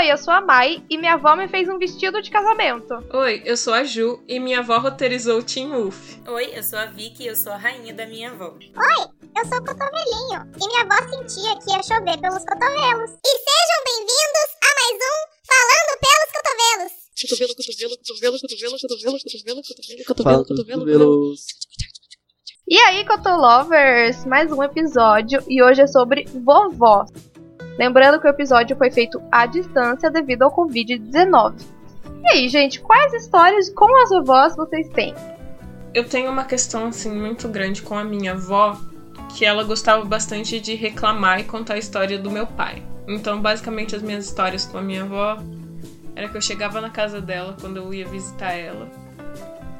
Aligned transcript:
Oi, 0.00 0.10
eu 0.10 0.16
sou 0.16 0.32
a 0.32 0.40
Mai 0.40 0.82
e 0.88 0.96
minha 0.96 1.12
avó 1.12 1.36
me 1.36 1.46
fez 1.46 1.68
um 1.68 1.76
vestido 1.76 2.22
de 2.22 2.30
casamento. 2.30 2.94
Oi, 3.12 3.42
eu 3.44 3.54
sou 3.54 3.74
a 3.74 3.84
Ju 3.84 4.24
e 4.26 4.40
minha 4.40 4.60
avó 4.60 4.78
roteirizou 4.78 5.40
o 5.40 5.42
Teen 5.42 5.68
Wolf. 5.68 6.16
Oi, 6.26 6.52
eu 6.56 6.62
sou 6.62 6.78
a 6.78 6.86
Vicky 6.86 7.24
e 7.24 7.26
eu 7.26 7.36
sou 7.36 7.52
a 7.52 7.58
rainha 7.58 7.92
da 7.92 8.06
minha 8.06 8.30
avó. 8.30 8.46
Oi, 8.46 9.04
eu 9.36 9.44
sou 9.44 9.58
o 9.58 9.62
cotovelinho 9.62 10.40
e 10.56 10.66
minha 10.66 10.84
avó 10.88 10.96
sentia 11.06 11.52
que 11.60 11.70
ia 11.70 11.82
chover 11.82 12.18
pelos 12.18 12.42
cotovelos. 12.46 13.10
E 13.10 13.32
sejam 13.44 13.78
bem-vindos 13.84 14.48
a 14.64 14.70
mais 14.80 14.96
um 15.04 15.18
Falando 15.44 15.92
pelos 16.00 16.30
Cotovelos. 16.32 16.92
Cotovelo, 17.20 17.54
cotovelo, 17.56 17.96
cotovelo, 17.98 18.38
cotovelo, 18.40 18.78
cotovelo, 18.80 19.18
cotovelo, 19.20 19.62
cotovelo, 19.62 20.04
cotovelo, 20.06 20.44
cotovelo. 20.46 20.80
cotovelos. 20.80 21.46
E 22.66 22.78
aí, 22.78 23.04
Cotolovers, 23.04 24.24
mais 24.24 24.50
um 24.50 24.62
episódio 24.62 25.42
e 25.46 25.62
hoje 25.62 25.82
é 25.82 25.86
sobre 25.86 26.24
vovó. 26.26 27.04
Lembrando 27.80 28.20
que 28.20 28.26
o 28.26 28.28
episódio 28.28 28.76
foi 28.76 28.90
feito 28.90 29.22
à 29.32 29.46
distância 29.46 30.10
devido 30.10 30.42
ao 30.42 30.54
Covid-19. 30.54 31.54
E 32.22 32.28
aí, 32.28 32.46
gente, 32.46 32.78
quais 32.78 33.10
histórias 33.14 33.70
com 33.70 34.02
as 34.02 34.10
vovós 34.10 34.54
vocês 34.54 34.86
têm? 34.90 35.14
Eu 35.94 36.06
tenho 36.06 36.30
uma 36.30 36.44
questão 36.44 36.88
assim 36.88 37.10
muito 37.10 37.48
grande 37.48 37.80
com 37.80 37.96
a 37.96 38.04
minha 38.04 38.32
avó, 38.32 38.78
que 39.30 39.46
ela 39.46 39.64
gostava 39.64 40.04
bastante 40.04 40.60
de 40.60 40.74
reclamar 40.74 41.40
e 41.40 41.44
contar 41.44 41.72
a 41.72 41.78
história 41.78 42.18
do 42.18 42.30
meu 42.30 42.46
pai. 42.46 42.82
Então, 43.08 43.40
basicamente, 43.40 43.96
as 43.96 44.02
minhas 44.02 44.26
histórias 44.26 44.66
com 44.66 44.76
a 44.76 44.82
minha 44.82 45.04
avó 45.04 45.38
era 46.14 46.28
que 46.28 46.36
eu 46.36 46.42
chegava 46.42 46.82
na 46.82 46.90
casa 46.90 47.18
dela 47.18 47.56
quando 47.58 47.78
eu 47.78 47.94
ia 47.94 48.06
visitar 48.06 48.52
ela. 48.52 48.90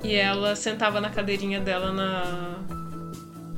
E 0.02 0.14
ela 0.14 0.56
sentava 0.56 1.02
na 1.02 1.10
cadeirinha 1.10 1.60
dela 1.60 1.92
na 1.92 2.54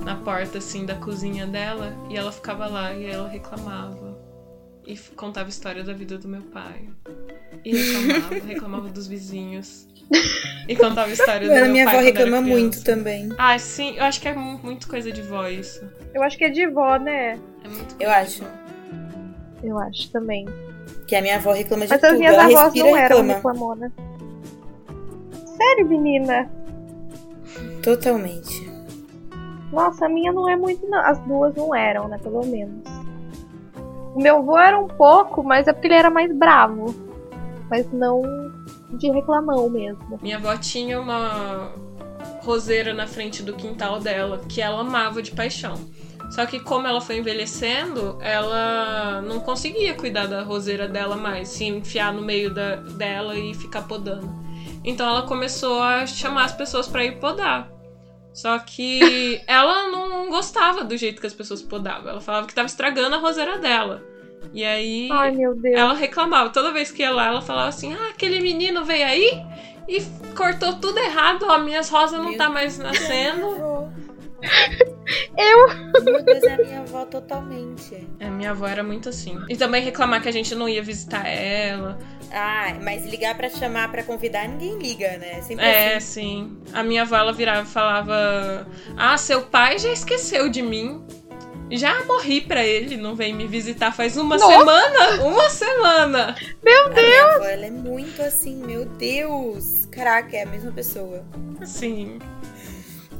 na 0.01 0.17
porta 0.17 0.59
assim 0.59 0.85
da 0.85 0.97
cozinha 0.97 1.47
dela 1.47 1.95
e 2.11 2.17
ela 2.17 2.33
ficava 2.33 2.67
lá 2.67 2.93
e 2.93 3.07
ela 3.07 3.29
reclamava 3.29 4.12
e 4.87 4.97
contava 5.17 5.47
a 5.47 5.51
história 5.51 5.83
da 5.85 5.93
vida 5.93 6.19
do 6.19 6.29
meu 6.29 6.43
pai. 6.43 6.89
E 7.65 7.75
reclamava, 7.77 8.35
reclamava 8.47 8.89
dos 8.89 9.07
vizinhos. 9.07 9.87
E 10.69 10.77
contava 10.77 11.09
a 11.09 11.13
história 11.13 11.49
do 11.49 11.55
meu 11.55 11.69
minha 11.73 11.85
pai 11.87 11.95
avó 11.95 12.03
quando 12.05 12.17
era 12.17 12.25
reclama 12.25 12.41
muito 12.47 12.85
também. 12.85 13.29
Ah, 13.39 13.59
sim, 13.59 13.97
eu 13.97 14.05
acho 14.05 14.21
que 14.21 14.29
é 14.29 14.35
mu- 14.35 14.59
muito 14.63 14.89
coisa 14.89 15.11
de 15.13 15.23
vó 15.23 15.47
isso. 15.49 15.83
Eu 16.15 16.23
acho 16.23 16.37
que 16.37 16.45
é 16.45 16.51
de 16.51 16.67
vó, 16.69 16.97
né? 16.99 17.39
É 17.65 17.69
muito 17.69 17.93
Eu 17.99 18.09
coisa 18.11 18.13
acho. 18.17 18.41
de 18.41 18.45
vó. 18.45 18.53
Eu 19.63 19.79
acho 19.79 20.11
também. 20.11 20.47
Que 21.07 21.17
a 21.17 21.23
minha 21.23 21.37
avó 21.37 21.53
reclama 21.53 21.85
de 21.87 21.91
Mas 21.91 22.01
tudo. 22.01 22.13
as 22.13 22.19
minhas 22.19 22.35
ela 22.35 22.45
avós 22.45 22.63
respira 22.65 22.91
não 22.91 22.97
eram 22.97 23.27
reclamonas. 23.27 23.93
Sério, 25.57 25.87
menina? 25.89 26.51
Totalmente. 27.83 28.71
Nossa, 29.73 30.07
a 30.07 30.09
minha 30.09 30.33
não 30.33 30.49
é 30.49 30.57
muito, 30.57 30.87
não. 30.89 30.99
As 30.99 31.19
duas 31.21 31.55
não 31.55 31.75
eram, 31.75 32.09
né? 32.09 32.19
Pelo 32.23 32.45
menos. 32.45 32.83
O 34.15 34.23
meu 34.23 34.39
avô 34.39 34.59
era 34.59 34.79
um 34.79 34.89
pouco, 34.89 35.43
mas 35.43 35.67
é 35.67 35.73
porque 35.73 35.87
ele 35.87 35.95
era 35.95 36.11
mais 36.11 36.35
bravo. 36.37 36.95
Mas 37.71 37.91
não 37.93 38.23
de 38.91 39.11
reclamão 39.11 39.69
mesmo. 39.71 40.19
Minha 40.21 40.37
avó 40.37 40.57
tinha 40.57 41.01
uma 41.01 41.73
roseira 42.43 42.93
na 42.93 43.07
frente 43.07 43.43
do 43.43 43.55
quintal 43.55 43.99
dela, 43.99 44.41
que 44.49 44.61
ela 44.61 44.81
amava 44.81 45.23
de 45.23 45.31
paixão. 45.31 45.75
Só 46.31 46.47
que 46.47 46.59
como 46.61 46.87
ela 46.87 47.01
foi 47.01 47.19
envelhecendo, 47.19 48.19
ela 48.21 49.21
não 49.23 49.41
conseguia 49.41 49.95
cuidar 49.95 50.27
da 50.27 50.43
roseira 50.43 50.89
dela 50.89 51.15
mais, 51.15 51.49
se 51.49 51.65
enfiar 51.65 52.13
no 52.13 52.23
meio 52.23 52.53
da, 52.53 52.77
dela 52.77 53.37
e 53.37 53.55
ficar 53.55 53.83
podando. 53.83 54.33
Então 54.85 55.07
ela 55.07 55.27
começou 55.27 55.83
a 55.83 56.07
chamar 56.07 56.45
as 56.45 56.53
pessoas 56.53 56.89
pra 56.89 57.05
ir 57.05 57.19
podar. 57.19 57.71
Só 58.33 58.59
que 58.59 59.43
ela 59.47 59.89
não 59.89 60.31
gostava 60.31 60.85
do 60.85 60.97
jeito 60.97 61.21
que 61.21 61.27
as 61.27 61.35
pessoas 61.35 61.61
podavam. 61.61 62.11
Ela 62.11 62.21
falava 62.21 62.47
que 62.47 62.55
tava 62.55 62.67
estragando 62.67 63.15
a 63.15 63.19
roseira 63.19 63.59
dela. 63.59 64.03
E 64.53 64.65
aí 64.65 65.09
Ai, 65.11 65.31
meu 65.31 65.55
Deus. 65.55 65.77
ela 65.77 65.95
reclamava. 65.95 66.51
Toda 66.51 66.73
vez 66.73 66.91
que 66.91 67.03
ia 67.03 67.11
lá, 67.11 67.27
ela 67.27 67.43
falava 67.43 67.69
assim: 67.69 67.95
Ah, 67.95 68.09
aquele 68.11 68.41
menino 68.41 68.85
veio 68.85 69.07
aí 69.07 69.43
e 69.89 70.01
cortou 70.35 70.75
tudo 70.75 70.99
errado. 70.99 71.47
Ó, 71.49 71.59
minhas 71.59 71.89
rosas 71.89 72.19
não 72.19 72.31
Meu 72.31 72.39
tá 72.39 72.49
mais 72.49 72.79
nascendo. 72.79 73.93
Eu? 75.37 76.03
Meu 76.05 76.23
Deus, 76.25 76.43
é 76.43 76.55
a 76.55 76.57
minha 76.59 76.81
avó 76.81 77.05
totalmente. 77.05 78.07
É, 78.21 78.29
minha 78.29 78.51
avó 78.51 78.67
era 78.67 78.83
muito 78.83 79.09
assim. 79.09 79.39
E 79.49 79.57
também 79.57 79.83
reclamar 79.83 80.23
que 80.23 80.29
a 80.29 80.33
gente 80.33 80.55
não 80.55 80.69
ia 80.69 80.83
visitar 80.83 81.27
ela. 81.27 81.99
Ah, 82.33 82.75
mas 82.83 83.05
ligar 83.07 83.37
pra 83.37 83.49
chamar, 83.49 83.91
pra 83.91 84.03
convidar, 84.03 84.49
ninguém 84.49 84.79
liga, 84.79 85.19
né? 85.19 85.41
Sempre 85.43 85.65
É, 85.65 85.97
assim. 85.97 86.57
sim. 86.67 86.73
A 86.73 86.83
minha 86.83 87.03
avó, 87.03 87.17
ela 87.17 87.33
virava 87.33 87.63
e 87.63 87.71
falava: 87.71 88.67
Ah, 88.97 89.17
seu 89.19 89.43
pai 89.43 89.79
já 89.79 89.91
esqueceu 89.91 90.49
de 90.49 90.63
mim. 90.63 91.05
Já 91.71 92.05
morri 92.05 92.43
pra 92.43 92.63
ele, 92.63 92.99
não 92.99 93.15
vem 93.15 93.33
me 93.33 93.47
visitar 93.47 93.93
faz 93.93 94.19
uma 94.19 94.37
Nossa! 94.37 94.59
semana. 94.59 95.23
Uma 95.25 95.49
semana. 95.49 96.37
A 96.37 96.91
minha 96.91 97.25
avó, 97.37 97.45
ela 97.45 97.65
é 97.67 97.71
muito 97.71 98.21
assim, 98.21 98.57
meu 98.57 98.85
Deus. 98.85 99.87
Caraca, 99.91 100.37
é 100.37 100.43
a 100.43 100.47
mesma 100.47 100.71
pessoa. 100.71 101.25
Sim. 101.65 102.19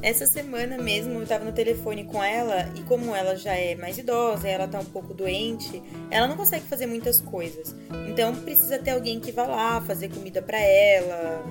Essa 0.03 0.25
semana 0.25 0.77
mesmo 0.77 1.21
eu 1.21 1.25
tava 1.25 1.45
no 1.45 1.53
telefone 1.53 2.03
com 2.03 2.21
ela 2.21 2.69
e 2.75 2.81
como 2.81 3.15
ela 3.15 3.37
já 3.37 3.55
é 3.55 3.73
mais 3.73 3.97
idosa, 3.97 4.49
ela 4.49 4.67
tá 4.67 4.77
um 4.77 4.85
pouco 4.85 5.13
doente, 5.13 5.81
ela 6.11 6.27
não 6.27 6.35
consegue 6.35 6.65
fazer 6.65 6.87
muitas 6.87 7.21
coisas. 7.21 7.73
Então 8.09 8.35
precisa 8.35 8.77
ter 8.77 8.91
alguém 8.91 9.21
que 9.21 9.31
vá 9.31 9.45
lá 9.45 9.79
fazer 9.79 10.09
comida 10.09 10.41
pra 10.41 10.59
ela, 10.59 11.45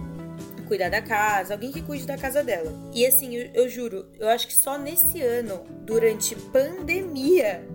cuidar 0.68 0.90
da 0.90 1.00
casa, 1.00 1.54
alguém 1.54 1.72
que 1.72 1.80
cuide 1.80 2.06
da 2.06 2.18
casa 2.18 2.44
dela. 2.44 2.70
E 2.92 3.06
assim, 3.06 3.34
eu, 3.34 3.50
eu 3.54 3.68
juro, 3.70 4.04
eu 4.20 4.28
acho 4.28 4.46
que 4.46 4.54
só 4.54 4.76
nesse 4.76 5.22
ano, 5.22 5.62
durante 5.86 6.36
pandemia, 6.36 7.66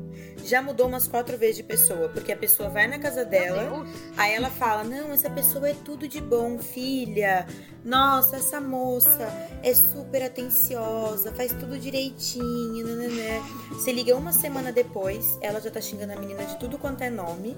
já 0.43 0.61
mudou 0.61 0.87
umas 0.87 1.07
quatro 1.07 1.37
vezes 1.37 1.57
de 1.57 1.63
pessoa, 1.63 2.09
porque 2.09 2.31
a 2.31 2.37
pessoa 2.37 2.69
vai 2.69 2.87
na 2.87 2.99
casa 2.99 3.25
dela, 3.25 3.85
Aí 4.15 4.33
ela 4.33 4.49
fala: 4.49 4.83
Não, 4.83 5.11
essa 5.11 5.29
pessoa 5.29 5.69
é 5.69 5.73
tudo 5.73 6.07
de 6.07 6.21
bom, 6.21 6.57
filha. 6.59 7.45
Nossa, 7.83 8.35
essa 8.35 8.59
moça 8.59 9.27
é 9.63 9.73
super 9.73 10.23
atenciosa, 10.23 11.31
faz 11.31 11.53
tudo 11.53 11.79
direitinho, 11.79 12.85
né? 12.85 13.41
Você 13.69 13.93
liga 13.93 14.15
uma 14.15 14.33
semana 14.33 14.71
depois, 14.71 15.37
ela 15.41 15.61
já 15.61 15.71
tá 15.71 15.79
xingando 15.79 16.13
a 16.13 16.15
menina 16.17 16.43
de 16.43 16.57
tudo 16.59 16.77
quanto 16.77 17.01
é 17.01 17.09
nome. 17.09 17.55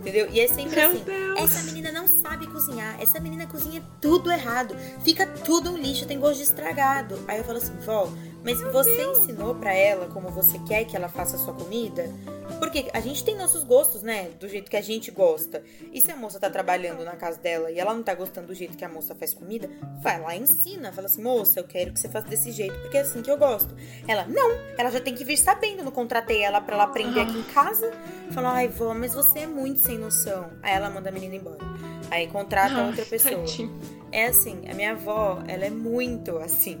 Entendeu? 0.00 0.28
E 0.30 0.40
é 0.40 0.46
sempre 0.46 0.76
Meu 0.76 0.90
assim: 0.90 1.04
Deus. 1.04 1.40
essa 1.40 1.62
menina 1.64 1.90
não 1.90 2.06
sabe 2.06 2.46
cozinhar, 2.46 3.00
essa 3.02 3.18
menina 3.18 3.46
cozinha 3.46 3.82
tudo 4.00 4.30
errado, 4.30 4.74
fica 5.04 5.26
tudo 5.26 5.72
um 5.72 5.76
lixo, 5.76 6.06
tem 6.06 6.18
gosto 6.18 6.36
de 6.36 6.44
estragado. 6.44 7.18
Aí 7.26 7.38
eu 7.38 7.44
falo 7.44 7.58
assim: 7.58 7.76
Vó, 7.80 8.08
mas 8.46 8.62
você 8.62 9.02
ensinou 9.02 9.56
pra 9.56 9.74
ela 9.74 10.06
como 10.06 10.28
você 10.28 10.56
quer 10.60 10.84
que 10.84 10.94
ela 10.94 11.08
faça 11.08 11.34
a 11.34 11.38
sua 11.40 11.52
comida? 11.52 12.08
Porque 12.60 12.88
a 12.92 13.00
gente 13.00 13.24
tem 13.24 13.36
nossos 13.36 13.64
gostos, 13.64 14.02
né? 14.02 14.30
Do 14.38 14.48
jeito 14.48 14.70
que 14.70 14.76
a 14.76 14.80
gente 14.80 15.10
gosta. 15.10 15.64
E 15.92 16.00
se 16.00 16.12
a 16.12 16.16
moça 16.16 16.38
tá 16.38 16.48
trabalhando 16.48 17.04
na 17.04 17.16
casa 17.16 17.40
dela 17.40 17.72
e 17.72 17.80
ela 17.80 17.92
não 17.92 18.04
tá 18.04 18.14
gostando 18.14 18.46
do 18.46 18.54
jeito 18.54 18.76
que 18.76 18.84
a 18.84 18.88
moça 18.88 19.16
faz 19.16 19.34
comida, 19.34 19.68
vai 20.00 20.20
lá 20.20 20.36
e 20.36 20.42
ensina. 20.42 20.92
Fala 20.92 21.08
assim, 21.08 21.24
moça, 21.24 21.58
eu 21.58 21.64
quero 21.64 21.92
que 21.92 21.98
você 21.98 22.08
faça 22.08 22.28
desse 22.28 22.52
jeito, 22.52 22.78
porque 22.82 22.98
é 22.98 23.00
assim 23.00 23.20
que 23.20 23.28
eu 23.28 23.36
gosto. 23.36 23.74
Ela, 24.06 24.24
não, 24.26 24.52
ela 24.78 24.90
já 24.90 25.00
tem 25.00 25.12
que 25.12 25.24
vir 25.24 25.38
sabendo. 25.38 25.82
Não 25.82 25.90
contratei 25.90 26.40
ela 26.40 26.60
pra 26.60 26.76
ela 26.76 26.84
aprender 26.84 27.22
aqui 27.22 27.36
em 27.36 27.42
casa. 27.52 27.90
Fala, 28.30 28.52
ai, 28.52 28.68
vó, 28.68 28.94
mas 28.94 29.12
você 29.12 29.40
é 29.40 29.46
muito 29.48 29.80
sem 29.80 29.98
noção. 29.98 30.52
Aí 30.62 30.72
ela 30.72 30.88
manda 30.88 31.08
a 31.08 31.12
menina 31.12 31.34
embora. 31.34 31.58
Aí 32.12 32.28
contrata 32.28 32.80
outra 32.86 33.04
pessoa. 33.04 33.44
É 34.12 34.26
assim, 34.26 34.68
a 34.70 34.74
minha 34.74 34.92
avó, 34.92 35.42
ela 35.48 35.64
é 35.64 35.70
muito 35.70 36.38
assim. 36.38 36.78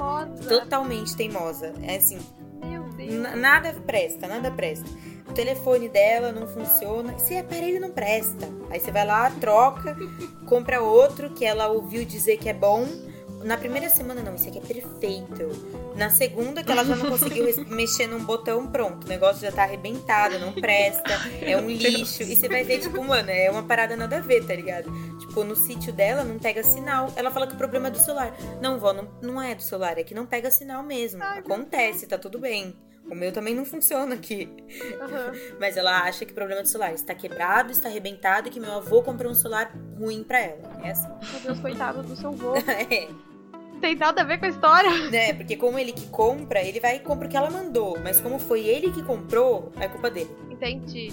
Teimosa. 0.00 0.48
Totalmente 0.60 1.16
teimosa. 1.16 1.72
É 1.82 1.96
assim, 1.96 2.18
Meu 2.64 2.84
Deus. 2.90 3.12
N- 3.12 3.36
nada 3.36 3.72
presta, 3.86 4.26
nada 4.26 4.50
presta. 4.50 4.86
O 5.28 5.32
telefone 5.32 5.88
dela 5.88 6.32
não 6.32 6.46
funciona. 6.48 7.14
Esse 7.14 7.36
aparelho 7.36 7.80
não 7.80 7.90
presta. 7.90 8.48
Aí 8.70 8.80
você 8.80 8.90
vai 8.90 9.06
lá, 9.06 9.30
troca, 9.40 9.96
compra 10.46 10.80
outro 10.80 11.30
que 11.30 11.44
ela 11.44 11.68
ouviu 11.68 12.04
dizer 12.04 12.36
que 12.38 12.48
é 12.48 12.54
bom. 12.54 12.86
Na 13.42 13.56
primeira 13.56 13.88
semana, 13.88 14.22
não, 14.22 14.34
isso 14.34 14.48
aqui 14.48 14.58
é 14.58 14.60
perfeito. 14.60 15.94
Na 15.96 16.10
segunda, 16.10 16.62
que 16.62 16.70
ela 16.70 16.84
já 16.84 16.94
não 16.94 17.10
conseguiu 17.10 17.46
mexer 17.68 18.06
num 18.06 18.22
botão, 18.24 18.66
pronto. 18.66 19.06
O 19.06 19.08
negócio 19.08 19.40
já 19.40 19.50
tá 19.50 19.62
arrebentado, 19.62 20.38
não 20.38 20.52
presta, 20.52 21.10
é 21.40 21.56
um 21.56 21.68
lixo. 21.70 22.22
E 22.22 22.36
você 22.36 22.48
vai 22.48 22.64
ver, 22.64 22.80
tipo, 22.80 23.02
mano, 23.02 23.30
é 23.30 23.50
uma 23.50 23.62
parada 23.62 23.96
nada 23.96 24.18
a 24.18 24.20
ver, 24.20 24.46
tá 24.46 24.54
ligado? 24.54 24.90
Tipo, 25.18 25.42
no 25.44 25.56
sítio 25.56 25.92
dela 25.92 26.22
não 26.22 26.38
pega 26.38 26.62
sinal. 26.62 27.12
Ela 27.16 27.30
fala 27.30 27.46
que 27.46 27.54
o 27.54 27.58
problema 27.58 27.88
é 27.88 27.90
do 27.90 27.98
celular. 27.98 28.34
Não, 28.60 28.78
vó, 28.78 28.92
não, 28.92 29.08
não 29.22 29.40
é 29.40 29.54
do 29.54 29.62
celular, 29.62 29.98
é 29.98 30.04
que 30.04 30.14
não 30.14 30.26
pega 30.26 30.50
sinal 30.50 30.82
mesmo. 30.82 31.22
Acontece, 31.22 32.06
tá 32.06 32.18
tudo 32.18 32.38
bem. 32.38 32.76
O 33.10 33.14
meu 33.14 33.32
também 33.32 33.54
não 33.54 33.64
funciona 33.64 34.14
aqui. 34.14 34.48
Aham. 35.00 35.32
Mas 35.58 35.76
ela 35.76 36.02
acha 36.02 36.24
que 36.24 36.30
o 36.30 36.34
problema 36.34 36.60
é 36.60 36.62
do 36.62 36.68
celular 36.68 36.92
está 36.94 37.12
quebrado, 37.12 37.72
está 37.72 37.88
arrebentado 37.88 38.46
e 38.46 38.50
que 38.52 38.60
meu 38.60 38.72
avô 38.72 39.02
comprou 39.02 39.32
um 39.32 39.34
celular 39.34 39.72
ruim 39.98 40.22
pra 40.22 40.38
ela. 40.38 40.80
É 40.84 40.92
assim. 40.92 41.08
Meu 41.08 41.40
Deus, 41.42 41.58
coitado 41.58 42.02
do 42.02 42.14
seu 42.14 42.30
vô. 42.32 42.54
É, 42.90 43.08
tem 43.80 43.96
nada 43.96 44.20
a 44.20 44.24
ver 44.24 44.38
com 44.38 44.46
a 44.46 44.48
história. 44.48 45.10
né? 45.10 45.32
Porque 45.32 45.56
como 45.56 45.78
ele 45.78 45.92
que 45.92 46.06
compra, 46.08 46.60
ele 46.62 46.78
vai 46.80 46.96
e 46.96 47.00
compra 47.00 47.26
o 47.26 47.30
que 47.30 47.36
ela 47.36 47.50
mandou. 47.50 47.98
Mas 48.02 48.20
como 48.20 48.38
foi 48.38 48.60
ele 48.66 48.92
que 48.92 49.02
comprou, 49.02 49.72
é 49.80 49.88
culpa 49.88 50.10
dele. 50.10 50.30
Entendi. 50.50 51.12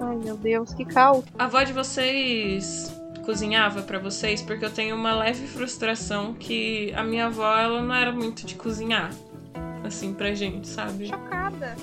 Ai, 0.00 0.16
meu 0.16 0.36
Deus, 0.36 0.72
que 0.74 0.84
caos. 0.84 1.24
A 1.38 1.44
avó 1.44 1.62
de 1.62 1.72
vocês 1.72 2.94
cozinhava 3.24 3.82
pra 3.82 3.98
vocês? 3.98 4.40
Porque 4.42 4.64
eu 4.64 4.70
tenho 4.70 4.94
uma 4.94 5.14
leve 5.14 5.46
frustração 5.46 6.34
que 6.34 6.92
a 6.94 7.02
minha 7.02 7.26
avó, 7.26 7.56
ela 7.58 7.82
não 7.82 7.94
era 7.94 8.12
muito 8.12 8.46
de 8.46 8.54
cozinhar. 8.54 9.10
Assim, 9.84 10.12
pra 10.12 10.34
gente, 10.34 10.66
sabe? 10.68 11.06
Chocada. 11.08 11.76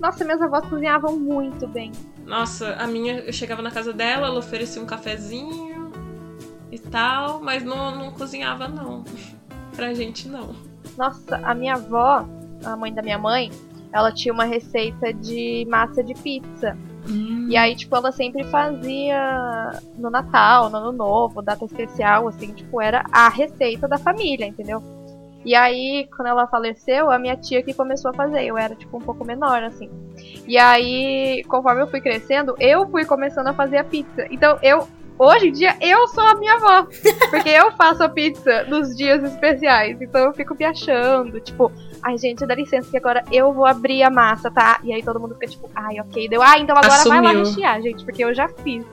Nossa, 0.00 0.24
minhas 0.24 0.40
avós 0.40 0.68
cozinhavam 0.68 1.16
muito 1.18 1.66
bem. 1.66 1.90
Nossa, 2.24 2.74
a 2.74 2.86
minha, 2.86 3.20
eu 3.20 3.32
chegava 3.32 3.62
na 3.62 3.70
casa 3.70 3.92
dela, 3.92 4.26
ela 4.26 4.38
oferecia 4.38 4.80
um 4.82 4.86
cafezinho 4.86 5.90
e 6.70 6.78
tal, 6.78 7.40
mas 7.40 7.64
não, 7.64 7.96
não 7.96 8.12
cozinhava, 8.12 8.68
não. 8.68 9.04
Pra 9.78 9.94
gente, 9.94 10.28
não. 10.28 10.56
Nossa, 10.96 11.36
a 11.36 11.54
minha 11.54 11.74
avó, 11.74 12.26
a 12.64 12.76
mãe 12.76 12.92
da 12.92 13.00
minha 13.00 13.16
mãe, 13.16 13.48
ela 13.92 14.10
tinha 14.12 14.34
uma 14.34 14.44
receita 14.44 15.14
de 15.14 15.64
massa 15.70 16.02
de 16.02 16.14
pizza. 16.14 16.76
E 17.48 17.56
aí, 17.56 17.76
tipo, 17.76 17.94
ela 17.96 18.10
sempre 18.10 18.42
fazia 18.44 19.80
no 19.96 20.10
Natal, 20.10 20.68
no 20.68 20.76
Ano 20.76 20.92
Novo, 20.92 21.40
data 21.40 21.64
especial, 21.64 22.26
assim, 22.26 22.52
tipo, 22.52 22.82
era 22.82 23.04
a 23.10 23.28
receita 23.28 23.86
da 23.86 23.96
família, 23.96 24.44
entendeu? 24.44 24.82
E 25.44 25.54
aí, 25.54 26.06
quando 26.14 26.28
ela 26.28 26.46
faleceu, 26.48 27.10
a 27.10 27.18
minha 27.18 27.36
tia 27.36 27.62
que 27.62 27.72
começou 27.72 28.10
a 28.10 28.14
fazer. 28.14 28.44
Eu 28.44 28.58
era, 28.58 28.74
tipo, 28.74 28.98
um 28.98 29.00
pouco 29.00 29.24
menor, 29.24 29.62
assim. 29.62 29.88
E 30.46 30.58
aí, 30.58 31.42
conforme 31.48 31.80
eu 31.80 31.86
fui 31.86 32.00
crescendo, 32.00 32.54
eu 32.58 32.86
fui 32.90 33.04
começando 33.04 33.46
a 33.46 33.54
fazer 33.54 33.78
a 33.78 33.84
pizza. 33.84 34.26
Então, 34.30 34.58
eu. 34.60 34.86
Hoje 35.18 35.48
em 35.48 35.52
dia, 35.52 35.76
eu 35.80 36.06
sou 36.08 36.22
a 36.24 36.34
minha 36.36 36.54
avó. 36.54 36.86
Porque 37.30 37.48
eu 37.48 37.72
faço 37.72 38.02
a 38.04 38.08
pizza 38.08 38.62
nos 38.64 38.96
dias 38.96 39.22
especiais. 39.24 40.00
Então, 40.00 40.26
eu 40.26 40.32
fico 40.32 40.54
me 40.54 40.64
achando, 40.64 41.40
tipo, 41.40 41.72
ai, 42.02 42.16
gente, 42.16 42.46
dá 42.46 42.54
licença 42.54 42.88
que 42.88 42.96
agora 42.96 43.24
eu 43.32 43.52
vou 43.52 43.66
abrir 43.66 44.02
a 44.02 44.10
massa, 44.10 44.50
tá? 44.50 44.78
E 44.84 44.92
aí 44.92 45.02
todo 45.02 45.18
mundo 45.18 45.34
fica 45.34 45.48
tipo, 45.48 45.68
ai, 45.74 46.00
ok. 46.00 46.28
Deu, 46.28 46.40
ah, 46.40 46.58
então 46.58 46.76
agora 46.76 47.02
vai 47.04 47.20
lá 47.20 47.30
Assumiu. 47.30 47.44
rechear, 47.44 47.82
gente, 47.82 48.04
porque 48.04 48.24
eu 48.24 48.32
já 48.32 48.48
fiz. 48.48 48.84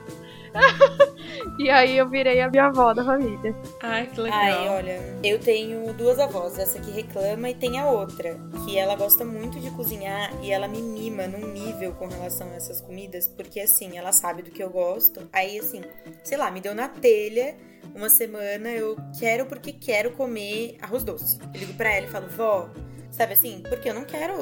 e 1.58 1.70
aí 1.70 1.98
eu 1.98 2.08
virei 2.10 2.42
a 2.42 2.50
minha 2.50 2.66
avó 2.66 2.94
da 2.94 3.04
família. 3.04 3.56
Ai, 3.82 4.08
que 4.08 4.20
legal. 4.20 4.40
Ai, 4.40 4.70
olha, 4.70 5.00
eu 5.24 5.40
tenho 5.40 5.94
duas 5.94 6.20
avós, 6.20 6.58
essa 6.58 6.80
que 6.80 6.92
reclama 6.92 7.50
e 7.50 7.56
tem 7.56 7.80
a 7.80 7.88
outra, 7.88 8.38
que 8.66 8.78
ela 8.78 8.96
gosta 8.96 9.24
muito 9.24 9.60
de 9.60 9.72
cozinhar 9.72 10.32
e 10.44 10.52
ela 10.52 10.68
me 10.68 10.82
mima 10.82 11.28
num 11.28 11.48
nível 11.52 11.94
com 11.94 12.08
relação 12.08 12.50
a 12.50 12.56
essas 12.56 12.82
comidas, 12.82 13.28
porque 13.28 13.60
assim, 13.60 13.98
ela 13.98 14.12
sabe 14.12 14.42
do 14.42 14.52
que 14.52 14.64
eu 14.64 14.70
gosto. 14.70 15.28
Aí 15.32 15.60
assim, 15.60 15.82
sei 16.24 16.38
lá, 16.38 16.52
me 16.52 16.62
deu 16.62 16.76
na 16.76 16.88
telha 16.88 17.56
uma 17.96 18.10
semana, 18.10 18.70
eu 18.72 18.98
quero 19.20 19.46
porque 19.46 19.72
quero 19.72 20.12
comer 20.12 20.78
arroz 20.82 21.04
doce. 21.04 21.40
Eu 21.54 21.60
ligo 21.60 21.74
pra 21.74 21.94
ela 21.94 22.06
e 22.06 22.10
falo, 22.10 22.28
vó, 22.30 22.70
sabe 23.12 23.34
assim, 23.34 23.64
porque 23.70 23.90
eu 23.90 23.94
não 23.94 24.04
quero 24.04 24.36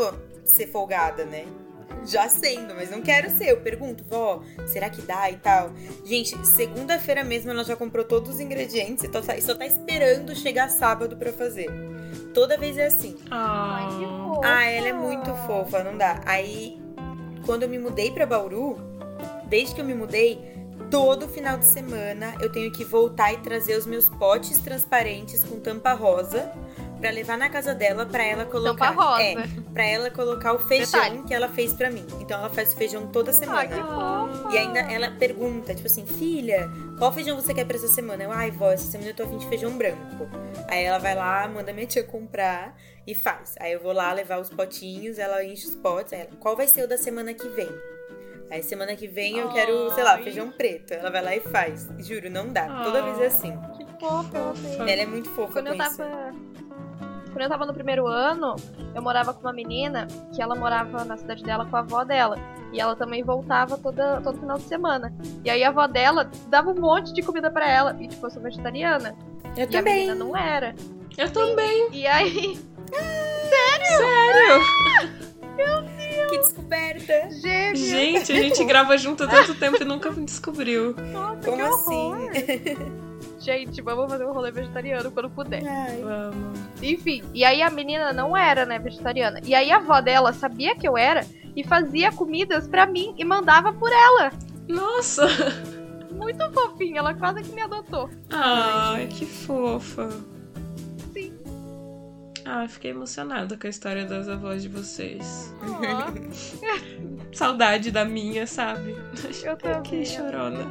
ser 0.45 0.67
folgada, 0.67 1.25
né? 1.25 1.45
Já 2.05 2.27
sendo, 2.29 2.75
mas 2.75 2.89
não 2.91 3.01
quero 3.01 3.29
ser. 3.37 3.49
Eu 3.49 3.57
pergunto, 3.61 4.03
vó, 4.03 4.41
será 4.67 4.89
que 4.89 5.01
dá 5.01 5.29
e 5.31 5.37
tal? 5.37 5.71
Gente, 6.05 6.35
segunda-feira 6.45 7.23
mesmo 7.23 7.51
ela 7.51 7.63
já 7.63 7.75
comprou 7.75 8.03
todos 8.03 8.35
os 8.35 8.39
ingredientes 8.39 9.03
e 9.03 9.07
só 9.11 9.21
tá- 9.21 9.39
só 9.41 9.53
esperando 9.63 10.35
chegar 10.35 10.69
sábado 10.69 11.15
pra 11.17 11.31
fazer. 11.31 11.69
Toda 12.33 12.57
vez 12.57 12.77
é 12.77 12.87
assim. 12.87 13.15
Ah. 13.31 13.79
Ai, 13.79 13.99
que 13.99 14.05
fofo. 14.05 14.41
Ah, 14.43 14.65
ela 14.65 14.87
é 14.87 14.93
muito 14.93 15.33
fofa, 15.47 15.83
não 15.83 15.97
dá. 15.97 16.21
Aí, 16.25 16.81
quando 17.45 17.63
eu 17.63 17.69
me 17.69 17.77
mudei 17.79 18.11
pra 18.11 18.25
Bauru, 18.25 18.77
desde 19.45 19.75
que 19.75 19.81
eu 19.81 19.85
me 19.85 19.93
mudei, 19.93 20.39
todo 20.89 21.27
final 21.27 21.57
de 21.57 21.65
semana 21.65 22.33
eu 22.41 22.51
tenho 22.51 22.71
que 22.71 22.83
voltar 22.83 23.33
e 23.33 23.37
trazer 23.37 23.77
os 23.77 23.85
meus 23.85 24.09
potes 24.09 24.57
transparentes 24.59 25.43
com 25.43 25.59
tampa 25.59 25.93
rosa 25.93 26.51
pra 27.03 27.11
levar 27.11 27.37
na 27.37 27.49
casa 27.49 27.75
dela 27.75 28.05
pra 28.05 28.23
ela 28.23 28.45
colocar. 28.45 28.91
Tampa 28.91 29.03
rosa. 29.03 29.21
É, 29.21 29.35
pra 29.73 29.85
ela 29.85 30.09
colocar 30.09 30.53
o 30.53 30.59
feijão 30.59 31.01
Detalhe. 31.01 31.23
que 31.23 31.33
ela 31.33 31.49
fez 31.49 31.73
pra 31.73 31.91
mim. 31.91 32.05
Então 32.21 32.39
ela 32.39 32.49
faz 32.49 32.71
o 32.73 32.77
feijão 32.77 33.07
toda 33.07 33.33
semana. 33.33 33.59
Ai, 33.59 33.67
que 33.67 33.75
fofa. 33.75 34.53
E 34.53 34.57
ainda 34.57 34.79
ela 34.79 35.11
pergunta, 35.11 35.75
tipo 35.75 35.85
assim, 35.85 36.05
filha, 36.05 36.69
qual 36.97 37.11
feijão 37.11 37.35
você 37.35 37.53
quer 37.53 37.65
pra 37.65 37.75
essa 37.75 37.89
semana? 37.89 38.23
Eu, 38.23 38.31
ai, 38.31 38.51
vó, 38.51 38.71
essa 38.71 38.89
semana 38.89 39.09
eu 39.09 39.13
tô 39.13 39.23
afim 39.23 39.37
de 39.37 39.49
feijão 39.49 39.71
branco. 39.77 40.29
Aí 40.69 40.85
ela 40.85 40.97
vai 40.97 41.13
lá, 41.13 41.45
manda 41.45 41.73
minha 41.73 41.85
tia 41.85 42.05
comprar 42.05 42.73
e 43.05 43.13
faz. 43.13 43.53
Aí 43.59 43.73
eu 43.73 43.81
vou 43.81 43.91
lá 43.91 44.13
levar 44.13 44.39
os 44.39 44.49
potinhos, 44.49 45.19
ela 45.19 45.43
enche 45.43 45.67
os 45.67 45.75
potes. 45.75 46.13
Ela, 46.13 46.29
qual 46.39 46.55
vai 46.55 46.69
ser 46.69 46.85
o 46.85 46.87
da 46.87 46.97
semana 46.97 47.33
que 47.33 47.49
vem? 47.49 47.67
Aí 48.49 48.63
semana 48.63 48.95
que 48.95 49.07
vem 49.07 49.39
eu 49.39 49.49
quero, 49.49 49.93
sei 49.93 50.03
lá, 50.05 50.13
Ai. 50.13 50.23
feijão 50.23 50.49
preto. 50.51 50.93
Ela 50.93 51.09
vai 51.09 51.21
lá 51.21 51.35
e 51.35 51.41
faz. 51.41 51.89
Juro, 51.99 52.29
não 52.29 52.47
dá. 52.47 52.83
Toda 52.83 53.01
vez 53.01 53.19
é 53.19 53.25
assim. 53.25 53.57
Que 53.75 53.85
fofa, 53.99 54.37
eu 54.37 54.49
amei. 54.51 54.93
Ela 54.93 55.01
é 55.01 55.05
muito 55.05 55.29
fofa 55.31 55.51
Quando 55.51 55.67
eu 55.67 55.73
isso. 55.73 56.01
Quando 57.33 57.41
eu 57.41 57.49
tava 57.49 57.65
no 57.65 57.73
primeiro 57.73 58.05
ano, 58.07 58.55
eu 58.93 59.01
morava 59.01 59.33
com 59.33 59.41
uma 59.41 59.51
menina 59.51 60.07
que 60.33 60.41
ela 60.41 60.55
morava 60.55 61.03
na 61.03 61.17
cidade 61.17 61.43
dela 61.43 61.65
com 61.65 61.75
a 61.75 61.79
avó 61.79 62.03
dela. 62.03 62.37
E 62.71 62.79
ela 62.79 62.95
também 62.95 63.23
voltava 63.23 63.75
toda, 63.77 64.21
todo 64.21 64.39
final 64.39 64.57
de 64.57 64.63
semana. 64.63 65.11
E 65.43 65.49
aí 65.49 65.63
a 65.63 65.69
avó 65.69 65.85
dela 65.87 66.29
dava 66.47 66.69
um 66.69 66.79
monte 66.79 67.11
de 67.11 67.21
comida 67.23 67.49
pra 67.51 67.67
ela. 67.67 67.95
E 67.99 68.07
tipo, 68.07 68.25
eu 68.25 68.29
sou 68.31 68.41
vegetariana. 68.41 69.15
Eu 69.57 69.57
e 69.57 69.61
a 69.63 69.67
também. 69.67 69.93
menina 70.07 70.15
não 70.15 70.37
era. 70.37 70.75
Eu 71.17 71.31
também. 71.31 71.89
E 71.91 72.05
aí, 72.07 72.57
Sério? 73.49 74.61
Que 76.29 76.37
descoberta. 76.39 77.29
gêmea. 77.31 77.75
Gente, 77.75 78.31
a 78.31 78.35
gente 78.35 78.63
grava 78.63 78.97
junto 78.97 79.23
há 79.23 79.27
tanto 79.27 79.53
tempo 79.55 79.81
e 79.81 79.85
nunca 79.85 80.09
me 80.11 80.25
descobriu. 80.25 80.95
Nossa, 81.11 81.49
Como 81.49 81.63
assim? 81.63 82.13
Gente, 83.43 83.81
vamos 83.81 84.09
fazer 84.09 84.25
um 84.25 84.31
rolê 84.31 84.51
vegetariano 84.51 85.11
quando 85.11 85.29
puder. 85.29 85.61
Ai. 85.67 86.01
Vamos. 86.01 86.59
Enfim, 86.81 87.21
e 87.33 87.43
aí 87.43 87.61
a 87.61 87.69
menina 87.69 88.13
não 88.13 88.37
era, 88.37 88.65
né, 88.65 88.79
vegetariana. 88.79 89.41
E 89.43 89.53
aí 89.53 89.69
a 89.69 89.77
avó 89.77 89.99
dela 89.99 90.31
sabia 90.31 90.75
que 90.75 90.87
eu 90.87 90.97
era 90.97 91.25
e 91.53 91.61
fazia 91.61 92.09
comidas 92.09 92.67
pra 92.69 92.85
mim 92.85 93.13
e 93.17 93.25
mandava 93.25 93.73
por 93.73 93.91
ela. 93.91 94.31
Nossa! 94.67 95.27
Muito 96.09 96.51
fofinha, 96.51 96.99
ela 96.99 97.13
quase 97.13 97.43
que 97.43 97.53
me 97.53 97.61
adotou. 97.61 98.09
Ai, 98.31 99.07
que 99.07 99.25
fofa. 99.25 100.07
Ah, 102.45 102.67
fiquei 102.67 102.91
emocionada 102.91 103.57
com 103.57 103.65
a 103.67 103.69
história 103.69 104.05
das 104.05 104.27
avós 104.27 104.61
de 104.63 104.69
vocês. 104.69 105.53
Ó, 105.61 106.11
Saudade 107.33 107.89
da 107.89 108.05
minha, 108.05 108.45
sabe? 108.45 108.95
eu 109.43 109.57
também. 109.57 109.81
Que 109.83 110.05
chorona. 110.05 110.65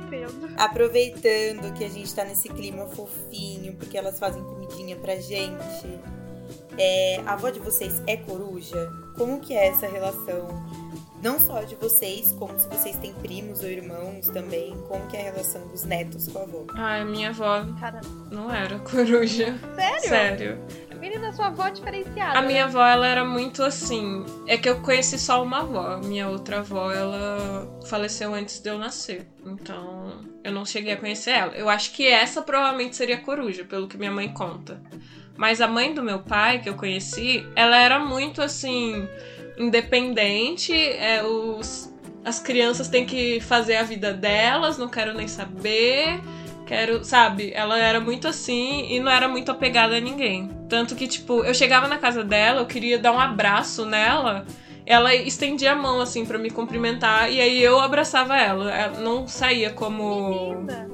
Aproveitando 0.56 1.72
que 1.74 1.84
a 1.84 1.88
gente 1.88 2.14
tá 2.14 2.24
nesse 2.24 2.48
clima 2.48 2.86
fofinho, 2.86 3.74
porque 3.74 3.96
elas 3.98 4.18
fazem 4.18 4.42
comidinha 4.42 4.96
pra 4.96 5.16
gente. 5.16 5.98
É, 6.78 7.20
a 7.26 7.32
avó 7.32 7.50
de 7.50 7.58
vocês 7.58 8.02
é 8.06 8.16
coruja? 8.16 8.90
Como 9.16 9.40
que 9.40 9.54
é 9.54 9.68
essa 9.68 9.86
relação? 9.86 10.48
Não 11.22 11.38
só 11.38 11.62
de 11.62 11.76
vocês, 11.76 12.32
como 12.32 12.58
se 12.58 12.66
vocês 12.68 12.96
têm 12.96 13.12
primos 13.14 13.60
ou 13.60 13.68
irmãos 13.68 14.26
também. 14.28 14.76
Como 14.88 15.06
que 15.06 15.16
é 15.16 15.20
a 15.28 15.32
relação 15.32 15.66
dos 15.68 15.84
netos 15.84 16.28
com 16.28 16.38
a 16.40 16.42
avó? 16.42 16.64
Ai, 16.74 17.04
minha 17.04 17.28
avó 17.30 17.64
Cara, 17.78 18.00
não 18.30 18.50
era 18.52 18.78
coruja. 18.80 19.56
sério? 19.76 20.08
Sério. 20.08 20.58
Menina, 21.02 21.32
sua 21.32 21.48
avó 21.48 21.66
é 21.66 21.72
diferenciada. 21.72 22.38
A 22.38 22.42
minha 22.42 22.66
avó, 22.66 22.86
ela 22.86 23.08
era 23.08 23.24
muito 23.24 23.60
assim. 23.64 24.24
É 24.46 24.56
que 24.56 24.68
eu 24.68 24.80
conheci 24.82 25.18
só 25.18 25.42
uma 25.42 25.58
avó. 25.58 25.96
Minha 25.96 26.28
outra 26.28 26.60
avó, 26.60 26.92
ela 26.92 27.68
faleceu 27.86 28.32
antes 28.32 28.60
de 28.60 28.70
eu 28.70 28.78
nascer. 28.78 29.26
Então, 29.44 30.20
eu 30.44 30.52
não 30.52 30.64
cheguei 30.64 30.92
a 30.92 30.96
conhecer 30.96 31.32
ela. 31.32 31.54
Eu 31.56 31.68
acho 31.68 31.90
que 31.90 32.06
essa 32.06 32.40
provavelmente 32.40 32.94
seria 32.94 33.18
coruja, 33.18 33.64
pelo 33.64 33.88
que 33.88 33.98
minha 33.98 34.12
mãe 34.12 34.32
conta. 34.32 34.80
Mas 35.36 35.60
a 35.60 35.66
mãe 35.66 35.92
do 35.92 36.04
meu 36.04 36.20
pai, 36.20 36.60
que 36.60 36.68
eu 36.68 36.74
conheci, 36.74 37.44
ela 37.56 37.76
era 37.76 37.98
muito 37.98 38.40
assim. 38.40 39.08
independente. 39.58 40.72
É, 40.72 41.24
os, 41.24 41.92
as 42.24 42.38
crianças 42.38 42.86
têm 42.86 43.04
que 43.04 43.40
fazer 43.40 43.74
a 43.74 43.82
vida 43.82 44.12
delas, 44.12 44.78
não 44.78 44.88
quero 44.88 45.12
nem 45.14 45.26
saber. 45.26 46.20
Quero, 46.66 47.04
sabe? 47.04 47.52
Ela 47.54 47.78
era 47.78 48.00
muito 48.00 48.28
assim 48.28 48.86
e 48.88 49.00
não 49.00 49.10
era 49.10 49.28
muito 49.28 49.50
apegada 49.50 49.96
a 49.96 50.00
ninguém. 50.00 50.50
Tanto 50.68 50.94
que, 50.94 51.06
tipo, 51.06 51.44
eu 51.44 51.54
chegava 51.54 51.88
na 51.88 51.98
casa 51.98 52.24
dela, 52.24 52.60
eu 52.60 52.66
queria 52.66 52.98
dar 52.98 53.12
um 53.12 53.20
abraço 53.20 53.84
nela. 53.84 54.46
Ela 54.84 55.14
estendia 55.14 55.72
a 55.72 55.76
mão, 55.76 56.00
assim, 56.00 56.24
pra 56.24 56.38
me 56.38 56.50
cumprimentar. 56.50 57.30
E 57.30 57.40
aí 57.40 57.62
eu 57.62 57.78
abraçava 57.78 58.36
ela. 58.36 58.72
Ela 58.72 59.00
não 59.00 59.28
saía 59.28 59.70
como, 59.70 60.54
Linda. 60.54 60.88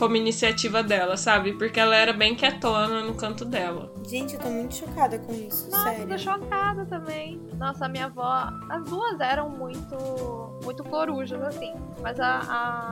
Como 0.00 0.16
iniciativa 0.16 0.82
dela, 0.82 1.14
sabe? 1.18 1.52
Porque 1.52 1.78
ela 1.78 1.94
era 1.94 2.14
bem 2.14 2.34
quietona 2.34 3.02
no 3.02 3.14
canto 3.14 3.44
dela. 3.44 3.92
Gente, 4.08 4.32
eu 4.32 4.40
tô 4.40 4.48
muito 4.48 4.74
chocada 4.74 5.18
com 5.18 5.30
isso, 5.34 5.70
Nossa, 5.70 5.90
sério. 5.90 6.08
tô 6.08 6.16
chocada 6.18 6.86
também. 6.86 7.38
Nossa, 7.58 7.84
a 7.84 7.88
minha 7.88 8.06
avó, 8.06 8.50
as 8.70 8.82
duas 8.86 9.20
eram 9.20 9.50
muito, 9.50 10.58
muito 10.64 10.82
corujas, 10.84 11.42
assim. 11.42 11.74
Mas 12.00 12.18
a, 12.18 12.38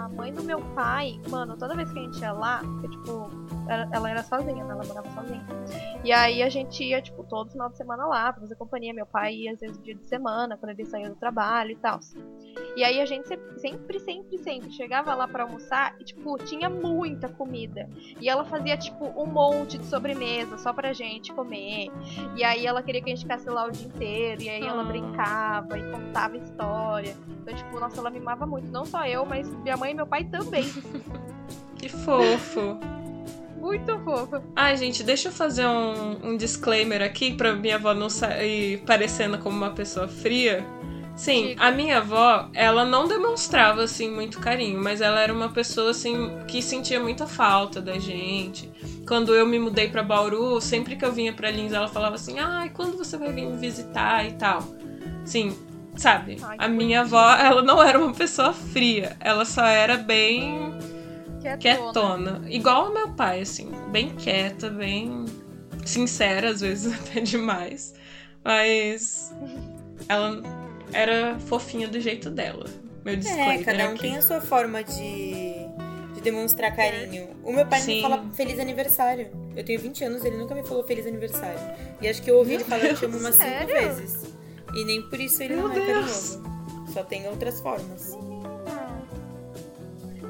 a 0.04 0.08
mãe 0.10 0.34
do 0.34 0.44
meu 0.44 0.60
pai, 0.74 1.18
mano, 1.30 1.56
toda 1.56 1.74
vez 1.74 1.90
que 1.90 1.98
a 1.98 2.02
gente 2.02 2.20
ia 2.20 2.32
lá, 2.32 2.58
porque, 2.62 2.88
tipo, 2.88 3.30
ela 3.92 4.10
era 4.10 4.22
sozinha, 4.22 4.64
né? 4.64 4.72
Ela 4.72 4.84
morava 4.84 5.10
sozinha. 5.10 5.44
E 6.04 6.12
aí 6.12 6.42
a 6.42 6.48
gente 6.48 6.82
ia, 6.84 7.02
tipo, 7.02 7.24
todo 7.24 7.50
final 7.50 7.68
de 7.68 7.76
semana 7.76 8.06
lá 8.06 8.32
pra 8.32 8.40
fazer 8.42 8.54
companhia. 8.56 8.94
Meu 8.94 9.06
pai 9.06 9.34
ia, 9.34 9.52
às 9.52 9.60
vezes, 9.60 9.78
dia 9.82 9.94
de 9.94 10.04
semana, 10.06 10.56
quando 10.56 10.70
ele 10.70 10.84
saía 10.86 11.08
do 11.08 11.16
trabalho 11.16 11.72
e 11.72 11.76
tal. 11.76 11.98
E 12.76 12.84
aí 12.84 13.00
a 13.00 13.06
gente 13.06 13.26
se- 13.28 13.38
sempre, 13.58 13.98
sempre, 14.00 14.38
sempre 14.38 14.70
chegava 14.72 15.14
lá 15.14 15.26
pra 15.28 15.42
almoçar 15.44 15.94
e, 16.00 16.04
tipo, 16.04 16.36
tinha 16.38 16.70
muita 16.70 17.28
comida. 17.28 17.88
E 18.20 18.28
ela 18.28 18.44
fazia, 18.44 18.76
tipo, 18.76 19.06
um 19.20 19.26
monte 19.26 19.76
de 19.78 19.84
sobremesa 19.86 20.56
só 20.58 20.72
pra 20.72 20.92
gente 20.92 21.32
comer. 21.32 21.90
E 22.36 22.44
aí 22.44 22.66
ela 22.66 22.82
queria 22.82 23.02
que 23.02 23.10
a 23.10 23.14
gente 23.14 23.22
ficasse 23.24 23.48
lá 23.50 23.66
o 23.66 23.70
dia 23.70 23.86
inteiro. 23.86 24.42
E 24.42 24.48
aí 24.48 24.62
ela 24.62 24.82
Ah. 24.82 24.84
brincava 24.84 25.78
e 25.78 25.90
contava 25.90 26.36
história. 26.36 27.16
Então, 27.42 27.54
tipo, 27.54 27.80
nossa, 27.80 27.98
ela 28.00 28.10
mimava 28.10 28.46
muito. 28.46 28.70
Não 28.70 28.84
só 28.84 29.04
eu, 29.06 29.24
mas 29.26 29.48
minha 29.62 29.76
mãe 29.76 29.90
e 29.92 29.94
meu 29.94 30.06
pai 30.06 30.24
também. 30.24 30.64
Que 31.78 31.88
fofo. 31.88 32.76
Muito 33.68 33.98
fofa. 33.98 34.42
Ai, 34.56 34.78
gente, 34.78 35.02
deixa 35.02 35.28
eu 35.28 35.32
fazer 35.32 35.66
um, 35.66 36.30
um 36.30 36.36
disclaimer 36.38 37.02
aqui 37.02 37.34
pra 37.34 37.54
minha 37.54 37.74
avó 37.74 37.92
não 37.92 38.08
sair 38.08 38.78
parecendo 38.86 39.36
como 39.36 39.58
uma 39.58 39.72
pessoa 39.72 40.08
fria. 40.08 40.64
Sim, 41.14 41.54
a 41.58 41.70
minha 41.70 41.98
avó, 41.98 42.48
ela 42.54 42.86
não 42.86 43.06
demonstrava 43.06 43.82
assim 43.82 44.10
muito 44.10 44.40
carinho, 44.40 44.82
mas 44.82 45.02
ela 45.02 45.20
era 45.20 45.34
uma 45.34 45.50
pessoa 45.50 45.90
assim 45.90 46.30
que 46.46 46.62
sentia 46.62 46.98
muita 46.98 47.26
falta 47.26 47.78
da 47.78 47.98
gente. 47.98 48.72
Quando 49.06 49.34
eu 49.34 49.44
me 49.44 49.58
mudei 49.58 49.88
pra 49.88 50.02
Bauru, 50.02 50.58
sempre 50.62 50.96
que 50.96 51.04
eu 51.04 51.12
vinha 51.12 51.34
pra 51.34 51.50
Lins, 51.50 51.74
ela 51.74 51.88
falava 51.88 52.14
assim: 52.14 52.38
"Ai, 52.38 52.70
quando 52.70 52.96
você 52.96 53.18
vai 53.18 53.32
vir 53.32 53.46
me 53.46 53.58
visitar 53.58 54.26
e 54.26 54.32
tal". 54.32 54.62
Sim, 55.26 55.54
sabe? 55.94 56.38
A 56.56 56.68
minha 56.68 57.02
avó, 57.02 57.34
ela 57.34 57.60
não 57.60 57.82
era 57.82 57.98
uma 57.98 58.14
pessoa 58.14 58.54
fria, 58.54 59.14
ela 59.20 59.44
só 59.44 59.66
era 59.66 59.98
bem 59.98 60.72
Quietona. 61.56 61.92
quietona, 61.92 62.42
igual 62.50 62.90
o 62.90 62.94
meu 62.94 63.08
pai 63.14 63.40
assim, 63.40 63.70
bem 63.90 64.10
quieta, 64.16 64.68
bem 64.68 65.24
sincera 65.84 66.50
às 66.50 66.60
vezes 66.60 66.92
até 67.00 67.20
demais, 67.20 67.94
mas 68.44 69.32
ela 70.08 70.42
era 70.92 71.38
fofinha 71.40 71.88
do 71.88 72.00
jeito 72.00 72.30
dela. 72.30 72.66
Meu 73.04 73.16
disclaimer 73.16 73.60
É, 73.60 73.64
cada 73.64 73.88
um 73.88 73.92
aqui. 73.92 74.00
tem 74.00 74.16
a 74.16 74.22
sua 74.22 74.40
forma 74.40 74.82
de, 74.84 75.42
de 76.14 76.20
demonstrar 76.22 76.74
carinho. 76.74 77.28
O 77.44 77.52
meu 77.52 77.64
pai 77.66 77.80
Sim. 77.80 77.96
me 77.96 78.02
fala 78.02 78.24
feliz 78.34 78.58
aniversário. 78.58 79.28
Eu 79.56 79.64
tenho 79.64 79.80
20 79.80 80.04
anos, 80.04 80.24
ele 80.24 80.36
nunca 80.36 80.54
me 80.54 80.62
falou 80.62 80.82
feliz 80.84 81.06
aniversário. 81.06 81.58
E 82.02 82.08
acho 82.08 82.20
que 82.22 82.30
eu 82.30 82.36
ouvi 82.36 82.54
ele 82.54 82.64
falar 82.64 82.94
te 82.94 83.04
amo 83.04 83.18
umas 83.18 83.34
5 83.36 83.46
Sério? 83.48 83.66
vezes. 83.96 84.34
E 84.74 84.84
nem 84.84 85.02
por 85.08 85.18
isso 85.20 85.42
ele 85.42 85.54
Meu 85.56 85.68
não 85.68 85.72
é 85.74 85.80
Deus. 85.80 85.86
carinhoso. 86.36 86.42
Só 86.92 87.02
tem 87.04 87.26
outras 87.28 87.60
formas. 87.60 88.14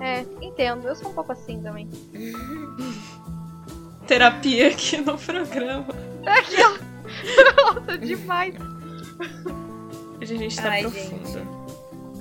É, 0.00 0.20
entendo. 0.44 0.86
Eu 0.86 0.96
sou 0.96 1.10
um 1.10 1.14
pouco 1.14 1.32
assim 1.32 1.60
também. 1.62 1.88
terapia 4.06 4.68
aqui 4.68 4.98
no 4.98 5.18
programa. 5.18 5.86
Aquilo. 6.26 6.78
Nossa, 7.74 7.98
demais. 7.98 8.54
Hoje 10.20 10.34
a 10.34 10.38
gente 10.38 10.56
tá 10.56 10.70
Ai, 10.70 10.82
profunda. 10.82 11.58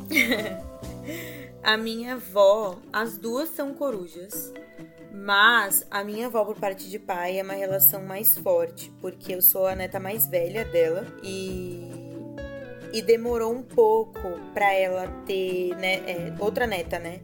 A 1.63 1.75
minha 1.75 2.13
avó, 2.13 2.77
as 2.93 3.17
duas 3.17 3.50
são 3.50 3.74
corujas. 3.74 4.53
Mas 5.12 5.86
a 5.89 6.03
minha 6.03 6.27
avó, 6.27 6.46
por 6.46 6.55
parte 6.55 6.89
de 6.89 6.98
pai, 7.00 7.39
é 7.39 7.43
uma 7.43 7.55
relação 7.55 8.03
mais 8.03 8.38
forte, 8.38 8.89
porque 9.01 9.34
eu 9.34 9.41
sou 9.41 9.65
a 9.65 9.75
neta 9.75 10.00
mais 10.00 10.27
velha 10.27 10.63
dela 10.63 11.05
e. 11.24 11.89
E 12.93 13.01
demorou 13.01 13.51
um 13.51 13.62
pouco 13.62 14.39
pra 14.53 14.74
ela 14.74 15.07
ter 15.25 15.75
né, 15.75 15.96
é, 16.07 16.34
outra 16.39 16.65
neta, 16.65 16.98
né? 16.98 17.19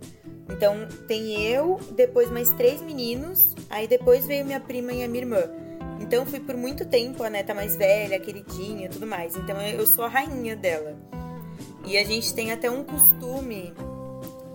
Então 0.49 0.87
tem 1.07 1.41
eu, 1.41 1.79
depois 1.91 2.29
mais 2.29 2.49
três 2.51 2.81
meninos, 2.81 3.55
aí 3.69 3.87
depois 3.87 4.25
veio 4.25 4.45
minha 4.45 4.59
prima 4.59 4.91
e 4.91 5.03
a 5.03 5.07
minha 5.07 5.23
irmã. 5.23 5.43
Então 5.99 6.25
fui 6.25 6.39
por 6.39 6.55
muito 6.57 6.85
tempo 6.85 7.23
a 7.23 7.29
neta 7.29 7.53
mais 7.53 7.75
velha, 7.75 8.19
queridinha 8.19 8.87
e 8.87 8.89
tudo 8.89 9.07
mais. 9.07 9.35
Então 9.35 9.59
eu 9.61 9.87
sou 9.87 10.03
a 10.03 10.09
rainha 10.09 10.55
dela. 10.55 10.97
E 11.85 11.97
a 11.97 12.03
gente 12.03 12.33
tem 12.33 12.51
até 12.51 12.69
um 12.69 12.83
costume 12.83 13.73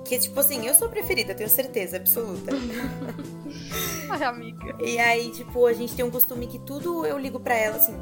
que, 0.04 0.18
tipo 0.18 0.40
assim, 0.40 0.66
eu 0.66 0.75
sou 0.75 0.88
a 0.88 0.90
preferida, 0.90 1.35
tenho 1.35 1.50
certeza 1.50 1.99
absoluta. 1.99 2.50
Ai, 4.09 4.25
amiga. 4.25 4.76
E 4.83 4.99
aí, 4.99 5.30
tipo, 5.33 5.66
a 5.66 5.73
gente 5.75 5.95
tem 5.95 6.04
um 6.04 6.11
costume 6.11 6.47
que 6.47 6.59
tudo 6.59 7.04
eu 7.04 7.18
ligo 7.18 7.38
pra 7.38 7.54
ela, 7.54 7.76
assim. 7.76 7.95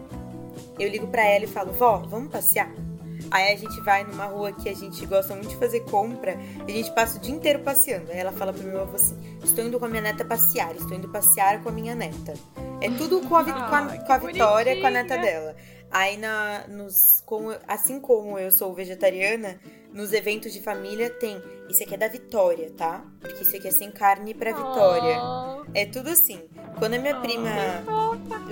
Eu 0.78 0.88
ligo 0.88 1.08
pra 1.08 1.24
ela 1.24 1.44
e 1.44 1.48
falo, 1.48 1.72
vó, 1.72 1.98
vamos 1.98 2.30
passear? 2.30 2.72
Aí 3.30 3.52
a 3.52 3.56
gente 3.56 3.80
vai 3.80 4.04
numa 4.04 4.24
rua 4.26 4.52
que 4.52 4.68
a 4.68 4.74
gente 4.74 5.04
gosta 5.06 5.34
muito 5.34 5.48
de 5.50 5.56
fazer 5.56 5.80
compra 5.80 6.36
e 6.66 6.72
a 6.72 6.74
gente 6.74 6.92
passa 6.94 7.18
o 7.18 7.20
dia 7.20 7.34
inteiro 7.34 7.60
passeando. 7.60 8.10
Aí 8.12 8.18
ela 8.18 8.32
fala 8.32 8.52
pro 8.52 8.62
meu 8.62 8.80
avô 8.82 8.96
assim: 8.96 9.16
Estou 9.42 9.64
indo 9.64 9.78
com 9.78 9.84
a 9.86 9.88
minha 9.88 10.02
neta 10.02 10.24
passear, 10.24 10.74
estou 10.76 10.96
indo 10.96 11.08
passear 11.08 11.62
com 11.62 11.68
a 11.68 11.72
minha 11.72 11.94
neta. 11.94 12.34
É 12.80 12.90
tudo 12.90 13.20
com 13.26 13.34
a, 13.36 13.42
Vi- 13.42 13.52
com 13.52 13.58
a, 13.58 13.98
com 14.06 14.12
a 14.12 14.18
Vitória, 14.18 14.80
com 14.80 14.86
a 14.86 14.90
neta 14.90 15.16
dela. 15.16 15.56
Aí, 15.90 16.16
na, 16.16 16.66
nos, 16.68 17.22
como, 17.24 17.54
assim 17.66 18.00
como 18.00 18.38
eu 18.38 18.50
sou 18.50 18.74
vegetariana, 18.74 19.58
nos 19.94 20.12
eventos 20.12 20.52
de 20.52 20.60
família 20.60 21.08
tem: 21.08 21.40
Isso 21.70 21.82
aqui 21.82 21.94
é 21.94 21.96
da 21.96 22.08
Vitória, 22.08 22.70
tá? 22.76 23.02
Porque 23.20 23.42
isso 23.42 23.56
aqui 23.56 23.68
é 23.68 23.70
sem 23.70 23.90
carne 23.90 24.34
pra 24.34 24.52
Vitória. 24.52 25.16
Oh, 25.22 25.64
É 25.72 25.86
tudo 25.86 26.10
assim. 26.10 26.42
Quando 26.78 26.94
a 26.94 26.98
minha 26.98 27.16
Ah, 27.16 27.20
prima 27.20 27.50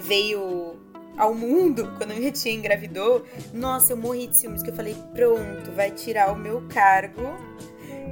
veio 0.00 0.76
ao 1.16 1.34
mundo, 1.34 1.94
quando 1.96 2.12
a 2.12 2.14
minha 2.14 2.32
tia 2.32 2.52
engravidou, 2.52 3.24
nossa, 3.52 3.92
eu 3.92 3.96
morri 3.96 4.26
de 4.26 4.36
ciúmes, 4.36 4.62
que 4.62 4.70
eu 4.70 4.74
falei, 4.74 4.96
pronto, 5.14 5.72
vai 5.72 5.90
tirar 5.90 6.32
o 6.32 6.36
meu 6.36 6.62
cargo 6.68 7.36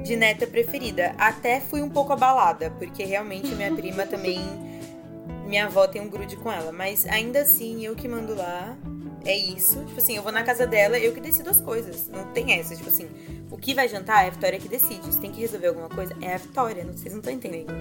de 0.03 0.15
neta 0.15 0.45
preferida. 0.47 1.13
Até 1.17 1.59
fui 1.59 1.81
um 1.81 1.89
pouco 1.89 2.13
abalada, 2.13 2.71
porque 2.71 3.03
realmente 3.03 3.53
a 3.53 3.55
minha 3.55 3.71
prima 3.75 4.05
também, 4.05 4.39
minha 5.45 5.65
avó 5.65 5.87
tem 5.87 6.01
um 6.01 6.09
grude 6.09 6.35
com 6.37 6.51
ela, 6.51 6.71
mas 6.71 7.05
ainda 7.05 7.41
assim, 7.41 7.85
eu 7.85 7.95
que 7.95 8.07
mando 8.07 8.35
lá, 8.35 8.77
é 9.25 9.35
isso. 9.35 9.83
Tipo 9.85 9.99
assim, 9.99 10.17
eu 10.17 10.23
vou 10.23 10.31
na 10.31 10.43
casa 10.43 10.67
dela, 10.67 10.97
eu 10.97 11.13
que 11.13 11.21
decido 11.21 11.49
as 11.49 11.61
coisas. 11.61 12.09
Não 12.09 12.25
tem 12.33 12.53
essa, 12.53 12.75
tipo 12.75 12.89
assim, 12.89 13.09
o 13.49 13.57
que 13.57 13.73
vai 13.73 13.87
jantar 13.87 14.25
é 14.25 14.27
a 14.27 14.31
Vitória 14.31 14.59
que 14.59 14.67
decide. 14.67 15.13
Se 15.13 15.19
tem 15.19 15.31
que 15.31 15.39
resolver 15.41 15.67
alguma 15.67 15.89
coisa, 15.89 16.13
é 16.21 16.33
a 16.35 16.37
Vitória. 16.37 16.83
Vocês 16.85 17.13
não 17.13 17.19
estão 17.19 17.33
entendendo. 17.33 17.71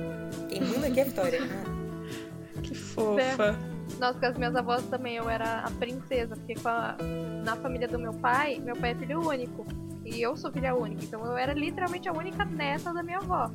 Quem 0.49 0.61
manda 0.61 0.87
aqui 0.87 1.01
é 1.01 1.03
a 1.03 1.07
Vitória. 1.07 1.41
Ah. 1.43 2.61
Que 2.63 2.75
fofa. 2.75 3.72
Nossa, 4.03 4.19
com 4.19 4.27
as 4.27 4.37
minhas 4.37 4.57
avós 4.57 4.85
também 4.87 5.15
eu 5.15 5.31
era 5.31 5.61
a 5.61 5.71
princesa, 5.71 6.35
porque 6.35 6.57
a- 6.65 6.97
na 7.45 7.55
família 7.55 7.87
do 7.87 8.01
meu 8.01 8.13
pai, 8.13 8.59
meu 8.59 8.75
pai 8.75 8.91
é 8.91 8.95
filho 8.97 9.21
único. 9.25 9.65
E 10.05 10.21
eu 10.21 10.37
sou 10.37 10.51
filha 10.51 10.75
única, 10.75 11.05
então 11.05 11.25
eu 11.25 11.37
era 11.37 11.53
literalmente 11.53 12.09
a 12.09 12.13
única 12.13 12.45
neta 12.45 12.93
da 12.93 13.01
minha 13.01 13.19
avó. 13.19 13.49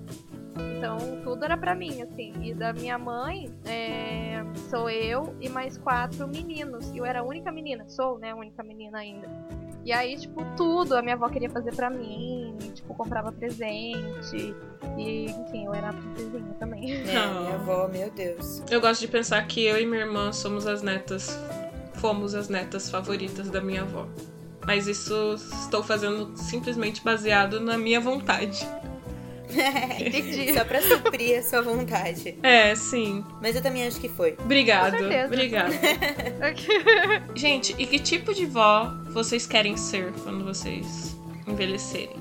Então 0.78 0.98
tudo 1.22 1.44
era 1.44 1.58
pra 1.58 1.76
mim, 1.76 2.02
assim. 2.02 2.32
E 2.42 2.54
da 2.54 2.72
minha 2.72 2.98
mãe, 2.98 3.54
é, 3.66 4.42
sou 4.70 4.90
eu 4.90 5.36
e 5.42 5.50
mais 5.50 5.78
quatro 5.78 6.26
meninos. 6.30 6.90
E 6.92 6.98
eu 6.98 7.06
era 7.06 7.20
a 7.20 7.24
única 7.24 7.52
menina, 7.52 7.84
sou, 7.90 8.18
né, 8.18 8.32
a 8.32 8.36
única 8.38 8.64
menina 8.64 9.00
ainda. 9.00 9.28
E 9.88 9.94
aí, 9.94 10.18
tipo, 10.18 10.44
tudo 10.58 10.98
a 10.98 11.02
minha 11.02 11.16
avó 11.16 11.30
queria 11.30 11.50
fazer 11.50 11.74
pra 11.74 11.90
mim, 11.90 12.58
tipo, 12.76 12.94
comprava 12.94 13.32
presente. 13.32 14.54
E, 14.98 15.28
enfim, 15.28 15.66
eu 15.66 15.74
era 15.74 15.92
a 15.92 15.94
princesinha 15.94 16.56
também. 16.60 16.92
É, 16.92 17.06
minha 17.08 17.56
avó, 17.56 17.88
meu 17.88 18.12
Deus. 18.12 18.62
Eu 18.70 18.82
gosto 18.82 19.00
de 19.00 19.08
pensar 19.08 19.48
que 19.48 19.64
eu 19.64 19.80
e 19.80 19.86
minha 19.86 20.02
irmã 20.02 20.34
somos 20.34 20.68
as 20.68 20.82
netas. 20.82 21.40
Fomos 21.94 22.36
as 22.36 22.50
netas 22.50 22.90
favoritas 22.90 23.50
da 23.50 23.62
minha 23.62 23.84
avó. 23.84 24.06
Mas 24.66 24.88
isso 24.88 25.36
estou 25.64 25.82
fazendo 25.82 26.36
simplesmente 26.36 27.02
baseado 27.02 27.62
na 27.62 27.78
minha 27.78 28.02
vontade. 28.02 28.68
Entendi. 30.00 30.54
Só 30.54 30.64
pra 30.64 30.82
suprir 30.82 31.40
a 31.40 31.44
sua 31.44 31.62
vontade. 31.62 32.38
É, 32.44 32.76
sim. 32.76 33.24
Mas 33.42 33.56
eu 33.56 33.62
também 33.62 33.86
acho 33.88 34.00
que 34.00 34.10
foi. 34.10 34.38
Obrigado. 34.40 34.94
Com 34.94 35.00
certeza. 35.00 35.26
Obrigado. 35.26 35.72
Gente, 37.36 37.76
e 37.78 37.86
que 37.86 38.00
tipo 38.00 38.34
de 38.34 38.46
vó 38.46 38.94
vocês 39.10 39.48
querem 39.48 39.76
ser 39.78 40.12
quando 40.24 40.44
vocês 40.46 41.16
envelhecerem? 41.48 42.16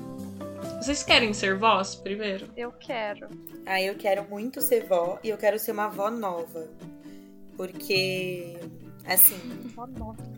Vocês 0.81 1.03
querem 1.03 1.33
ser 1.33 1.57
vós 1.57 1.95
primeiro? 1.95 2.47
eu 2.55 2.71
quero. 2.71 3.27
Ah, 3.65 3.81
eu 3.81 3.95
quero 3.95 4.25
muito 4.29 4.61
ser 4.61 4.85
vó 4.85 5.19
e 5.23 5.29
eu 5.29 5.37
quero 5.37 5.59
ser 5.59 5.71
uma 5.71 5.85
avó 5.85 6.09
nova. 6.09 6.67
Porque, 7.57 8.55
assim, 9.07 9.39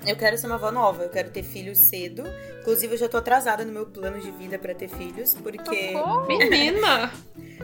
eu 0.05 0.15
quero 0.15 0.38
ser 0.38 0.45
uma 0.47 0.55
avó 0.55 0.71
nova, 0.71 1.03
eu 1.03 1.09
quero 1.09 1.29
ter 1.31 1.43
filhos 1.43 1.77
cedo. 1.77 2.23
Inclusive, 2.61 2.93
eu 2.93 2.97
já 2.97 3.09
tô 3.09 3.17
atrasada 3.17 3.65
no 3.65 3.71
meu 3.71 3.85
plano 3.85 4.19
de 4.19 4.31
vida 4.31 4.57
pra 4.59 4.73
ter 4.73 4.88
filhos, 4.88 5.33
porque. 5.33 5.93
Socorro! 5.93 6.27
Menina! 6.39 7.11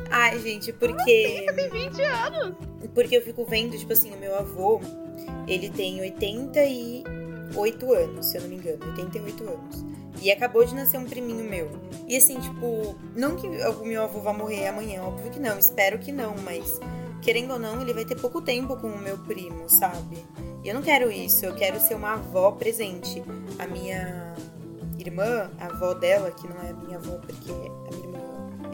Ai, 0.09 0.39
gente, 0.39 0.74
porque. 0.74 1.45
Tem 1.55 1.69
20 1.69 2.01
anos! 2.01 2.55
Porque 2.93 3.17
eu 3.17 3.21
fico 3.21 3.45
vendo, 3.45 3.77
tipo 3.77 3.93
assim, 3.93 4.13
o 4.13 4.17
meu 4.17 4.35
avô, 4.38 4.81
ele 5.47 5.69
tem 5.69 6.01
88 6.01 7.93
anos, 7.93 8.25
se 8.25 8.38
eu 8.38 8.41
não 8.41 8.50
me 8.50 8.55
engano. 8.55 8.85
88 8.85 9.43
anos. 9.43 9.85
E 10.21 10.31
acabou 10.31 10.65
de 10.65 10.74
nascer 10.74 10.97
um 10.97 11.05
priminho 11.05 11.43
meu. 11.43 11.69
E 12.07 12.15
assim, 12.15 12.39
tipo, 12.39 12.95
não 13.15 13.35
que 13.35 13.47
o 13.47 13.85
meu 13.85 14.03
avô 14.03 14.19
vá 14.21 14.31
morrer 14.33 14.67
amanhã, 14.67 15.03
óbvio 15.03 15.29
que 15.29 15.39
não, 15.39 15.59
espero 15.59 16.00
que 16.00 16.12
não, 16.12 16.35
mas 16.43 16.79
querendo 17.25 17.53
ou 17.53 17.60
não, 17.60 17.82
ele 17.82 17.91
vai 17.91 18.05
ter 18.05 18.15
pouco 18.15 18.39
tempo 18.39 18.77
com 18.77 18.88
o 18.88 19.00
meu 19.00 19.17
primo, 19.17 19.67
sabe? 19.67 20.24
E 20.63 20.70
eu 20.70 20.75
não 20.75 20.84
quero 20.84 21.12
isso, 21.12 21.44
eu 21.44 21.55
quero 21.55 21.79
ser 21.79 21.96
uma 21.96 22.13
avó 22.13 22.51
presente. 22.51 23.24
A 23.58 23.65
minha 23.65 24.36
irmã, 25.00 25.50
a 25.60 25.65
avó 25.65 25.96
dela, 25.96 26.29
que 26.29 26.48
não 26.48 26.62
é 26.62 26.72
minha 26.72 26.98
avó 26.98 27.17
porque 27.17 27.51
a 27.51 27.96
minha 27.96 28.05
irmã 28.05 28.20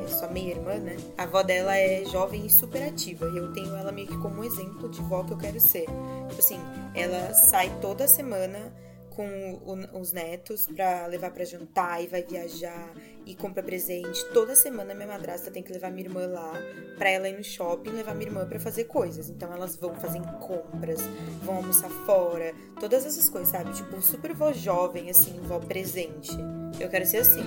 é 0.04 0.08
só 0.08 0.30
meia 0.30 0.52
irmã, 0.52 0.76
né? 0.76 0.98
A 1.18 1.24
avó 1.24 1.42
dela 1.42 1.78
é 1.78 2.04
jovem 2.04 2.46
e 2.46 2.50
super 2.50 2.84
ativa. 2.84 3.26
E 3.28 3.38
eu 3.38 3.54
tenho 3.54 3.74
ela 3.74 3.92
meio 3.92 4.08
que 4.08 4.18
como 4.18 4.44
exemplo 4.44 4.90
de 4.90 5.02
vó 5.02 5.24
que 5.24 5.32
eu 5.32 5.38
quero 5.38 5.60
ser. 5.60 5.86
Tipo 6.28 6.40
assim, 6.40 6.60
ela 6.94 7.34
sai 7.34 7.72
toda 7.80 8.06
semana 8.06 8.74
com 9.16 9.28
o- 9.66 10.00
os 10.00 10.12
netos 10.14 10.68
pra 10.68 11.06
levar 11.08 11.32
pra 11.32 11.44
jantar 11.46 12.02
e 12.04 12.08
vai 12.08 12.24
viajar 12.24 12.92
e 13.26 13.36
compra 13.36 13.62
presente. 13.62 14.24
Toda 14.34 14.56
semana 14.56 14.94
minha 14.94 15.08
madrasta 15.08 15.52
tem 15.52 15.62
que 15.62 15.72
levar 15.72 15.92
minha 15.92 16.08
irmã 16.08 16.26
lá 16.28 16.54
pra 16.98 17.10
ela 17.10 17.28
ir 17.30 17.38
no 17.38 17.44
shopping 17.44 17.90
e 17.92 17.94
levar 17.94 18.16
minha 18.16 18.30
irmã 18.30 18.46
pra 18.48 18.60
fazer 18.60 18.86
coisas. 18.86 19.30
Então 19.30 19.52
elas 19.54 19.76
vão 19.76 19.94
fazer 19.96 20.22
compras, 20.40 21.02
vão 21.44 21.58
almoçar 21.58 21.90
fora, 21.90 22.54
todas 22.80 23.06
essas 23.06 23.30
coisas, 23.30 23.50
sabe? 23.50 23.72
Tipo, 23.74 24.02
super 24.02 24.34
vó 24.34 24.52
jovem, 24.54 25.10
assim, 25.10 25.40
vó 25.44 25.60
presente. 25.60 26.32
Eu 26.80 26.90
quero 26.90 27.06
ser 27.06 27.18
assim. 27.18 27.44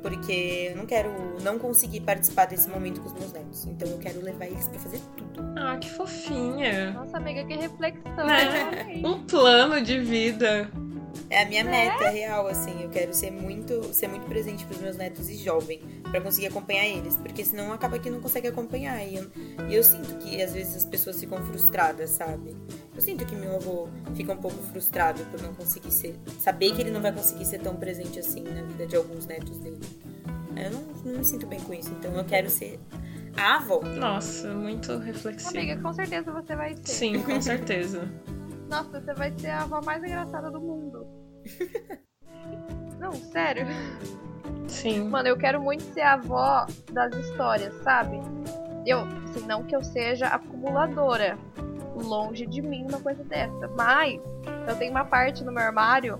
Porque 0.00 0.68
eu 0.70 0.76
não 0.76 0.86
quero 0.86 1.10
não 1.42 1.58
conseguir 1.58 2.00
participar 2.02 2.44
desse 2.44 2.68
momento 2.68 3.00
com 3.00 3.08
os 3.08 3.14
meus 3.14 3.32
netos. 3.32 3.66
Então 3.66 3.88
eu 3.88 3.98
quero 3.98 4.20
levar 4.20 4.46
eles 4.46 4.68
pra 4.68 4.78
fazer 4.78 5.00
tudo. 5.16 5.42
Ah, 5.58 5.76
que 5.76 5.90
fofinha. 5.90 6.92
Nossa, 6.92 7.16
amiga, 7.16 7.44
que 7.44 7.56
reflexão. 7.56 8.14
Né? 8.24 9.02
Um 9.04 9.26
plano 9.26 9.80
de 9.82 9.98
vida. 9.98 10.70
É 11.30 11.42
a 11.42 11.46
minha 11.46 11.64
Né? 11.64 11.70
meta 11.90 12.08
real, 12.10 12.46
assim. 12.46 12.82
Eu 12.82 12.88
quero 12.88 13.12
ser 13.14 13.30
muito, 13.30 13.92
ser 13.94 14.08
muito 14.08 14.26
presente 14.26 14.64
pros 14.64 14.80
meus 14.80 14.96
netos 14.96 15.28
e 15.28 15.36
jovem 15.36 15.80
pra 16.10 16.20
conseguir 16.20 16.46
acompanhar 16.46 16.86
eles, 16.86 17.16
porque 17.16 17.44
senão 17.44 17.72
acaba 17.72 17.98
que 17.98 18.08
não 18.10 18.20
consegue 18.20 18.48
acompanhar. 18.48 19.02
E 19.06 19.16
eu, 19.16 19.30
e 19.68 19.74
eu 19.74 19.82
sinto 19.84 20.16
que 20.18 20.40
às 20.42 20.52
vezes 20.52 20.76
as 20.76 20.84
pessoas 20.84 21.18
ficam 21.20 21.42
frustradas, 21.44 22.10
sabe? 22.10 22.56
Eu 22.94 23.00
sinto 23.00 23.24
que 23.26 23.36
meu 23.36 23.56
avô 23.56 23.88
fica 24.14 24.32
um 24.32 24.36
pouco 24.38 24.56
frustrado 24.64 25.22
por 25.26 25.40
não 25.42 25.54
conseguir 25.54 25.90
ser, 25.92 26.14
saber 26.40 26.72
que 26.74 26.80
ele 26.80 26.90
não 26.90 27.00
vai 27.02 27.12
conseguir 27.12 27.44
ser 27.44 27.60
tão 27.60 27.76
presente 27.76 28.18
assim 28.18 28.42
na 28.42 28.62
vida 28.62 28.86
de 28.86 28.96
alguns 28.96 29.26
netos 29.26 29.58
dele. 29.58 29.78
Eu 30.56 30.70
não, 30.72 30.82
não 31.12 31.18
me 31.18 31.24
sinto 31.24 31.46
bem 31.46 31.60
com 31.60 31.72
isso, 31.72 31.90
então 31.98 32.12
eu 32.16 32.24
quero 32.24 32.50
ser 32.50 32.80
a 33.36 33.56
avó. 33.56 33.80
Nossa, 33.82 34.52
muito 34.54 34.96
reflexivo. 34.98 35.50
Amiga, 35.56 35.80
com 35.80 35.92
certeza 35.92 36.32
você 36.32 36.56
vai 36.56 36.74
ser. 36.82 36.86
Sim, 36.92 37.22
com 37.22 37.40
certeza. 37.40 38.08
Nossa, 38.68 39.00
você 39.00 39.14
vai 39.14 39.32
ser 39.38 39.50
a 39.50 39.62
avó 39.62 39.80
mais 39.84 40.02
engraçada 40.02 40.50
do 40.50 40.60
mundo. 40.60 41.06
Não, 42.98 43.12
sério. 43.12 43.66
Sim. 44.68 45.08
Mano, 45.08 45.28
eu 45.28 45.36
quero 45.36 45.60
muito 45.60 45.82
ser 45.94 46.02
a 46.02 46.14
avó 46.14 46.66
das 46.92 47.14
histórias, 47.14 47.74
sabe? 47.82 48.20
Eu, 48.86 49.00
assim, 49.00 49.46
não 49.46 49.64
que 49.64 49.74
eu 49.74 49.82
seja 49.82 50.26
acumuladora. 50.26 51.38
Longe 51.96 52.46
de 52.46 52.62
mim 52.62 52.86
uma 52.88 53.00
coisa 53.00 53.24
dessa. 53.24 53.68
Mas 53.76 54.20
eu 54.68 54.76
tenho 54.76 54.92
uma 54.92 55.04
parte 55.04 55.42
no 55.42 55.50
meu 55.50 55.62
armário 55.62 56.18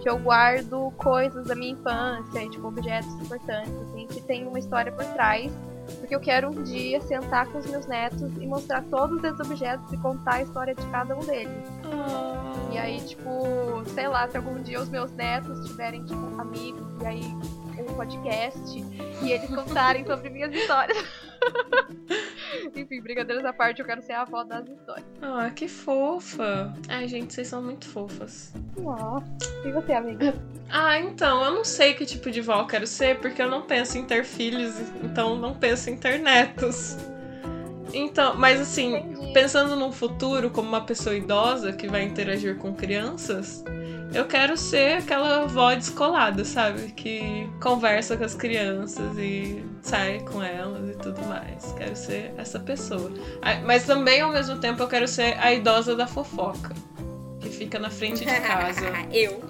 que 0.00 0.08
eu 0.08 0.18
guardo 0.18 0.92
coisas 0.96 1.46
da 1.46 1.56
minha 1.56 1.72
infância 1.72 2.42
e, 2.42 2.50
tipo, 2.50 2.68
objetos 2.68 3.12
importantes, 3.14 3.72
assim, 3.72 4.06
que 4.06 4.20
tem 4.20 4.46
uma 4.46 4.58
história 4.58 4.92
por 4.92 5.04
trás. 5.06 5.50
Porque 5.98 6.14
eu 6.14 6.20
quero 6.20 6.50
um 6.50 6.62
dia 6.62 7.00
sentar 7.00 7.46
com 7.46 7.58
os 7.58 7.66
meus 7.66 7.86
netos 7.86 8.30
e 8.38 8.46
mostrar 8.46 8.84
todos 8.84 9.24
esses 9.24 9.40
objetos 9.40 9.90
e 9.92 9.96
contar 9.96 10.34
a 10.34 10.42
história 10.42 10.74
de 10.74 10.86
cada 10.86 11.16
um 11.16 11.20
deles. 11.20 11.77
E 12.70 12.78
aí, 12.78 13.00
tipo, 13.00 13.82
sei 13.94 14.08
lá, 14.08 14.28
se 14.28 14.36
algum 14.36 14.62
dia 14.62 14.80
os 14.80 14.88
meus 14.88 15.10
netos 15.12 15.66
tiverem, 15.66 16.04
tipo, 16.04 16.40
amigos, 16.40 16.86
e 17.02 17.06
aí 17.06 17.34
um 17.82 17.94
podcast, 17.94 18.84
e 19.22 19.30
eles 19.30 19.48
contarem 19.48 20.04
sobre 20.04 20.30
minhas 20.30 20.52
histórias. 20.52 20.98
Enfim, 22.74 23.00
brincadeiras 23.00 23.44
à 23.44 23.52
parte, 23.52 23.80
eu 23.80 23.86
quero 23.86 24.02
ser 24.02 24.12
a 24.12 24.22
avó 24.22 24.42
das 24.42 24.66
histórias. 24.68 25.06
Ah, 25.22 25.50
que 25.50 25.68
fofa. 25.68 26.74
Ai, 26.88 27.06
gente, 27.08 27.32
vocês 27.32 27.48
são 27.48 27.62
muito 27.62 27.86
fofas. 27.86 28.52
Ó, 28.84 29.20
e 29.64 29.72
você, 29.72 29.92
amiga? 29.92 30.34
Ah, 30.68 30.98
então, 30.98 31.44
eu 31.44 31.54
não 31.54 31.64
sei 31.64 31.94
que 31.94 32.04
tipo 32.04 32.30
de 32.30 32.40
vó 32.40 32.60
eu 32.60 32.66
quero 32.66 32.86
ser, 32.86 33.18
porque 33.20 33.40
eu 33.40 33.48
não 33.48 33.62
penso 33.62 33.98
em 33.98 34.04
ter 34.04 34.24
filhos, 34.24 34.74
então 35.02 35.36
não 35.36 35.54
penso 35.54 35.90
em 35.90 35.96
ter 35.96 36.18
netos. 36.18 36.96
Então, 37.92 38.34
mas 38.36 38.60
assim, 38.60 38.96
Entendi. 38.96 39.32
pensando 39.32 39.76
num 39.76 39.92
futuro 39.92 40.50
como 40.50 40.68
uma 40.68 40.80
pessoa 40.82 41.16
idosa 41.16 41.72
que 41.72 41.88
vai 41.88 42.02
interagir 42.04 42.56
com 42.56 42.74
crianças, 42.74 43.64
eu 44.12 44.24
quero 44.26 44.56
ser 44.56 44.98
aquela 44.98 45.42
avó 45.42 45.74
descolada, 45.74 46.44
sabe? 46.44 46.92
Que 46.92 47.48
conversa 47.60 48.16
com 48.16 48.24
as 48.24 48.34
crianças 48.34 49.16
e 49.18 49.62
sai 49.82 50.20
com 50.20 50.42
elas 50.42 50.90
e 50.90 50.98
tudo 50.98 51.20
mais. 51.26 51.72
Quero 51.76 51.94
ser 51.96 52.32
essa 52.38 52.58
pessoa. 52.58 53.10
Mas 53.64 53.84
também, 53.84 54.20
ao 54.22 54.32
mesmo 54.32 54.58
tempo, 54.58 54.82
eu 54.82 54.88
quero 54.88 55.06
ser 55.06 55.38
a 55.38 55.52
idosa 55.52 55.94
da 55.94 56.06
fofoca. 56.06 56.74
Que 57.40 57.50
fica 57.50 57.78
na 57.78 57.90
frente 57.90 58.24
de 58.24 58.40
casa. 58.40 58.80
eu. 59.12 59.40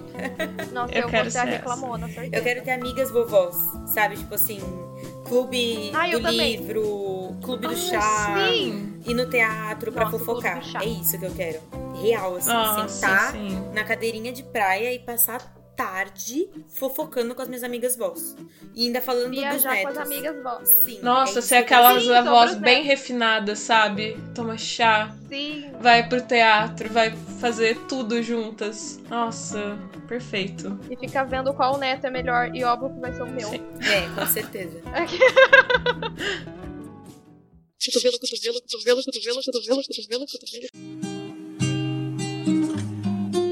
Nossa, 0.73 0.93
Eu 0.93 1.03
eu, 1.03 1.09
quero 1.09 1.23
vou 1.23 1.31
ser 1.31 2.13
certeza. 2.13 2.35
Eu 2.35 2.43
quero 2.43 2.61
ter 2.63 2.71
amigas 2.71 3.09
vovós, 3.09 3.55
sabe? 3.87 4.17
Tipo 4.17 4.35
assim, 4.35 4.59
clube 5.29 5.91
Ah, 5.93 6.07
do 6.09 6.21
também. 6.21 6.55
livro, 6.57 7.35
clube 7.41 7.67
do 7.67 7.73
Ah, 7.73 7.77
chá, 7.77 8.35
sim! 8.51 8.99
ir 9.05 9.13
no 9.13 9.29
teatro 9.29 9.91
clube 9.91 10.09
fofocar. 10.09 10.61
É 10.81 10.85
isso 10.85 11.17
que 11.17 11.25
eu 11.25 11.31
quero. 11.31 11.59
Real, 12.01 12.35
assim, 12.35 12.49
Nossa, 12.49 12.87
sentar 12.89 13.31
sim. 13.31 13.61
na 13.73 13.83
cadeirinha 13.83 14.31
de 14.31 14.43
praia 14.43 14.93
e 14.93 14.99
passar 14.99 15.39
tarde 15.79 16.49
fofocando 16.67 17.33
com 17.33 17.41
as 17.41 17.47
minhas 17.47 17.63
amigas 17.63 17.95
vós. 17.95 18.35
E 18.75 18.87
ainda 18.87 19.01
falando 19.01 19.29
dos 19.29 19.39
Viajar 19.39 19.75
netos. 19.75 19.93
com 19.93 19.99
as 20.01 20.05
amigas 20.05 20.43
vós. 20.43 20.67
Sim. 20.83 20.99
Nossa, 21.01 21.39
é 21.39 21.41
ser 21.41 21.63
quero 21.63 21.85
aquelas 21.85 22.03
Sim, 22.03 22.13
avós 22.13 22.55
bem 22.55 22.83
refinadas, 22.83 23.59
sabe? 23.59 24.17
Toma 24.35 24.57
chá, 24.57 25.15
Sim. 25.29 25.71
vai 25.79 26.05
pro 26.09 26.21
teatro, 26.21 26.89
vai 26.89 27.15
fazer 27.39 27.77
tudo 27.87 28.21
juntas. 28.21 28.99
Nossa, 29.09 29.79
perfeito. 30.05 30.77
E 30.89 30.97
ficar 30.97 31.23
vendo 31.23 31.53
qual 31.53 31.77
neto 31.77 32.05
é 32.05 32.09
melhor, 32.09 32.53
e 32.53 32.61
óbvio 32.61 32.93
que 32.93 32.99
vai 32.99 33.13
ser 33.13 33.23
o 33.23 33.27
meu. 33.27 33.47
Sim. 33.47 33.61
É, 33.81 34.19
com 34.19 34.27
certeza. 34.27 34.81
Cotovelo, 37.81 38.19
cotovelo, 38.19 38.61
cotovelo, 38.61 39.01
cotovelo, 39.05 39.41
cotovelo, 39.45 39.81
cotovelo, 39.87 40.25
cotovelo. 40.27 41.18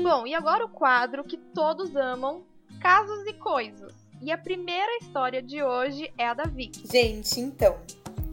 Bom, 0.10 0.26
e 0.26 0.34
agora 0.34 0.63
o 0.63 0.70
quadro 0.70 1.22
que 1.22 1.36
todos 1.36 1.93
amam, 1.93 2.46
casos 2.80 3.28
e 3.28 3.34
coisas. 3.34 3.93
E 4.22 4.32
a 4.32 4.38
primeira 4.38 5.00
história 5.02 5.41
de 5.41 5.62
hoje 5.62 6.10
é 6.17 6.26
a 6.26 6.34
da 6.34 6.46
Vicky. 6.46 6.88
Gente, 6.89 7.41
então, 7.41 7.78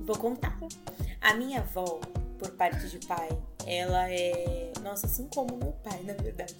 vou 0.03 0.17
contar. 0.17 0.57
A 1.21 1.35
minha 1.35 1.63
avó, 1.63 1.99
por 2.39 2.53
parte 2.53 2.89
de 2.89 3.05
pai, 3.05 3.29
ela 3.67 4.09
é. 4.09 4.73
Nossa, 4.85 5.07
assim 5.07 5.29
como 5.35 5.57
meu 5.57 5.73
pai, 5.83 6.01
na 6.05 6.13
verdade. 6.13 6.55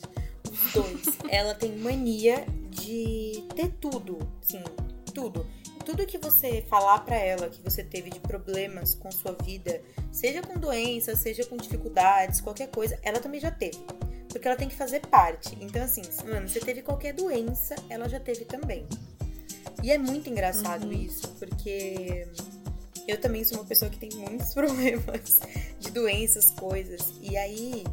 Os 0.51 0.73
dois. 0.73 1.07
ela 1.31 1.55
tem 1.55 1.77
mania 1.77 2.45
de 2.69 3.47
ter 3.55 3.71
tudo. 3.81 4.19
Sim, 4.41 4.65
tudo. 5.15 5.47
Tudo 5.85 6.05
que 6.07 6.19
você 6.19 6.63
falar 6.63 6.99
pra 7.05 7.15
ela 7.15 7.49
que 7.49 7.63
você 7.63 7.85
teve 7.85 8.11
de 8.11 8.19
problemas 8.19 8.97
com 8.97 9.13
sua 9.13 9.37
vida, 9.45 9.81
seja 10.11 10.43
com 10.43 10.59
doenças, 10.59 11.21
seja 11.21 11.47
com 11.47 11.57
dificuldades, 11.57 12.41
qualquer 12.41 12.67
coisa, 12.67 12.99
ela 13.05 13.21
também 13.21 13.39
já 13.39 13.53
teve. 13.53 13.79
Porque 14.35 14.49
ela 14.49 14.57
tem 14.57 14.69
que 14.69 14.75
fazer 14.75 15.01
parte. 15.07 15.57
Então, 15.61 15.83
assim, 15.83 16.03
mano, 16.25 16.49
você 16.49 16.59
teve 16.59 16.83
qualquer 16.83 17.15
doença, 17.15 17.77
ela 17.89 18.09
já 18.09 18.19
teve 18.19 18.45
também. 18.45 18.85
E 19.81 19.93
é 19.93 19.97
muito 19.97 20.29
engraçado 20.29 20.87
Uhum. 20.87 20.93
isso, 20.93 21.29
porque 21.39 22.27
eu 23.07 23.21
também 23.21 23.45
sou 23.45 23.59
uma 23.59 23.65
pessoa 23.65 23.89
que 23.91 23.97
tem 23.99 24.11
muitos 24.19 24.53
problemas 24.55 25.39
de 25.79 25.91
doenças, 25.93 26.51
coisas. 26.51 27.13
E 27.23 27.37
aí, 27.37 27.85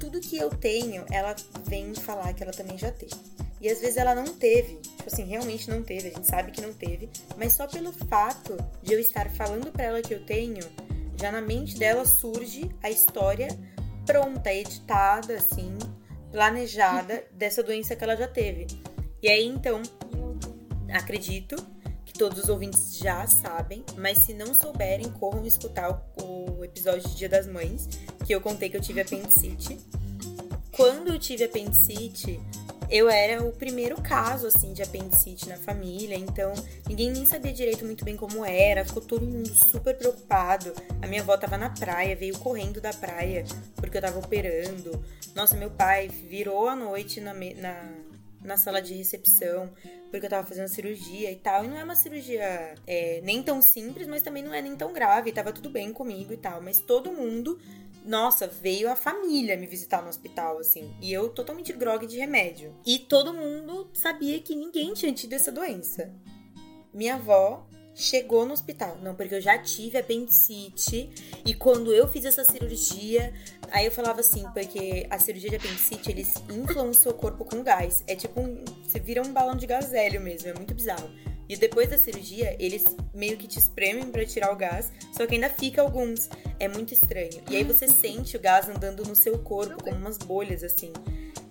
tudo 0.00 0.20
que 0.20 0.38
eu 0.38 0.48
tenho, 0.48 1.04
ela 1.12 1.36
vem 1.66 1.94
falar 1.94 2.32
que 2.32 2.42
ela 2.42 2.52
também 2.52 2.78
já 2.78 2.90
teve. 2.90 3.14
E 3.60 3.68
às 3.68 3.80
vezes 3.80 3.96
ela 3.98 4.14
não 4.14 4.26
teve, 4.34 4.76
tipo 4.76 5.04
assim, 5.06 5.24
realmente 5.24 5.68
não 5.68 5.82
teve, 5.82 6.08
a 6.08 6.12
gente 6.12 6.26
sabe 6.26 6.50
que 6.50 6.60
não 6.62 6.72
teve, 6.72 7.10
mas 7.36 7.54
só 7.54 7.66
pelo 7.66 7.92
fato 7.92 8.56
de 8.82 8.94
eu 8.94 8.98
estar 9.00 9.30
falando 9.30 9.70
pra 9.70 9.84
ela 9.84 10.02
que 10.02 10.14
eu 10.14 10.24
tenho, 10.24 10.62
já 11.20 11.30
na 11.30 11.40
mente 11.42 11.78
dela 11.78 12.04
surge 12.06 12.70
a 12.82 12.90
história 12.90 13.48
pronta, 14.04 14.52
editada, 14.52 15.34
assim, 15.34 15.76
planejada 16.30 17.24
dessa 17.32 17.62
doença 17.62 17.96
que 17.96 18.04
ela 18.04 18.16
já 18.16 18.28
teve. 18.28 18.66
E 19.22 19.28
aí 19.28 19.46
então, 19.46 19.82
acredito 20.92 21.56
que 22.04 22.12
todos 22.12 22.38
os 22.44 22.48
ouvintes 22.48 22.96
já 22.96 23.26
sabem, 23.26 23.84
mas 23.96 24.18
se 24.18 24.34
não 24.34 24.54
souberem, 24.54 25.10
corram 25.12 25.44
escutar 25.46 25.90
o, 26.20 26.58
o 26.58 26.64
episódio 26.64 27.08
de 27.08 27.16
Dia 27.16 27.28
das 27.28 27.46
Mães, 27.46 27.88
que 28.24 28.34
eu 28.34 28.40
contei 28.40 28.68
que 28.68 28.76
eu 28.76 28.80
tive 28.80 29.00
apendicite. 29.00 29.78
Quando 30.76 31.08
eu 31.08 31.18
tive 31.18 31.44
apendicite, 31.44 32.40
eu 32.90 33.08
era 33.08 33.42
o 33.42 33.52
primeiro 33.52 34.00
caso, 34.00 34.46
assim, 34.46 34.72
de 34.72 34.82
apendicite 34.82 35.48
na 35.48 35.56
família, 35.56 36.16
então 36.16 36.52
ninguém 36.88 37.10
nem 37.10 37.24
sabia 37.24 37.52
direito 37.52 37.84
muito 37.84 38.04
bem 38.04 38.16
como 38.16 38.44
era, 38.44 38.84
ficou 38.84 39.02
todo 39.02 39.26
mundo 39.26 39.48
super 39.48 39.96
preocupado. 39.96 40.72
A 41.02 41.06
minha 41.06 41.22
avó 41.22 41.36
tava 41.36 41.56
na 41.56 41.70
praia, 41.70 42.16
veio 42.16 42.38
correndo 42.38 42.80
da 42.80 42.92
praia 42.92 43.44
porque 43.76 43.96
eu 43.96 44.02
tava 44.02 44.18
operando. 44.18 45.02
Nossa, 45.34 45.56
meu 45.56 45.70
pai 45.70 46.08
virou 46.08 46.68
a 46.68 46.76
noite 46.76 47.20
na, 47.20 47.34
na, 47.34 47.92
na 48.42 48.56
sala 48.56 48.80
de 48.80 48.94
recepção 48.94 49.72
porque 50.14 50.26
eu 50.26 50.30
tava 50.30 50.46
fazendo 50.46 50.68
cirurgia 50.68 51.32
e 51.32 51.34
tal. 51.34 51.64
E 51.64 51.68
não 51.68 51.76
é 51.76 51.82
uma 51.82 51.96
cirurgia 51.96 52.76
é, 52.86 53.20
nem 53.24 53.42
tão 53.42 53.60
simples, 53.60 54.06
mas 54.06 54.22
também 54.22 54.44
não 54.44 54.54
é 54.54 54.62
nem 54.62 54.76
tão 54.76 54.92
grave. 54.92 55.32
Tava 55.32 55.52
tudo 55.52 55.68
bem 55.68 55.92
comigo 55.92 56.32
e 56.32 56.36
tal. 56.36 56.62
Mas 56.62 56.78
todo 56.78 57.10
mundo, 57.10 57.58
nossa, 58.04 58.46
veio 58.46 58.90
a 58.90 58.94
família 58.94 59.56
me 59.56 59.66
visitar 59.66 60.02
no 60.02 60.08
hospital, 60.08 60.58
assim. 60.58 60.94
E 61.00 61.12
eu 61.12 61.30
totalmente 61.30 61.72
grog 61.72 62.06
de 62.06 62.18
remédio. 62.18 62.74
E 62.84 62.98
todo 62.98 63.32
mundo 63.32 63.88
sabia 63.94 64.38
que 64.40 64.54
ninguém 64.54 64.92
tinha 64.92 65.12
tido 65.12 65.32
essa 65.32 65.50
doença. 65.50 66.12
Minha 66.92 67.14
avó 67.14 67.66
chegou 67.94 68.44
no 68.44 68.52
hospital. 68.52 68.98
Não, 69.00 69.14
porque 69.14 69.34
eu 69.34 69.40
já 69.40 69.56
tive 69.58 69.96
apendicite. 69.96 71.10
E 71.46 71.54
quando 71.54 71.94
eu 71.94 72.06
fiz 72.06 72.26
essa 72.26 72.44
cirurgia, 72.44 73.32
aí 73.70 73.86
eu 73.86 73.90
falava 73.90 74.20
assim, 74.20 74.44
porque 74.52 75.06
a 75.08 75.18
cirurgia 75.18 75.50
de 75.50 75.56
apendicite, 75.56 76.10
eles 76.10 76.34
inflam 76.50 76.90
o 76.90 76.94
seu 76.94 77.14
corpo 77.14 77.44
com 77.44 77.62
gás. 77.62 78.04
É 78.06 78.14
tipo 78.14 78.40
um. 78.40 78.62
Você 78.84 79.00
vira 79.00 79.22
um 79.22 79.32
balão 79.32 79.56
de 79.56 79.66
gás 79.66 79.94
hélio 79.94 80.20
mesmo, 80.20 80.48
é 80.50 80.54
muito 80.54 80.74
bizarro. 80.74 81.08
E 81.48 81.56
depois 81.56 81.90
da 81.90 81.98
cirurgia, 81.98 82.56
eles 82.58 82.84
meio 83.12 83.36
que 83.36 83.46
te 83.46 83.58
espremem 83.58 84.10
pra 84.10 84.24
tirar 84.24 84.52
o 84.52 84.56
gás, 84.56 84.90
só 85.16 85.26
que 85.26 85.34
ainda 85.34 85.50
fica 85.50 85.82
alguns. 85.82 86.28
É 86.58 86.68
muito 86.68 86.94
estranho. 86.94 87.42
E 87.50 87.56
aí 87.56 87.64
você 87.64 87.86
sente 87.86 88.36
o 88.36 88.40
gás 88.40 88.68
andando 88.68 89.04
no 89.04 89.14
seu 89.14 89.38
corpo, 89.38 89.82
como 89.82 89.96
umas 89.96 90.18
bolhas 90.18 90.62
assim. 90.62 90.92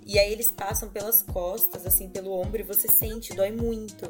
E 0.05 0.19
aí 0.19 0.31
eles 0.31 0.51
passam 0.51 0.89
pelas 0.89 1.21
costas, 1.21 1.85
assim, 1.85 2.09
pelo 2.09 2.31
ombro, 2.31 2.59
e 2.59 2.63
você 2.63 2.87
sente, 2.87 3.33
dói 3.33 3.51
muito. 3.51 4.09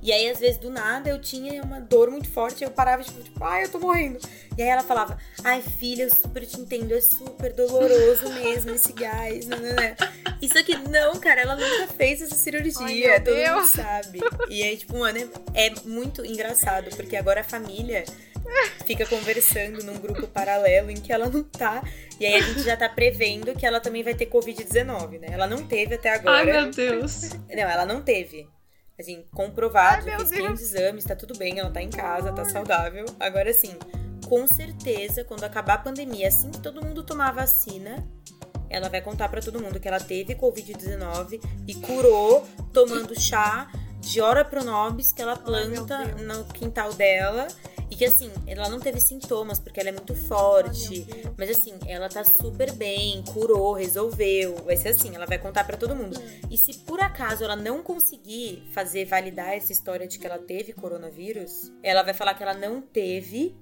E 0.00 0.12
aí, 0.12 0.30
às 0.30 0.38
vezes, 0.38 0.58
do 0.58 0.70
nada, 0.70 1.10
eu 1.10 1.20
tinha 1.20 1.62
uma 1.62 1.80
dor 1.80 2.10
muito 2.10 2.30
forte, 2.30 2.62
eu 2.62 2.70
parava, 2.70 3.02
tipo, 3.02 3.20
tipo, 3.20 3.44
ai, 3.44 3.64
eu 3.64 3.68
tô 3.68 3.78
morrendo. 3.78 4.18
E 4.56 4.62
aí 4.62 4.68
ela 4.68 4.82
falava, 4.82 5.18
ai, 5.42 5.60
filha, 5.60 6.04
eu 6.04 6.14
super 6.14 6.46
te 6.46 6.60
entendo, 6.60 6.92
é 6.92 7.00
super 7.00 7.52
doloroso 7.52 8.28
mesmo 8.34 8.70
esse 8.70 8.92
gás, 8.92 9.46
né, 9.46 9.56
né, 9.56 9.72
né. 9.74 9.96
Isso 10.40 10.56
aqui, 10.58 10.76
não, 10.76 11.18
cara, 11.18 11.40
ela 11.40 11.56
nunca 11.56 11.88
fez 11.94 12.22
essa 12.22 12.34
cirurgia, 12.34 13.12
Ai, 13.12 13.20
todo 13.20 13.34
mundo 13.34 13.54
Deus. 13.54 13.68
sabe. 13.70 14.20
E 14.48 14.62
aí, 14.62 14.76
tipo, 14.76 14.98
mano, 14.98 15.18
é, 15.54 15.66
é 15.66 15.74
muito 15.84 16.24
engraçado, 16.24 16.94
porque 16.96 17.16
agora 17.16 17.40
a 17.40 17.44
família 17.44 18.04
fica 18.86 19.04
conversando 19.06 19.84
num 19.84 19.98
grupo 19.98 20.26
paralelo 20.26 20.90
em 20.90 20.96
que 20.96 21.12
ela 21.12 21.28
não 21.28 21.42
tá. 21.42 21.82
E 22.18 22.26
aí 22.26 22.34
a 22.34 22.40
gente 22.40 22.62
já 22.62 22.76
tá 22.76 22.88
prevendo 22.88 23.54
que 23.54 23.66
ela 23.66 23.80
também 23.80 24.02
vai 24.02 24.14
ter 24.14 24.26
Covid-19, 24.26 25.20
né? 25.20 25.28
Ela 25.30 25.46
não 25.46 25.66
teve 25.66 25.94
até 25.94 26.14
agora. 26.14 26.38
Ai, 26.38 26.62
meu 26.62 26.70
Deus. 26.70 27.30
Não, 27.48 27.62
ela 27.62 27.84
não 27.84 28.02
teve. 28.02 28.48
Assim, 28.98 29.24
comprovado, 29.32 30.10
Ai, 30.10 30.18
fiz 30.18 30.30
500 30.30 30.60
exames, 30.60 31.04
tá 31.04 31.14
tudo 31.14 31.38
bem, 31.38 31.58
ela 31.58 31.70
tá 31.70 31.80
em 31.80 31.90
casa, 31.90 32.32
tá 32.32 32.44
saudável. 32.44 33.04
Agora 33.20 33.52
sim, 33.52 33.76
com 34.26 34.46
certeza, 34.46 35.24
quando 35.24 35.44
acabar 35.44 35.74
a 35.74 35.78
pandemia, 35.78 36.28
assim 36.28 36.50
que 36.50 36.60
todo 36.60 36.84
mundo 36.84 37.04
tomar 37.04 37.28
a 37.28 37.32
vacina, 37.32 38.04
ela 38.68 38.88
vai 38.88 39.00
contar 39.00 39.28
pra 39.28 39.40
todo 39.40 39.60
mundo 39.60 39.78
que 39.78 39.88
ela 39.88 40.00
teve 40.00 40.34
Covid-19 40.34 41.40
e 41.66 41.74
curou 41.76 42.46
tomando 42.72 43.18
chá 43.18 43.70
de 44.00 44.20
ora 44.20 44.44
pronobis 44.44 45.12
que 45.12 45.22
ela 45.22 45.36
planta 45.36 46.04
Deus. 46.04 46.20
no 46.22 46.44
quintal 46.46 46.92
dela. 46.94 47.46
E 47.90 47.96
que 47.96 48.04
assim, 48.04 48.30
ela 48.46 48.68
não 48.68 48.78
teve 48.78 49.00
sintomas 49.00 49.58
porque 49.58 49.80
ela 49.80 49.88
é 49.88 49.92
muito 49.92 50.14
forte. 50.14 51.06
Mas 51.36 51.50
assim, 51.50 51.74
ela 51.86 52.08
tá 52.08 52.22
super 52.22 52.72
bem, 52.72 53.22
curou, 53.22 53.72
resolveu. 53.72 54.56
Vai 54.64 54.76
ser 54.76 54.90
assim, 54.90 55.14
ela 55.14 55.26
vai 55.26 55.38
contar 55.38 55.64
pra 55.64 55.76
todo 55.76 55.96
mundo. 55.96 56.20
E 56.50 56.58
se 56.58 56.78
por 56.80 57.00
acaso 57.00 57.44
ela 57.44 57.56
não 57.56 57.82
conseguir 57.82 58.62
fazer 58.72 59.06
validar 59.06 59.54
essa 59.54 59.72
história 59.72 60.06
de 60.06 60.18
que 60.18 60.26
ela 60.26 60.38
teve 60.38 60.72
coronavírus, 60.72 61.72
ela 61.82 62.02
vai 62.02 62.12
falar 62.12 62.34
que 62.34 62.42
ela 62.42 62.54
não 62.54 62.82
teve 62.82 63.56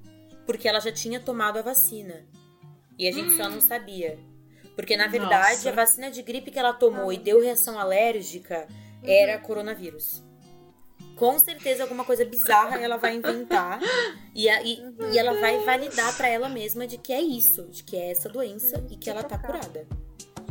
porque 0.44 0.68
ela 0.68 0.80
já 0.80 0.92
tinha 0.92 1.20
tomado 1.20 1.58
a 1.58 1.62
vacina. 1.62 2.24
E 2.98 3.06
a 3.06 3.12
gente 3.12 3.36
só 3.36 3.48
não 3.48 3.60
sabia. 3.62 4.18
Porque 4.74 4.96
na 4.96 5.06
verdade, 5.06 5.56
Nossa. 5.56 5.70
a 5.70 5.72
vacina 5.72 6.10
de 6.10 6.22
gripe 6.22 6.50
que 6.50 6.58
ela 6.58 6.72
tomou 6.72 7.12
e 7.12 7.16
deu 7.16 7.40
reação 7.40 7.78
alérgica 7.78 8.66
era 9.02 9.38
coronavírus. 9.38 10.25
Com 11.16 11.38
certeza 11.38 11.82
alguma 11.82 12.04
coisa 12.04 12.24
bizarra 12.24 12.78
ela 12.78 12.96
vai 12.98 13.14
inventar 13.16 13.80
e, 14.34 14.48
a- 14.48 14.62
e, 14.62 14.82
e 15.12 15.18
ela 15.18 15.32
vai 15.40 15.58
validar 15.64 16.14
pra 16.16 16.28
ela 16.28 16.48
mesma 16.48 16.86
de 16.86 16.98
que 16.98 17.12
é 17.12 17.20
isso, 17.20 17.64
de 17.68 17.82
que 17.82 17.96
é 17.96 18.10
essa 18.10 18.28
doença 18.28 18.84
e 18.90 18.96
que 18.96 19.08
ela 19.10 19.22
tá 19.22 19.38
curada. 19.38 19.86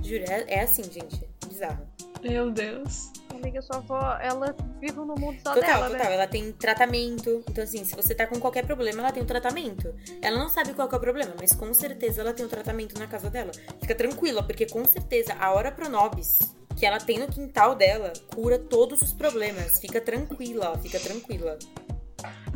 Juro, 0.04 0.24
é, 0.28 0.46
é 0.48 0.62
assim, 0.62 0.84
gente. 0.84 1.28
Bizarro. 1.48 1.88
Meu 2.22 2.50
Deus. 2.52 3.12
Amiga, 3.32 3.62
sua 3.62 3.78
avó, 3.78 4.18
ela 4.22 4.56
vive 4.80 4.94
no 4.94 5.08
mundo 5.16 5.38
só 5.44 5.54
Total, 5.54 5.62
dela, 5.62 5.90
total. 5.90 6.08
né? 6.08 6.14
Ela 6.16 6.28
tem 6.28 6.52
tratamento. 6.54 7.44
Então, 7.50 7.64
assim, 7.64 7.84
se 7.84 7.96
você 7.96 8.16
tá 8.16 8.26
com 8.26 8.40
qualquer 8.40 8.66
problema, 8.66 9.02
ela 9.02 9.12
tem 9.12 9.22
um 9.22 9.26
tratamento. 9.26 9.94
Ela 10.22 10.38
não 10.40 10.48
sabe 10.50 10.74
qual 10.74 10.88
que 10.88 10.96
é 10.96 10.98
o 10.98 11.02
problema, 11.02 11.34
mas 11.40 11.54
com 11.54 11.72
certeza 11.74 12.22
ela 12.22 12.34
tem 12.34 12.46
um 12.46 12.50
tratamento 12.50 12.98
na 12.98 13.08
casa 13.08 13.30
dela. 13.30 13.52
Fica 13.82 13.94
tranquila, 13.94 14.42
porque 14.42 14.66
com 14.66 14.84
certeza 14.86 15.34
a 15.40 15.52
hora 15.54 15.72
pronobis 15.72 16.40
que 16.76 16.86
ela 16.86 17.00
tem 17.00 17.20
no 17.20 17.28
quintal 17.28 17.76
dela 17.76 18.12
cura 18.34 18.60
todos 18.60 19.02
os 19.02 19.14
problemas. 19.14 19.80
Fica 19.80 20.02
tranquila, 20.02 20.74
ó, 20.76 20.78
fica 20.78 21.00
tranquila. 21.00 21.58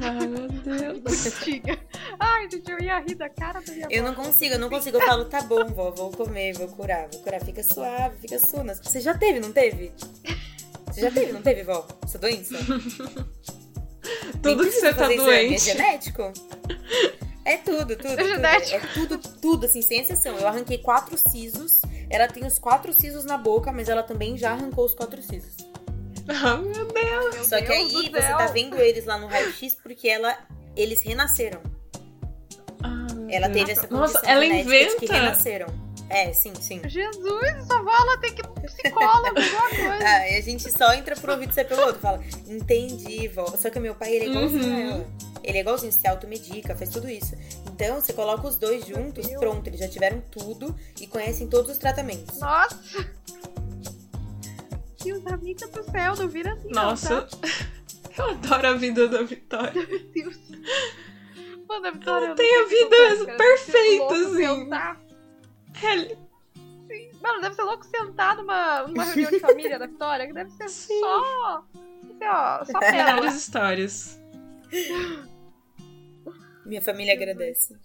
Ai, 0.01 0.27
meu 0.27 0.47
Deus. 0.47 1.25
Ai, 2.19 2.49
gente, 2.49 2.71
eu 2.71 2.79
ia 2.79 2.99
rir 2.99 3.15
da 3.15 3.29
cara 3.29 3.59
da 3.59 3.71
minha 3.71 3.87
Eu 3.89 4.03
não 4.03 4.15
consigo, 4.15 4.55
eu 4.55 4.59
não 4.59 4.69
consigo. 4.69 4.97
Eu 4.97 5.05
falo, 5.05 5.25
tá 5.25 5.41
bom, 5.41 5.65
vó, 5.65 5.91
vou 5.91 6.11
comer, 6.11 6.53
vou 6.53 6.67
curar, 6.69 7.07
vou 7.11 7.21
curar. 7.21 7.41
Fica 7.43 7.61
suave, 7.61 8.17
fica 8.19 8.39
sunas. 8.39 8.79
Você 8.79 8.99
já 8.99 9.17
teve, 9.17 9.39
não 9.39 9.51
teve? 9.51 9.91
Você 10.87 11.01
já 11.01 11.11
teve, 11.11 11.31
não 11.31 11.41
teve, 11.41 11.63
vó? 11.63 11.85
Essa 12.03 12.17
doença? 12.17 12.55
Tudo 14.41 14.63
que 14.63 14.71
você 14.71 14.93
tá 14.93 15.11
exame, 15.11 15.31
É 15.31 15.47
doente. 15.47 15.63
genético? 15.63 16.33
É 17.45 17.57
tudo, 17.57 17.95
tudo, 17.95 18.15
tudo. 18.15 18.27
genético. 18.27 18.75
É 18.75 18.79
tudo, 18.93 19.17
tudo, 19.17 19.65
assim, 19.65 19.81
sem 19.81 19.99
exceção. 20.01 20.37
Eu 20.37 20.47
arranquei 20.47 20.77
quatro 20.77 21.17
sisos. 21.17 21.81
Ela 22.09 22.27
tem 22.27 22.45
os 22.45 22.57
quatro 22.57 22.91
sisos 22.91 23.23
na 23.25 23.37
boca, 23.37 23.71
mas 23.71 23.87
ela 23.89 24.01
também 24.03 24.37
já 24.37 24.51
arrancou 24.51 24.85
os 24.85 24.93
quatro 24.95 25.21
sisos. 25.21 25.55
Ah, 26.31 26.57
meu 26.57 26.85
Deus. 26.85 27.35
Meu 27.35 27.43
Só 27.43 27.57
que 27.57 27.63
Deus 27.67 27.95
aí 27.95 28.09
você 28.11 28.21
céu. 28.21 28.37
tá 28.37 28.45
vendo 28.47 28.75
eles 28.79 29.03
lá 29.05 29.17
no 29.17 29.25
raio-x 29.25 29.75
porque 29.81 30.07
ela, 30.07 30.37
eles 30.75 31.01
renasceram. 31.01 31.59
Ah, 32.83 33.07
meu 33.15 33.29
Ela 33.31 33.49
teve 33.49 33.71
essa 33.71 33.87
condição 33.87 34.21
Nossa, 34.21 34.29
ela 34.29 34.41
de 34.45 34.49
que 34.51 34.59
inventa. 34.59 35.11
renasceram. 35.13 35.67
É, 36.07 36.31
sim, 36.33 36.53
sim. 36.61 36.81
Jesus, 36.87 37.43
essa 37.43 37.75
avó, 37.75 37.91
ela 37.91 38.17
tem 38.19 38.33
que 38.35 38.41
psicólogo, 38.43 39.27
alguma 39.27 39.69
coisa. 39.69 40.05
Ah, 40.07 40.29
e 40.29 40.35
a 40.37 40.41
gente 40.41 40.71
só 40.71 40.93
entra 40.93 41.15
pro 41.15 41.31
ouvido 41.33 41.51
e 41.51 41.55
sai 41.55 41.65
pelo 41.65 41.81
outro. 41.81 41.99
Fala, 41.99 42.19
entendi, 42.47 43.27
vó. 43.27 43.45
Só 43.57 43.69
que 43.71 43.79
meu 43.79 43.95
pai, 43.95 44.13
ele 44.15 44.25
é 44.25 44.29
igualzinho 44.29 44.65
Uhum. 44.65 44.75
a 44.75 44.79
ela. 44.95 45.07
Ele 45.43 45.57
é 45.57 45.61
igualzinho, 45.61 45.91
se 45.91 46.07
automedica, 46.07 46.75
faz 46.75 46.89
tudo 46.91 47.09
isso. 47.09 47.35
Então, 47.81 48.01
você 48.01 48.11
coloca 48.11 48.45
os 48.45 48.57
dois 48.57 48.85
juntos, 48.85 49.25
pronto, 49.37 49.65
eles 49.67 49.79
já 49.79 49.87
tiveram 49.87 50.19
tudo 50.29 50.75
e 50.99 51.07
conhecem 51.07 51.47
todos 51.47 51.71
os 51.71 51.77
tratamentos. 51.77 52.37
Nossa! 52.37 53.09
Deus, 55.01 55.25
amiga 55.27 55.65
do 55.67 55.81
céu, 55.89 56.13
não 56.17 56.27
vira 56.27 56.51
assim, 56.55 56.67
não, 56.71 56.89
Nossa. 56.89 57.21
tá? 57.21 57.37
Eu 58.17 58.31
adoro 58.31 58.67
a 58.67 58.73
vida 58.73 59.07
da 59.07 59.21
Vitória. 59.23 59.71
Meu 59.87 59.99
Deus. 60.13 60.37
Mano, 61.69 61.87
a 61.87 61.91
Vitória, 61.91 62.25
Ela 62.25 62.31
eu 62.33 62.35
tem 62.35 62.51
não 62.53 62.59
a 62.59 62.67
que 62.67 62.75
vida 62.75 63.25
cara. 63.25 63.37
perfeita, 63.37 64.13
assim. 64.13 64.43
Ela- 64.43 64.97
Mano, 67.21 67.41
deve 67.41 67.55
ser 67.55 67.61
louco 67.63 67.85
sentar 67.85 68.35
numa, 68.35 68.81
numa 68.87 69.03
reunião 69.05 69.31
de 69.31 69.39
família 69.39 69.79
da 69.79 69.87
Vitória, 69.87 70.27
que 70.27 70.33
deve 70.33 70.49
ser 70.51 70.67
Sim. 70.69 70.99
só. 70.99 71.63
Ser, 72.17 72.27
ó, 72.27 72.65
só 72.65 72.79
pérola. 72.79 73.03
Melhores 73.13 73.35
histórias. 73.35 74.19
Minha 76.69 76.83
família 76.83 77.15
agradece. 77.15 77.75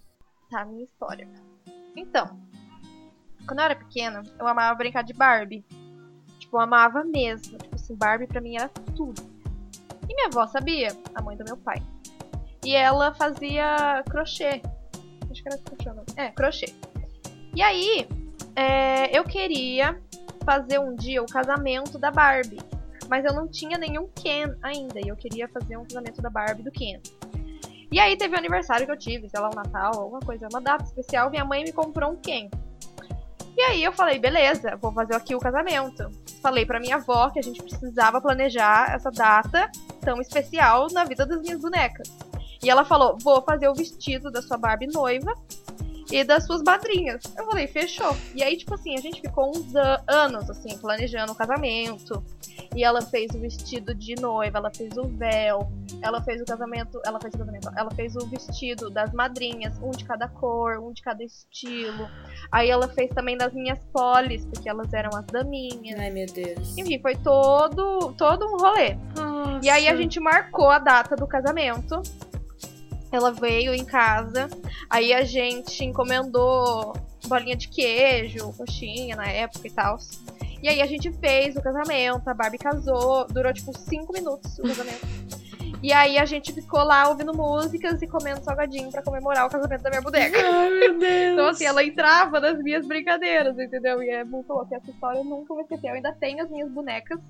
Tá, 0.51 0.63
minha 0.67 0.85
história. 0.85 1.27
Então, 1.97 2.39
quando 3.47 3.61
eu 3.61 3.65
era 3.65 3.75
pequena, 3.75 4.23
eu 4.39 4.47
amava 4.47 4.75
brincar 4.75 5.03
de 5.03 5.15
Barbie. 5.15 5.65
Tipo, 6.39 6.59
eu 6.59 6.61
amava 6.61 7.03
mesmo. 7.03 7.57
Tipo 7.57 7.75
assim, 7.75 7.97
Barbie 7.97 8.27
pra 8.27 8.43
mim 8.43 8.57
era 8.57 8.69
tudo. 8.95 9.23
E 10.07 10.15
minha 10.15 10.27
avó 10.27 10.47
sabia, 10.47 10.89
a 11.15 11.23
mãe 11.23 11.35
do 11.35 11.45
meu 11.45 11.57
pai. 11.57 11.83
E 12.63 12.77
ela 12.77 13.15
fazia 13.15 14.05
crochê. 14.11 14.61
Acho 15.31 15.43
que 15.43 15.49
era 15.49 15.59
crochê, 15.63 15.91
não. 15.91 16.05
É, 16.23 16.31
crochê. 16.33 16.67
E 17.57 17.63
aí, 17.63 18.07
é, 18.55 19.19
eu 19.19 19.25
queria 19.25 19.99
fazer 20.45 20.79
um 20.79 20.95
dia 20.95 21.23
o 21.23 21.27
casamento 21.27 21.99
da 21.99 22.11
Barbie. 22.11 22.61
Mas 23.09 23.25
eu 23.25 23.33
não 23.33 23.49
tinha 23.49 23.79
nenhum 23.79 24.09
Ken 24.09 24.55
ainda. 24.63 25.01
E 25.01 25.09
eu 25.09 25.17
queria 25.17 25.49
fazer 25.49 25.79
um 25.79 25.85
casamento 25.85 26.21
da 26.21 26.29
Barbie 26.29 26.63
do 26.63 26.71
Ken. 26.71 27.01
E 27.91 28.01
aí 28.01 28.17
teve 28.17 28.35
o 28.35 28.39
aniversário 28.39 28.87
que 28.87 28.93
eu 28.93 28.99
tive, 28.99 29.29
sei 29.29 29.41
lá, 29.41 29.49
um 29.49 29.55
Natal, 29.55 29.93
alguma 29.97 30.21
coisa, 30.21 30.49
uma 30.51 30.61
data 30.61 30.85
especial, 30.85 31.31
minha 31.31 31.45
mãe 31.45 31.63
me 31.63 31.73
comprou 31.73 32.11
um 32.13 32.17
Ken. 32.17 32.49
E 33.57 33.63
aí 33.63 33.85
eu 33.85 33.93
falei, 33.93 34.19
beleza, 34.19 34.77
vou 34.77 34.93
fazer 34.93 35.15
aqui 35.15 35.35
o 35.35 35.39
casamento. 35.39 36.11
Falei 36.43 36.67
pra 36.67 36.81
minha 36.81 36.97
avó 36.97 37.31
que 37.31 37.39
a 37.39 37.43
gente 37.43 37.63
precisava 37.63 38.21
planejar 38.21 38.93
essa 38.93 39.11
data 39.11 39.71
tão 40.01 40.21
especial 40.21 40.89
na 40.93 41.05
vida 41.05 41.25
das 41.25 41.41
minhas 41.41 41.61
bonecas. 41.61 42.09
E 42.63 42.69
ela 42.69 42.85
falou, 42.85 43.17
vou 43.23 43.43
fazer 43.43 43.69
o 43.69 43.75
vestido 43.75 44.31
da 44.31 44.43
sua 44.43 44.57
Barbie 44.57 44.89
noiva 44.89 45.35
e 46.11 46.25
das 46.25 46.47
suas 46.47 46.63
madrinhas. 46.63 47.23
Eu 47.37 47.45
falei, 47.47 47.67
fechou. 47.69 48.17
E 48.35 48.43
aí, 48.43 48.57
tipo 48.57 48.75
assim, 48.75 48.97
a 48.97 49.01
gente 49.01 49.21
ficou 49.21 49.51
uns 49.51 49.73
anos, 50.09 50.51
assim, 50.51 50.77
planejando 50.79 51.33
o 51.33 51.35
casamento. 51.35 52.25
E 52.75 52.83
ela 52.83 53.01
fez 53.03 53.31
o 53.35 53.39
vestido 53.39 53.95
de 53.95 54.15
noiva, 54.17 54.59
ela 54.59 54.71
fez 54.75 54.97
o 54.97 55.05
véu, 55.05 55.71
ela 56.03 56.21
fez 56.23 56.41
o 56.43 56.45
casamento, 56.45 57.01
ela 57.05 57.21
fez 57.21 57.35
o 57.35 57.39
casamento, 57.39 57.71
ela 57.77 57.91
fez 57.93 58.17
o 58.17 58.27
vestido 58.27 58.91
das 58.91 59.13
madrinhas, 59.13 59.79
um 59.83 59.91
de 59.91 60.05
cada 60.05 60.29
cor, 60.29 60.79
um 60.79 60.93
de 60.93 61.03
cada 61.03 61.23
estilo. 61.23 62.09
Aí 62.51 62.71
ela 62.71 62.89
fez 62.89 63.11
também 63.11 63.37
das 63.37 63.53
minhas 63.53 63.79
polis, 63.93 64.45
porque 64.47 64.69
elas 64.69 64.93
eram 64.93 65.11
as 65.17 65.27
daminhas. 65.27 65.99
Ai, 66.01 66.11
meu 66.11 66.27
Deus. 66.27 66.77
Enfim, 66.77 66.99
foi 67.01 67.17
todo, 67.17 68.13
todo 68.19 68.47
um 68.47 68.57
rolê. 68.57 68.97
E 69.63 69.71
aí 69.71 69.89
a 69.89 69.97
gente 69.97 70.19
marcou 70.19 70.71
a 70.71 70.79
data 70.79 71.15
do 71.15 71.27
casamento. 71.27 72.03
Ela 73.13 73.31
veio 73.31 73.73
em 73.73 73.85
casa. 73.85 74.49
Aí 74.91 75.13
a 75.13 75.23
gente 75.23 75.85
encomendou 75.85 76.93
bolinha 77.27 77.57
de 77.57 77.69
queijo, 77.69 78.53
coxinha 78.53 79.17
na 79.17 79.27
época 79.27 79.67
e 79.67 79.71
tal. 79.71 79.97
E 80.65 80.69
aí 80.71 80.81
a 80.81 80.87
gente 80.87 81.13
fez 81.13 81.55
o 81.57 81.63
casamento, 81.63 82.27
a 82.27 82.33
Barbie 82.33 82.57
casou, 82.57 83.27
durou 83.27 83.53
tipo 83.53 83.77
5 83.77 84.11
minutos 84.15 84.59
o 84.59 84.63
casamento. 84.63 85.07
E 85.83 85.93
aí 85.93 86.17
a 86.17 86.25
gente 86.25 86.55
ficou 86.55 86.83
lá 86.83 87.07
ouvindo 87.11 87.37
músicas 87.37 88.01
e 88.01 88.07
comendo 88.07 88.43
salgadinho 88.43 88.91
pra 88.91 89.03
comemorar 89.03 89.47
o 89.47 89.51
casamento 89.51 89.83
da 89.83 89.91
minha 89.91 90.01
boneca. 90.01 90.39
Ai, 90.39 90.71
meu 90.71 90.97
Deus. 90.99 91.33
Então, 91.35 91.49
assim, 91.49 91.67
ela 91.67 91.85
entrava 91.85 92.41
nas 92.41 92.59
minhas 92.63 92.87
brincadeiras, 92.87 93.59
entendeu? 93.59 94.03
E 94.03 94.09
é 94.09 94.25
muito 94.25 94.51
louco. 94.51 94.75
Essa 94.75 94.91
história 94.91 95.19
eu 95.19 95.25
nunca 95.25 95.53
vou 95.53 95.61
esquecer. 95.61 95.89
Eu 95.91 95.97
ainda 95.97 96.15
tenho 96.15 96.43
as 96.43 96.51
minhas 96.51 96.71
bonecas. 96.71 97.21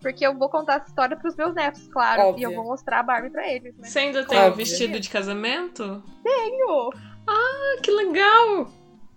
Porque 0.00 0.26
eu 0.26 0.34
vou 0.34 0.48
contar 0.48 0.76
essa 0.76 0.88
história 0.88 1.18
pros 1.18 1.36
meus 1.36 1.54
netos, 1.54 1.86
claro. 1.88 2.22
Óbvio. 2.28 2.40
E 2.40 2.44
eu 2.44 2.54
vou 2.54 2.64
mostrar 2.64 3.00
a 3.00 3.02
Barbie 3.02 3.28
pra 3.28 3.46
eles, 3.46 3.76
né? 3.76 3.86
Você 3.86 3.98
ainda 3.98 4.24
tem 4.24 4.40
o 4.48 4.54
vestido 4.54 4.98
de 4.98 5.10
casamento? 5.10 6.02
Tenho! 6.22 6.90
Ah, 7.28 7.76
que 7.82 7.90
legal! 7.90 8.68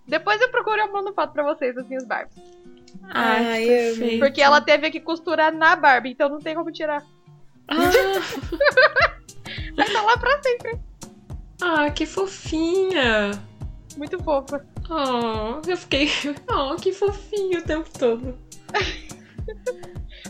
Depois 0.06 0.38
eu 0.38 0.50
procuro 0.50 0.76
e 0.76 0.80
eu 0.80 0.92
mando 0.92 1.14
foto 1.14 1.32
pra 1.32 1.44
vocês 1.44 1.74
das 1.74 1.86
minhas 1.88 2.04
Barbies. 2.04 2.57
Ai, 3.10 3.46
Ai, 3.46 3.66
perfeito. 3.66 4.18
Porque 4.20 4.42
ela 4.42 4.60
teve 4.60 4.90
que 4.90 5.00
costurar 5.00 5.52
na 5.52 5.76
Barbie, 5.76 6.10
então 6.10 6.28
não 6.28 6.38
tem 6.38 6.54
como 6.54 6.70
tirar. 6.72 7.02
Ah, 7.68 7.76
Vai 9.76 9.86
estar 9.86 10.02
lá 10.02 10.16
pra 10.16 10.42
sempre. 10.42 10.78
ah, 11.62 11.90
que 11.90 12.06
fofinha. 12.06 13.30
Muito 13.96 14.22
fofa. 14.22 14.64
Oh, 14.90 15.60
eu 15.68 15.76
fiquei. 15.76 16.08
Oh, 16.50 16.74
que 16.76 16.92
fofinho 16.92 17.60
o 17.60 17.62
tempo 17.62 17.88
todo. 17.98 18.38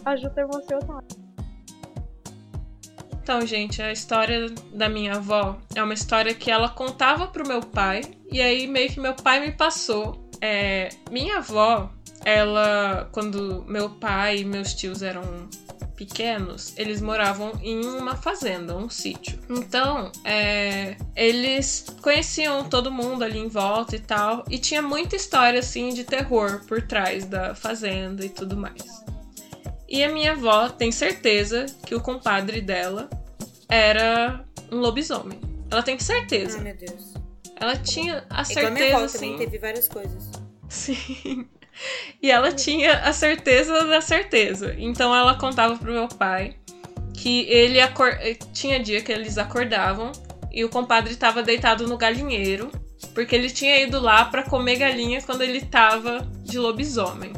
A 0.04 0.16
Ju 0.16 0.30
tá 0.30 0.42
emocionada. 0.42 1.06
Então, 3.22 3.44
gente, 3.46 3.82
a 3.82 3.92
história 3.92 4.46
da 4.72 4.88
minha 4.88 5.16
avó 5.16 5.58
é 5.74 5.82
uma 5.82 5.92
história 5.92 6.32
que 6.34 6.50
ela 6.50 6.68
contava 6.70 7.26
pro 7.26 7.46
meu 7.46 7.60
pai, 7.60 8.00
e 8.32 8.40
aí 8.40 8.66
meio 8.66 8.90
que 8.90 8.98
meu 9.00 9.14
pai 9.14 9.40
me 9.40 9.52
passou. 9.52 10.26
É, 10.40 10.88
minha 11.10 11.38
avó, 11.38 11.90
ela, 12.28 13.08
quando 13.10 13.64
meu 13.66 13.88
pai 13.88 14.40
e 14.40 14.44
meus 14.44 14.74
tios 14.74 15.02
eram 15.02 15.22
pequenos, 15.96 16.74
eles 16.76 17.00
moravam 17.00 17.52
em 17.62 17.84
uma 17.84 18.14
fazenda, 18.14 18.76
um 18.76 18.88
sítio. 18.90 19.38
Então, 19.48 20.12
é, 20.24 20.96
eles 21.16 21.86
conheciam 22.02 22.68
todo 22.68 22.92
mundo 22.92 23.24
ali 23.24 23.38
em 23.38 23.48
volta 23.48 23.96
e 23.96 23.98
tal, 23.98 24.44
e 24.50 24.58
tinha 24.58 24.82
muita 24.82 25.16
história 25.16 25.58
assim 25.58 25.88
de 25.88 26.04
terror 26.04 26.60
por 26.66 26.82
trás 26.82 27.24
da 27.24 27.54
fazenda 27.54 28.24
e 28.24 28.28
tudo 28.28 28.56
mais. 28.56 28.82
E 29.88 30.04
a 30.04 30.12
minha 30.12 30.32
avó 30.32 30.68
tem 30.68 30.92
certeza 30.92 31.64
que 31.86 31.94
o 31.94 32.00
compadre 32.00 32.60
dela 32.60 33.08
era 33.68 34.44
um 34.70 34.76
lobisomem. 34.76 35.40
Ela 35.70 35.82
tem 35.82 35.98
certeza. 35.98 36.58
Ai, 36.58 36.64
meu 36.64 36.76
Deus. 36.76 37.14
Ela 37.56 37.76
tinha 37.76 38.24
a 38.30 38.42
Igual 38.42 38.66
a 38.66 38.70
minha 38.70 38.96
avó 38.96 39.08
certeza, 39.08 39.18
também 39.18 39.34
assim. 39.34 39.38
teve 39.38 39.58
várias 39.58 39.88
coisas. 39.88 40.30
Sim. 40.68 41.48
E 42.22 42.30
ela 42.30 42.52
tinha 42.52 43.00
a 43.00 43.12
certeza 43.12 43.84
da 43.84 44.00
certeza. 44.00 44.74
Então 44.78 45.14
ela 45.14 45.34
contava 45.34 45.76
pro 45.76 45.92
meu 45.92 46.08
pai 46.08 46.56
que 47.14 47.46
ele 47.48 47.80
acor... 47.80 48.08
eh, 48.20 48.36
tinha 48.52 48.78
dia 48.78 49.00
que 49.00 49.10
eles 49.10 49.38
acordavam 49.38 50.12
e 50.52 50.64
o 50.64 50.68
compadre 50.68 51.14
tava 51.16 51.42
deitado 51.42 51.86
no 51.86 51.96
galinheiro, 51.96 52.70
porque 53.14 53.34
ele 53.34 53.50
tinha 53.50 53.80
ido 53.80 54.00
lá 54.00 54.24
pra 54.24 54.42
comer 54.42 54.76
galinha 54.76 55.20
quando 55.22 55.42
ele 55.42 55.60
tava 55.60 56.26
de 56.42 56.58
lobisomem. 56.58 57.32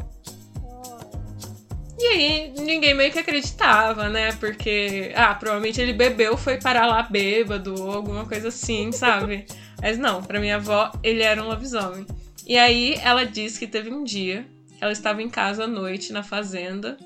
E 1.99 2.05
aí, 2.05 2.53
ninguém 2.57 2.95
meio 2.95 3.11
que 3.11 3.19
acreditava, 3.19 4.09
né? 4.09 4.31
Porque, 4.33 5.11
ah, 5.15 5.35
provavelmente 5.35 5.79
ele 5.79 5.93
bebeu, 5.93 6.35
foi 6.35 6.57
parar 6.59 6.87
lá 6.87 7.03
bêbado 7.03 7.79
ou 7.79 7.91
alguma 7.91 8.25
coisa 8.25 8.47
assim, 8.47 8.91
sabe? 8.91 9.45
Mas 9.79 9.99
não, 9.99 10.23
pra 10.23 10.39
minha 10.39 10.55
avó, 10.55 10.91
ele 11.03 11.21
era 11.21 11.43
um 11.43 11.47
lobisomem. 11.47 12.05
E 12.51 12.57
aí, 12.57 12.95
ela 12.95 13.25
disse 13.25 13.57
que 13.57 13.65
teve 13.65 13.89
um 13.89 14.03
dia, 14.03 14.45
ela 14.81 14.91
estava 14.91 15.21
em 15.21 15.29
casa 15.29 15.63
à 15.63 15.67
noite, 15.67 16.11
na 16.11 16.21
fazenda, 16.21 16.97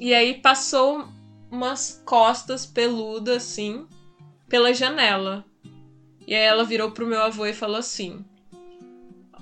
e 0.00 0.14
aí 0.14 0.40
passou 0.40 1.06
umas 1.50 2.00
costas 2.06 2.64
peludas, 2.64 3.36
assim, 3.36 3.86
pela 4.48 4.72
janela. 4.72 5.44
E 6.26 6.34
aí 6.34 6.40
ela 6.40 6.64
virou 6.64 6.92
pro 6.92 7.06
meu 7.06 7.20
avô 7.20 7.44
e 7.44 7.52
falou 7.52 7.76
assim: 7.76 8.24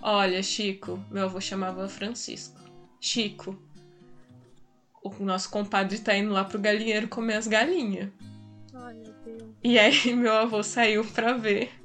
Olha, 0.02 0.42
Chico, 0.42 0.98
meu 1.08 1.26
avô 1.26 1.40
chamava 1.40 1.88
Francisco. 1.88 2.58
Chico, 3.00 3.56
o 5.00 5.24
nosso 5.24 5.50
compadre 5.50 6.00
tá 6.00 6.16
indo 6.16 6.32
lá 6.32 6.44
pro 6.44 6.58
galinheiro 6.58 7.06
comer 7.06 7.34
as 7.34 7.46
galinhas. 7.46 8.10
Ai, 8.74 8.94
meu 8.94 9.14
Deus. 9.24 9.50
E 9.62 9.78
aí 9.78 10.16
meu 10.16 10.34
avô 10.34 10.64
saiu 10.64 11.04
pra 11.04 11.34
ver 11.34 11.77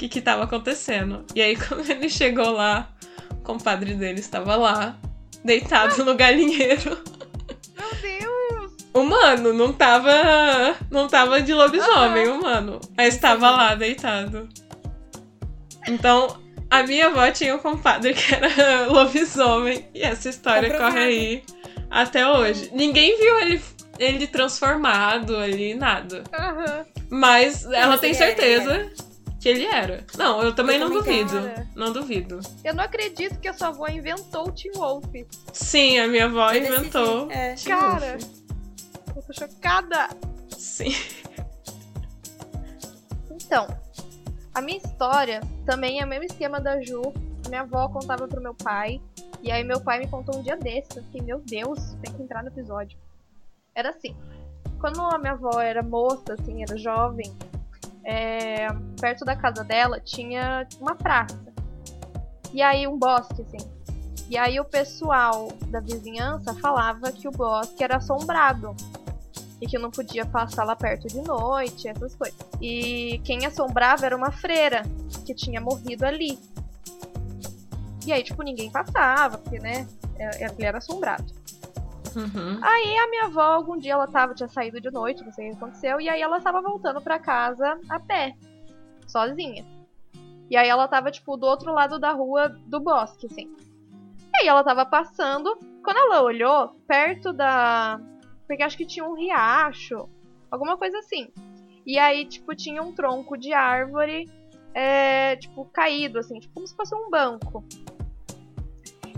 que 0.00 0.08
que 0.08 0.20
tava 0.22 0.44
acontecendo. 0.44 1.24
E 1.34 1.42
aí 1.42 1.54
quando 1.68 1.88
ele 1.90 2.08
chegou 2.08 2.50
lá, 2.50 2.88
o 3.30 3.36
compadre 3.36 3.94
dele 3.94 4.20
estava 4.20 4.56
lá, 4.56 4.96
deitado 5.44 6.02
no 6.04 6.14
galinheiro. 6.14 6.98
Meu 7.76 7.90
Deus! 8.00 8.72
Humano, 8.94 9.52
não 9.52 9.72
tava. 9.72 10.10
Não 10.90 11.06
tava 11.06 11.42
de 11.42 11.52
lobisomem, 11.52 12.28
humano. 12.28 12.80
Mas 12.96 13.14
estava 13.14 13.50
lá, 13.50 13.74
deitado. 13.74 14.48
Então, 15.86 16.40
a 16.70 16.82
minha 16.82 17.06
avó 17.06 17.30
tinha 17.30 17.54
um 17.54 17.58
compadre 17.58 18.14
que 18.14 18.34
era 18.34 18.86
lobisomem. 18.90 19.86
E 19.94 20.02
essa 20.02 20.28
história 20.28 20.70
Comprovado. 20.70 20.94
corre 20.94 21.04
aí 21.04 21.42
até 21.90 22.26
hoje. 22.26 22.70
Ninguém 22.72 23.16
viu 23.18 23.38
ele, 23.40 23.62
ele 23.98 24.26
transformado 24.26 25.36
ali, 25.36 25.74
nada. 25.74 26.24
Aham. 26.32 26.86
Mas 27.08 27.64
ela 27.64 27.88
mas 27.88 28.00
tem 28.00 28.10
era, 28.10 28.18
certeza 28.18 29.09
que 29.40 29.48
ele 29.48 29.64
era. 29.64 30.04
Não, 30.16 30.42
eu 30.42 30.54
também 30.54 30.78
Eu 30.78 30.88
não 30.88 30.98
também 31.00 31.24
duvido. 31.24 31.48
cara. 31.48 31.66
Não 31.74 31.92
duvido. 31.92 32.40
Eu 32.62 32.74
não 32.74 32.84
acredito 32.84 33.40
que 33.40 33.48
a 33.48 33.52
sua 33.54 33.68
avó 33.68 33.88
inventou 33.88 34.48
o 34.48 34.52
Tim 34.52 34.70
Wolf. 34.74 35.04
Sim, 35.52 35.98
a 35.98 36.06
minha 36.06 36.26
avó 36.26 36.52
Eu 36.52 36.60
decidi, 36.60 36.76
inventou. 36.78 37.30
é. 37.30 37.54
Tim 37.54 37.70
Cara. 37.70 38.18
Wolf. 38.18 38.24
Eu 39.16 39.22
tô 39.22 39.32
chocada. 39.32 40.08
Sim. 40.56 40.92
Então, 43.30 43.66
a 44.54 44.60
minha 44.60 44.78
história 44.78 45.40
também 45.66 46.00
é 46.00 46.04
o 46.04 46.08
mesmo 46.08 46.24
esquema 46.24 46.60
da 46.60 46.80
Ju. 46.82 47.02
Minha 47.48 47.62
avó 47.62 47.88
contava 47.88 48.28
pro 48.28 48.40
meu 48.40 48.54
pai. 48.54 49.00
E 49.42 49.50
aí 49.50 49.64
meu 49.64 49.80
pai 49.80 49.98
me 50.00 50.06
contou 50.06 50.38
um 50.38 50.42
dia 50.42 50.56
desse. 50.56 50.96
Eu 50.98 51.02
fiquei, 51.04 51.22
meu 51.22 51.38
Deus, 51.40 51.78
tem 52.02 52.12
que 52.14 52.22
entrar 52.22 52.42
no 52.42 52.48
episódio. 52.48 52.98
Era 53.74 53.90
assim. 53.90 54.14
Quando 54.78 55.00
a 55.00 55.18
minha 55.18 55.32
avó 55.32 55.60
era 55.60 55.82
moça, 55.82 56.34
assim, 56.34 56.62
era 56.62 56.76
jovem, 56.76 57.30
é, 58.04 58.68
perto 59.00 59.24
da 59.24 59.36
casa 59.36 59.64
dela 59.64 60.00
tinha 60.00 60.66
uma 60.80 60.94
praça. 60.94 61.38
E 62.52 62.62
aí 62.62 62.86
um 62.86 62.98
bosque, 62.98 63.42
assim. 63.42 63.70
E 64.28 64.36
aí 64.38 64.60
o 64.60 64.64
pessoal 64.64 65.48
da 65.68 65.80
vizinhança 65.80 66.54
falava 66.54 67.10
que 67.12 67.26
o 67.26 67.30
bosque 67.30 67.82
era 67.82 67.96
assombrado. 67.96 68.74
E 69.60 69.66
que 69.66 69.76
não 69.78 69.90
podia 69.90 70.24
passar 70.24 70.64
lá 70.64 70.74
perto 70.74 71.06
de 71.06 71.20
noite, 71.20 71.86
essas 71.86 72.14
coisas. 72.14 72.38
E 72.60 73.20
quem 73.24 73.44
assombrava 73.44 74.06
era 74.06 74.16
uma 74.16 74.30
freira 74.32 74.82
que 75.26 75.34
tinha 75.34 75.60
morrido 75.60 76.06
ali. 76.06 76.38
E 78.06 78.12
aí, 78.12 78.22
tipo, 78.22 78.42
ninguém 78.42 78.70
passava, 78.70 79.36
porque, 79.36 79.58
né, 79.58 79.86
é- 80.18 80.44
é- 80.44 80.50
ele 80.50 80.64
era 80.64 80.78
assombrado. 80.78 81.24
Uhum. 82.16 82.58
Aí 82.62 82.98
a 82.98 83.08
minha 83.08 83.24
avó, 83.24 83.42
algum 83.42 83.76
dia 83.76 83.92
ela 83.92 84.06
tava, 84.06 84.34
tinha 84.34 84.48
saído 84.48 84.80
de 84.80 84.90
noite, 84.90 85.24
não 85.24 85.32
sei 85.32 85.48
o 85.48 85.50
que 85.50 85.56
aconteceu, 85.56 86.00
e 86.00 86.08
aí 86.08 86.20
ela 86.20 86.40
tava 86.40 86.60
voltando 86.60 87.00
pra 87.00 87.18
casa 87.18 87.78
a 87.88 88.00
pé, 88.00 88.34
sozinha. 89.06 89.64
E 90.50 90.56
aí 90.56 90.68
ela 90.68 90.88
tava, 90.88 91.10
tipo, 91.10 91.36
do 91.36 91.46
outro 91.46 91.72
lado 91.72 91.98
da 91.98 92.10
rua 92.12 92.48
do 92.48 92.80
bosque, 92.80 93.26
assim. 93.26 93.54
E 94.34 94.42
aí 94.42 94.48
ela 94.48 94.64
tava 94.64 94.84
passando, 94.84 95.56
quando 95.82 95.96
ela 95.96 96.22
olhou, 96.22 96.74
perto 96.88 97.32
da. 97.32 98.00
Porque 98.46 98.62
acho 98.62 98.76
que 98.76 98.84
tinha 98.84 99.04
um 99.04 99.14
riacho, 99.14 100.08
alguma 100.50 100.76
coisa 100.76 100.98
assim. 100.98 101.30
E 101.86 101.98
aí, 101.98 102.24
tipo, 102.24 102.54
tinha 102.54 102.82
um 102.82 102.92
tronco 102.92 103.36
de 103.36 103.52
árvore, 103.52 104.28
é, 104.74 105.36
tipo, 105.36 105.64
caído, 105.66 106.18
assim, 106.18 106.40
tipo, 106.40 106.54
como 106.54 106.66
se 106.66 106.74
fosse 106.74 106.94
um 106.94 107.08
banco. 107.08 107.64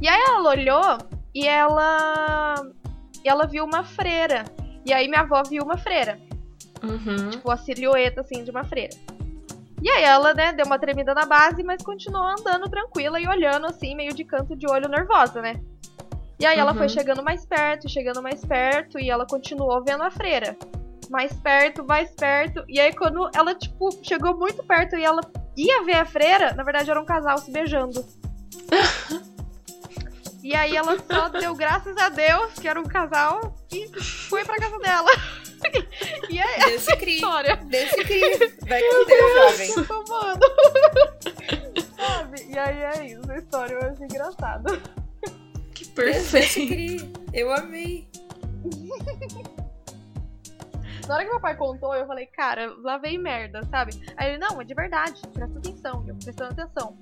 E 0.01 0.09
aí 0.09 0.23
ela 0.27 0.51
olhou 0.51 0.99
e 1.35 1.47
ela 1.47 2.55
e 3.25 3.29
ela 3.29 3.47
viu 3.47 3.65
uma 3.65 3.85
freira. 3.85 4.45
E 4.85 4.93
aí 4.93 5.07
minha 5.09 5.21
avó 5.21 5.43
viu 5.43 5.63
uma 5.63 5.77
freira, 5.79 6.19
Uhum. 6.83 7.31
tipo 7.31 7.51
a 7.51 7.57
silhueta 7.57 8.21
assim 8.23 8.43
de 8.43 8.51
uma 8.51 8.65
freira. 8.65 8.95
E 9.81 9.89
aí 9.91 10.05
ela, 10.05 10.33
né, 10.33 10.53
deu 10.53 10.65
uma 10.67 10.79
tremida 10.79 11.13
na 11.15 11.25
base, 11.27 11.63
mas 11.63 11.83
continuou 11.83 12.25
andando 12.25 12.69
tranquila 12.69 13.21
e 13.21 13.27
olhando 13.27 13.67
assim, 13.67 13.95
meio 13.97 14.15
de 14.15 14.25
canto 14.25 14.55
de 14.57 14.69
olho 14.71 14.89
nervosa, 14.89 15.41
né? 15.43 15.61
E 16.39 16.47
aí 16.47 16.59
ela 16.59 16.73
Uhum. 16.73 16.79
foi 16.79 16.89
chegando 16.89 17.23
mais 17.23 17.45
perto, 17.47 17.89
chegando 17.89 18.23
mais 18.23 18.45
perto 18.45 18.99
e 18.99 19.11
ela 19.11 19.27
continuou 19.27 19.83
vendo 19.85 20.03
a 20.03 20.11
freira. 20.11 20.57
Mais 21.11 21.33
perto, 21.33 21.85
mais 21.85 22.11
perto. 22.13 22.65
E 22.69 22.81
aí 22.81 22.93
quando 22.93 23.29
ela 23.35 23.55
tipo 23.55 23.91
chegou 24.03 24.37
muito 24.37 24.63
perto 24.65 24.97
e 24.97 25.05
ela 25.05 25.21
ia 25.57 25.83
ver 25.85 25.97
a 25.97 26.05
freira, 26.05 26.53
na 26.55 26.63
verdade 26.65 26.91
era 26.91 27.01
um 27.01 27.05
casal 27.05 27.39
se 27.39 27.51
beijando. 27.53 28.05
E 30.43 30.55
aí 30.55 30.77
ela 30.77 30.97
só 30.99 31.29
deu 31.29 31.55
graças 31.55 31.97
a 31.97 32.09
Deus 32.09 32.55
que 32.55 32.67
era 32.67 32.81
um 32.81 32.85
casal 32.85 33.55
e 33.71 33.89
foi 34.01 34.45
pra 34.45 34.59
casa 34.59 34.79
dela. 34.81 35.11
e 36.29 36.39
é 36.39 36.67
Deus 36.67 36.83
se 36.83 36.93
a 36.93 36.97
crie. 36.97 37.15
história. 37.15 37.57
Deus 37.57 37.91
se 37.91 38.05
crie. 38.05 38.39
Vai 38.69 38.83
com 38.83 39.05
Deus, 39.07 39.35
jovem. 39.35 39.71
Eu 39.71 39.87
tô 39.87 39.95
amando. 39.95 40.47
Sabe? 41.97 42.47
E 42.49 42.59
aí 42.59 42.83
é 42.83 43.07
isso. 43.07 43.31
A 43.31 43.37
história 43.37 43.75
eu 43.75 43.91
achei 43.91 44.05
engraçada. 44.05 44.83
Que 45.73 45.87
perfeito. 45.89 47.21
Eu 47.33 47.53
amei. 47.53 48.09
Na 51.07 51.15
hora 51.15 51.25
que 51.25 51.31
meu 51.31 51.41
pai 51.41 51.57
contou, 51.57 51.95
eu 51.95 52.07
falei, 52.07 52.27
cara, 52.27 52.75
lá 52.79 52.97
veio 52.99 53.21
merda, 53.21 53.63
sabe? 53.71 53.93
Aí 54.17 54.31
ele, 54.31 54.39
não, 54.39 54.61
é 54.61 54.65
de 54.65 54.75
verdade, 54.75 55.21
presta 55.33 55.59
atenção. 55.59 56.05
E 56.07 56.11
eu 56.11 56.17
prestando 56.17 56.53
atenção. 56.53 56.97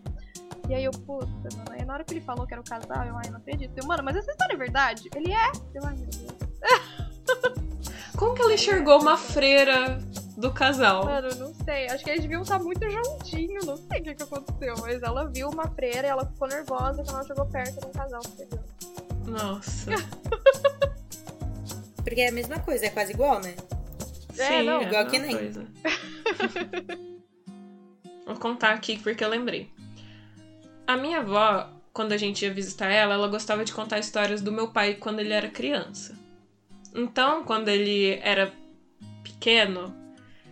E 0.71 0.75
aí 0.75 0.85
eu, 0.85 0.93
puta, 0.93 1.27
mano. 1.57 1.73
Aí 1.73 1.85
na 1.85 1.95
hora 1.95 2.05
que 2.05 2.13
ele 2.15 2.21
falou 2.21 2.47
que 2.47 2.55
era 2.55 2.61
o 2.61 2.65
casal, 2.65 3.05
eu, 3.05 3.17
ai, 3.17 3.29
não 3.29 3.39
acredito. 3.39 3.77
Eu, 3.77 3.85
mano, 3.89 4.05
mas 4.05 4.15
essa 4.15 4.31
história 4.31 4.55
é 4.55 4.57
verdade? 4.57 5.11
Ele 5.17 5.33
é. 5.33 5.51
Eu, 5.75 5.83
ai, 5.85 5.97
meu 5.97 6.07
Deus. 6.07 6.31
Como 8.17 8.35
que 8.35 8.43
ela 8.43 8.55
enxergou 8.55 9.01
uma 9.01 9.17
freira 9.17 9.99
do 10.37 10.53
casal? 10.53 11.05
Mano, 11.07 11.27
eu 11.29 11.35
não 11.37 11.53
sei. 11.65 11.89
Acho 11.89 12.05
que 12.05 12.11
eles 12.11 12.23
deviam 12.23 12.43
estar 12.43 12.61
muito 12.61 12.89
juntinhos. 12.89 13.67
Não 13.67 13.77
sei 13.77 14.01
o 14.01 14.05
que, 14.05 14.15
que 14.15 14.23
aconteceu. 14.23 14.75
Mas 14.81 15.03
ela 15.03 15.25
viu 15.29 15.49
uma 15.51 15.67
freira 15.71 16.07
e 16.07 16.11
ela 16.11 16.25
ficou 16.25 16.47
nervosa 16.47 17.03
quando 17.03 17.17
ela 17.17 17.25
chegou 17.27 17.47
perto 17.47 17.81
de 17.81 17.87
um 17.87 17.91
casal 17.91 18.21
pegando. 18.37 18.65
Nossa. 19.27 19.91
Porque 22.05 22.21
é 22.21 22.29
a 22.29 22.33
mesma 22.33 22.61
coisa, 22.61 22.87
é 22.87 22.91
quase 22.91 23.13
igual, 23.13 23.41
né? 23.41 23.57
É, 24.39 24.63
não. 24.63 24.79
a 24.79 24.83
Igual 24.85 25.07
que 25.07 25.19
mesma 25.19 25.27
nem. 25.27 25.37
coisa. 25.53 25.67
Vou 28.27 28.37
contar 28.37 28.73
aqui 28.75 28.97
porque 28.99 29.25
eu 29.25 29.29
lembrei. 29.29 29.73
A 30.91 30.97
minha 30.97 31.21
avó, 31.21 31.69
quando 31.93 32.11
a 32.11 32.17
gente 32.17 32.45
ia 32.45 32.53
visitar 32.53 32.89
ela, 32.89 33.15
ela 33.15 33.29
gostava 33.29 33.65
de 33.65 33.73
contar 33.73 34.01
histórias 34.01 34.43
do 34.43 34.51
meu 34.51 34.73
pai 34.73 34.95
quando 34.95 35.21
ele 35.21 35.33
era 35.33 35.49
criança. 35.49 36.19
Então, 36.93 37.45
quando 37.45 37.69
ele 37.69 38.19
era 38.21 38.53
pequeno, 39.23 39.95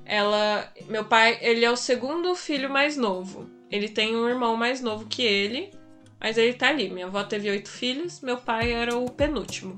ela, 0.05 0.73
meu 0.87 1.05
pai, 1.05 1.39
ele 1.41 1.65
é 1.65 1.71
o 1.73 1.77
segundo 1.77 2.37
filho 2.37 2.71
mais 2.71 2.97
novo. 2.97 3.51
Ele 3.69 3.89
tem 3.89 4.15
um 4.15 4.29
irmão 4.29 4.57
mais 4.57 4.81
novo 4.81 5.07
que 5.07 5.23
ele, 5.25 5.73
mas 6.21 6.39
ele 6.39 6.53
tá 6.53 6.69
ali. 6.69 6.89
Minha 6.89 7.07
avó 7.07 7.25
teve 7.25 7.51
oito 7.51 7.69
filhos, 7.69 8.21
meu 8.21 8.37
pai 8.37 8.71
era 8.71 8.97
o 8.97 9.11
penúltimo. 9.11 9.75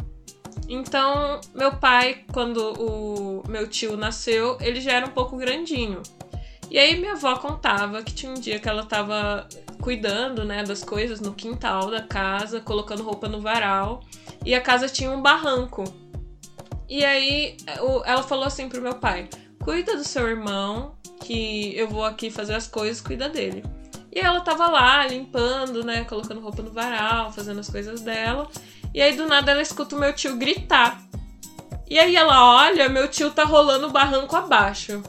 Então, 0.68 1.40
meu 1.54 1.74
pai, 1.74 2.22
quando 2.34 2.74
o 2.78 3.48
meu 3.48 3.66
tio 3.66 3.96
nasceu, 3.96 4.58
ele 4.60 4.82
já 4.82 4.92
era 4.92 5.06
um 5.06 5.12
pouco 5.12 5.38
grandinho. 5.38 6.02
E 6.70 6.78
aí 6.78 7.00
minha 7.00 7.14
avó 7.14 7.34
contava 7.36 8.00
que 8.00 8.14
tinha 8.14 8.30
um 8.30 8.36
dia 8.36 8.60
que 8.60 8.68
ela 8.68 8.84
tava 8.84 9.48
cuidando, 9.82 10.44
né, 10.44 10.62
das 10.62 10.84
coisas 10.84 11.20
no 11.20 11.34
quintal 11.34 11.90
da 11.90 12.00
casa, 12.00 12.60
colocando 12.60 13.02
roupa 13.02 13.28
no 13.28 13.40
varal, 13.40 14.04
e 14.46 14.54
a 14.54 14.60
casa 14.60 14.88
tinha 14.88 15.10
um 15.10 15.20
barranco. 15.20 15.82
E 16.88 17.04
aí 17.04 17.56
ela 18.04 18.22
falou 18.22 18.44
assim 18.44 18.68
pro 18.68 18.80
meu 18.80 18.94
pai: 18.94 19.28
"Cuida 19.64 19.96
do 19.96 20.04
seu 20.04 20.28
irmão, 20.28 20.94
que 21.24 21.76
eu 21.76 21.88
vou 21.88 22.04
aqui 22.04 22.30
fazer 22.30 22.54
as 22.54 22.68
coisas, 22.68 23.00
cuida 23.00 23.28
dele". 23.28 23.64
E 24.12 24.20
ela 24.20 24.40
tava 24.40 24.68
lá 24.68 25.04
limpando, 25.06 25.84
né, 25.84 26.04
colocando 26.04 26.40
roupa 26.40 26.62
no 26.62 26.70
varal, 26.70 27.32
fazendo 27.32 27.58
as 27.58 27.68
coisas 27.68 28.00
dela. 28.00 28.48
E 28.94 29.02
aí 29.02 29.16
do 29.16 29.26
nada 29.26 29.50
ela 29.50 29.62
escuta 29.62 29.96
o 29.96 29.98
meu 29.98 30.12
tio 30.12 30.36
gritar. 30.36 31.00
E 31.88 31.98
aí 31.98 32.14
ela 32.14 32.54
olha, 32.54 32.88
meu 32.88 33.08
tio 33.08 33.32
tá 33.32 33.44
rolando 33.44 33.88
o 33.88 33.90
barranco 33.90 34.36
abaixo 34.36 35.02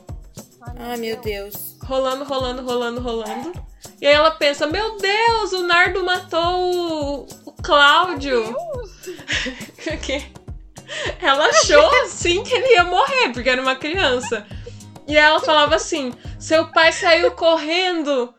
Ai, 0.78 0.98
meu 0.98 1.18
Deus. 1.18 1.78
rolando, 1.84 2.24
rolando, 2.24 2.62
rolando, 2.62 3.02
rolando. 3.02 3.52
E 4.00 4.08
aí 4.08 4.14
ela 4.14 4.32
pensa: 4.32 4.68
Meu 4.68 4.98
Deus, 4.98 5.54
o 5.54 5.64
Nardo 5.64 6.04
matou 6.04 6.60
o, 6.60 7.28
o 7.46 7.52
Cláudio. 7.64 8.56
Porque 9.84 10.24
ela 11.22 11.46
achou 11.48 11.90
assim 12.04 12.44
que 12.44 12.54
ele 12.54 12.74
ia 12.74 12.84
morrer, 12.84 13.30
porque 13.34 13.50
era 13.50 13.62
uma 13.62 13.76
criança. 13.76 14.46
E 15.08 15.18
aí 15.18 15.24
ela 15.24 15.40
falava 15.40 15.76
assim: 15.76 16.14
Seu 16.40 16.68
pai 16.72 16.92
saiu 16.92 17.32
correndo 17.32 18.34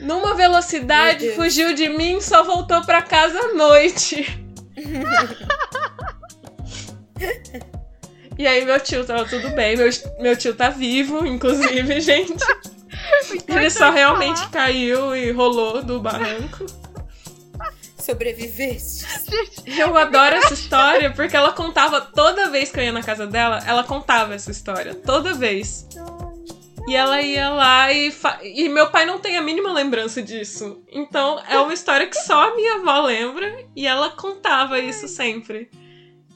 numa 0.00 0.34
velocidade, 0.34 1.32
fugiu 1.32 1.74
de 1.74 1.88
mim, 1.88 2.20
só 2.20 2.42
voltou 2.42 2.82
pra 2.82 3.02
casa 3.02 3.38
à 3.38 3.54
noite. 3.54 4.38
E 8.42 8.46
aí 8.48 8.64
meu 8.64 8.80
tio 8.80 9.04
tava 9.04 9.24
tudo 9.24 9.50
bem, 9.50 9.76
meu, 9.76 9.88
meu 10.18 10.36
tio 10.36 10.52
tá 10.52 10.68
vivo, 10.68 11.24
inclusive, 11.24 12.00
gente. 12.02 12.44
Ele 13.46 13.70
só 13.70 13.90
realmente 13.90 14.48
caiu 14.48 15.14
e 15.14 15.30
rolou 15.30 15.80
do 15.80 16.00
barranco. 16.00 16.66
Sobreviveste. 17.98 19.04
Eu 19.78 19.96
adoro 19.96 20.34
essa 20.34 20.54
história 20.54 21.12
porque 21.12 21.36
ela 21.36 21.52
contava 21.52 22.00
toda 22.00 22.50
vez 22.50 22.70
que 22.72 22.80
eu 22.80 22.84
ia 22.84 22.92
na 22.92 23.02
casa 23.02 23.28
dela, 23.28 23.62
ela 23.64 23.84
contava 23.84 24.34
essa 24.34 24.50
história. 24.50 24.92
Toda 24.94 25.34
vez. 25.34 25.86
E 26.88 26.96
ela 26.96 27.22
ia 27.22 27.48
lá 27.50 27.92
e. 27.92 28.10
fa- 28.10 28.40
E 28.42 28.68
meu 28.68 28.90
pai 28.90 29.06
não 29.06 29.20
tem 29.20 29.36
a 29.36 29.40
mínima 29.40 29.72
lembrança 29.72 30.20
disso. 30.20 30.82
Então 30.90 31.40
é 31.48 31.56
uma 31.60 31.72
história 31.72 32.08
que 32.08 32.16
só 32.16 32.50
a 32.50 32.56
minha 32.56 32.74
avó 32.74 33.02
lembra 33.02 33.56
e 33.76 33.86
ela 33.86 34.10
contava 34.10 34.80
isso 34.80 35.06
sempre. 35.06 35.70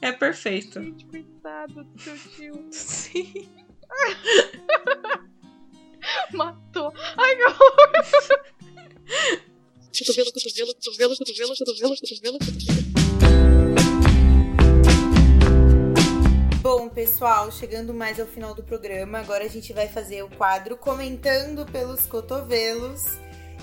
É 0.01 0.11
perfeito. 0.11 0.81
Gente, 0.81 1.05
coitado 1.05 1.83
do 1.83 2.01
seu 2.01 2.17
tio. 2.17 2.67
Sim. 2.71 3.47
Matou. 6.33 6.93
Ai, 7.17 7.35
meu. 7.35 7.49
Cotovelo, 9.97 10.31
cotovelo, 10.31 10.73
cotovelo, 10.75 11.15
cotovelo, 11.17 11.55
cotovelo, 11.57 11.95
cotovelo, 11.95 12.37
cotovelo. 12.39 12.87
Bom, 16.61 16.89
pessoal, 16.89 17.51
chegando 17.51 17.93
mais 17.93 18.19
ao 18.19 18.27
final 18.27 18.53
do 18.53 18.61
programa, 18.61 19.19
agora 19.19 19.45
a 19.45 19.47
gente 19.47 19.71
vai 19.73 19.87
fazer 19.87 20.21
o 20.21 20.29
quadro 20.29 20.77
Comentando 20.77 21.65
pelos 21.65 22.05
Cotovelos. 22.05 23.03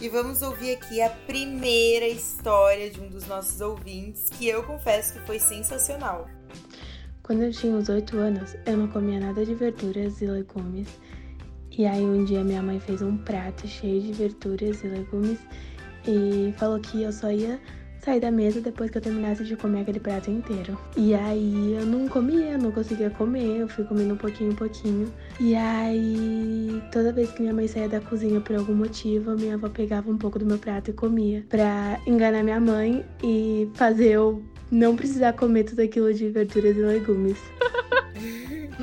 E 0.01 0.09
vamos 0.09 0.43
ouvir 0.43 0.75
aqui 0.75 1.01
a 1.01 1.09
primeira 1.09 2.07
história 2.07 2.91
de 2.91 3.01
um 3.01 3.09
dos 3.09 3.27
nossos 3.27 3.61
ouvintes, 3.61 4.29
que 4.29 4.47
eu 4.47 4.63
confesso 4.65 5.15
que 5.15 5.21
foi 5.21 5.39
sensacional. 5.39 6.29
Quando 7.23 7.43
eu 7.45 7.53
tinha 7.53 7.75
uns 7.75 7.89
8 7.89 8.19
anos, 8.19 8.57
eu 8.67 8.77
não 8.77 8.89
comia 8.89 9.19
nada 9.19 9.47
de 9.47 9.55
verduras 9.55 10.21
e 10.21 10.27
legumes. 10.27 10.89
E 11.71 11.87
aí 11.87 12.03
um 12.03 12.25
dia 12.25 12.45
minha 12.45 12.63
mãe 12.63 12.79
fez 12.79 13.03
um 13.03 13.17
prato 13.17 13.67
cheio 13.67 14.03
de 14.03 14.13
verduras 14.13 14.85
e 14.85 14.89
legumes 14.89 15.39
e 16.07 16.53
falou 16.59 16.79
que 16.81 17.03
eu 17.03 17.13
só 17.13 17.31
ia 17.31 17.59
sair 18.05 18.21
da 18.21 18.31
mesa 18.31 18.61
depois 18.61 18.91
que 18.91 18.99
eu 18.99 19.03
terminasse 19.03 19.45
de 19.45 19.57
comer 19.57 19.81
aquele 19.81 19.99
prato 19.99 20.31
inteiro. 20.31 20.79
E 20.97 21.15
aí 21.15 21.75
eu 21.75 21.87
não 21.87 22.07
comia, 22.07 22.59
não 22.59 22.71
conseguia 22.71 23.11
comer, 23.11 23.61
eu 23.61 23.69
fui 23.69 23.85
comendo 23.85 24.15
um 24.15 24.17
pouquinho 24.17 24.53
em 24.53 24.55
pouquinho. 24.55 25.13
E 25.41 25.55
aí 25.55 26.83
toda 26.93 27.13
vez 27.13 27.31
que 27.33 27.41
minha 27.41 27.55
mãe 27.55 27.67
saía 27.67 27.89
da 27.89 28.01
cozinha 28.01 28.41
por 28.41 28.57
algum 28.57 28.75
motivo, 28.75 29.35
minha 29.37 29.55
avó 29.55 29.69
pegava 29.69 30.11
um 30.11 30.19
pouco 30.19 30.39
do 30.39 30.45
meu 30.45 30.59
prato 30.59 30.91
e 30.91 30.93
comia, 30.93 31.45
pra 31.49 31.99
enganar 32.07 32.43
minha 32.43 32.61
mãe 32.61 33.05
e 33.23 33.71
fazer 33.75 34.13
eu 34.13 34.43
não 34.71 34.95
precisar 34.97 35.33
comer 35.33 35.65
tudo 35.65 35.81
aquilo 35.81 36.13
de 36.13 36.29
verduras 36.29 36.77
e 36.77 36.81
legumes. 36.81 37.39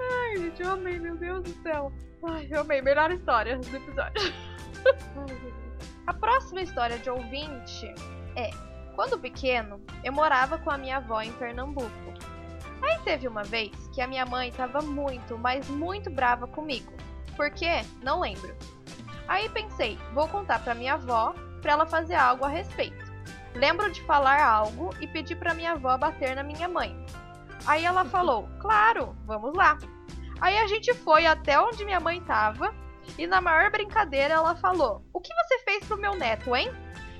Ai, 0.00 0.36
gente, 0.38 0.62
eu 0.62 0.70
amei, 0.72 0.98
meu 0.98 1.16
Deus 1.16 1.42
do 1.42 1.62
céu. 1.62 1.92
Ai, 2.22 2.48
eu 2.50 2.60
amei. 2.60 2.80
Melhor 2.80 3.10
história 3.10 3.58
do 3.58 3.76
episódio. 3.76 4.32
A 6.08 6.14
próxima 6.14 6.62
história 6.62 6.98
de 6.98 7.10
ouvinte 7.10 7.94
é: 8.34 8.48
Quando 8.94 9.18
pequeno, 9.18 9.78
eu 10.02 10.10
morava 10.10 10.56
com 10.56 10.70
a 10.70 10.78
minha 10.78 10.96
avó 10.96 11.20
em 11.20 11.30
Pernambuco. 11.32 11.90
Aí 12.80 12.98
teve 13.04 13.28
uma 13.28 13.44
vez 13.44 13.72
que 13.92 14.00
a 14.00 14.06
minha 14.06 14.24
mãe 14.24 14.50
tava 14.50 14.80
muito, 14.80 15.36
mas 15.36 15.68
muito 15.68 16.08
brava 16.08 16.46
comigo. 16.46 16.90
Por 17.36 17.50
quê? 17.50 17.82
Não 18.02 18.20
lembro. 18.20 18.56
Aí 19.28 19.50
pensei, 19.50 19.98
vou 20.14 20.26
contar 20.28 20.60
pra 20.60 20.74
minha 20.74 20.94
avó 20.94 21.34
pra 21.60 21.72
ela 21.72 21.84
fazer 21.84 22.14
algo 22.14 22.42
a 22.42 22.48
respeito. 22.48 23.04
Lembro 23.54 23.92
de 23.92 24.00
falar 24.04 24.42
algo 24.42 24.94
e 25.02 25.06
pedir 25.06 25.36
pra 25.36 25.52
minha 25.52 25.72
avó 25.72 25.98
bater 25.98 26.34
na 26.34 26.42
minha 26.42 26.70
mãe. 26.70 26.96
Aí 27.66 27.84
ela 27.84 28.06
falou: 28.08 28.48
Claro, 28.62 29.14
vamos 29.26 29.54
lá. 29.54 29.76
Aí 30.40 30.56
a 30.56 30.66
gente 30.68 30.94
foi 30.94 31.26
até 31.26 31.60
onde 31.60 31.84
minha 31.84 32.00
mãe 32.00 32.18
tava 32.22 32.74
e 33.16 33.26
na 33.26 33.40
maior 33.40 33.70
brincadeira 33.70 34.34
ela 34.34 34.56
falou: 34.56 35.02
O 35.12 35.20
que 35.20 35.32
você 35.34 35.58
fez 35.60 35.84
pro 35.84 35.96
meu 35.96 36.14
neto, 36.14 36.54
hein? 36.54 36.70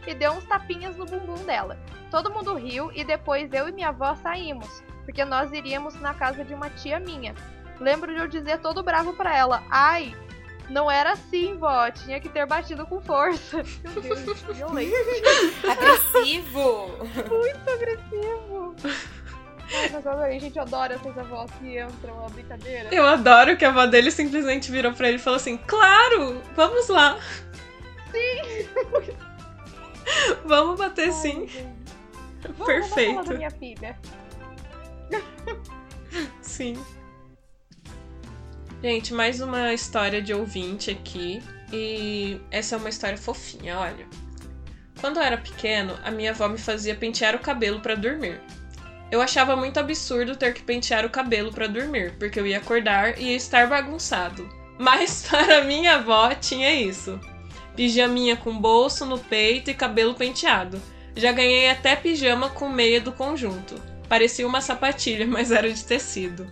E 0.07 0.15
deu 0.15 0.33
uns 0.33 0.45
tapinhas 0.45 0.97
no 0.97 1.07
bumbum 1.07 1.45
dela. 1.45 1.79
Todo 2.11 2.33
mundo 2.33 2.55
riu 2.55 2.91
e 2.93 3.05
depois 3.05 3.53
eu 3.53 3.69
e 3.69 3.73
minha 3.73 3.89
avó 3.89 4.15
saímos, 4.15 4.83
porque 5.05 5.25
nós 5.25 5.53
iríamos 5.53 5.95
na 6.01 6.15
casa 6.15 6.45
de 6.45 6.55
uma 6.55 6.71
tia 6.71 6.99
minha. 6.99 7.35
Lembro 7.79 8.13
de 8.13 8.21
eu 8.21 8.27
dizer 8.27 8.59
todo 8.59 8.83
bravo 8.83 9.13
pra 9.15 9.37
ela: 9.37 9.63
Ai, 9.71 10.15
não 10.69 10.91
era 10.91 11.13
assim, 11.13 11.57
vó, 11.57 11.91
tinha 11.91 12.21
que 12.21 12.29
ter 12.29 12.47
batido 12.47 12.87
com 12.87 13.01
força. 13.01 13.63
Meu 13.83 14.03
Deus, 14.03 14.43
violento. 14.43 14.95
Agressivo! 15.71 16.89
muito 17.29 17.71
agressivo. 17.71 18.75
Ai, 19.73 19.91
mas 19.93 20.07
adorei, 20.07 20.41
gente, 20.41 20.57
eu 20.57 20.63
adoro 20.63 20.95
essas 20.95 21.19
avós 21.19 21.51
que 21.61 21.79
entram 21.79 22.21
na 22.23 22.29
brincadeira. 22.29 22.89
Eu 22.93 23.07
adoro 23.07 23.57
que 23.57 23.65
a 23.65 23.69
avó 23.69 23.87
dele 23.87 24.11
simplesmente 24.11 24.71
virou 24.71 24.93
pra 24.93 25.09
ele 25.09 25.17
e 25.17 25.21
falou 25.21 25.37
assim: 25.37 25.57
Claro, 25.59 26.43
vamos 26.57 26.89
lá. 26.89 27.19
Sim! 28.11 28.69
vamos 30.47 30.79
bater 30.79 31.13
sim. 31.13 31.47
Vamos, 31.47 32.59
Vamos 32.59 32.67
Perfeito. 32.67 33.25
da 33.25 33.35
minha 33.35 33.51
filha. 33.51 33.99
Sim. 36.41 36.83
Gente, 38.83 39.13
mais 39.13 39.41
uma 39.41 39.73
história 39.75 40.23
de 40.23 40.33
ouvinte 40.33 40.91
aqui. 40.91 41.43
E 41.73 42.41
essa 42.51 42.77
é 42.77 42.79
uma 42.79 42.89
história 42.89 43.19
fofinha, 43.19 43.79
olha. 43.79 44.07
Quando 45.01 45.19
eu 45.19 45.23
era 45.23 45.37
pequeno, 45.37 45.99
a 46.03 46.11
minha 46.11 46.31
avó 46.31 46.49
me 46.49 46.59
fazia 46.59 46.95
pentear 46.95 47.35
o 47.35 47.39
cabelo 47.39 47.81
pra 47.81 47.95
dormir. 47.95 48.41
Eu 49.11 49.23
achava 49.23 49.57
muito 49.57 49.81
absurdo 49.81 50.37
ter 50.37 50.53
que 50.53 50.63
pentear 50.63 51.07
o 51.07 51.11
cabelo 51.11 51.53
pra 51.53 51.67
dormir, 51.67 52.15
porque 52.19 52.39
eu 52.39 52.47
ia 52.47 52.59
acordar 52.59 53.19
e 53.19 53.31
ia 53.31 53.37
estar 53.37 53.67
bagunçado. 53.67 54.49
Mas 54.79 55.27
para 55.29 55.65
minha 55.65 55.97
avó 55.97 56.35
tinha 56.35 56.73
isso. 56.73 57.19
Pijaminha 57.75 58.37
com 58.37 58.59
bolso 58.59 59.07
no 59.07 59.19
peito 59.19 59.71
e 59.71 59.75
cabelo 59.75 60.15
penteado. 60.15 60.81
Já 61.17 61.33
ganhei 61.33 61.71
até 61.71 61.97
pijama 61.97 62.51
com 62.51 62.69
meia 62.69 63.01
do 63.01 63.13
conjunto. 63.13 63.75
Parecia 64.09 64.47
uma 64.47 64.61
sapatilha, 64.61 65.27
mas 65.29 65.51
era 65.51 65.73
de 65.73 65.85
tecido. 65.85 66.47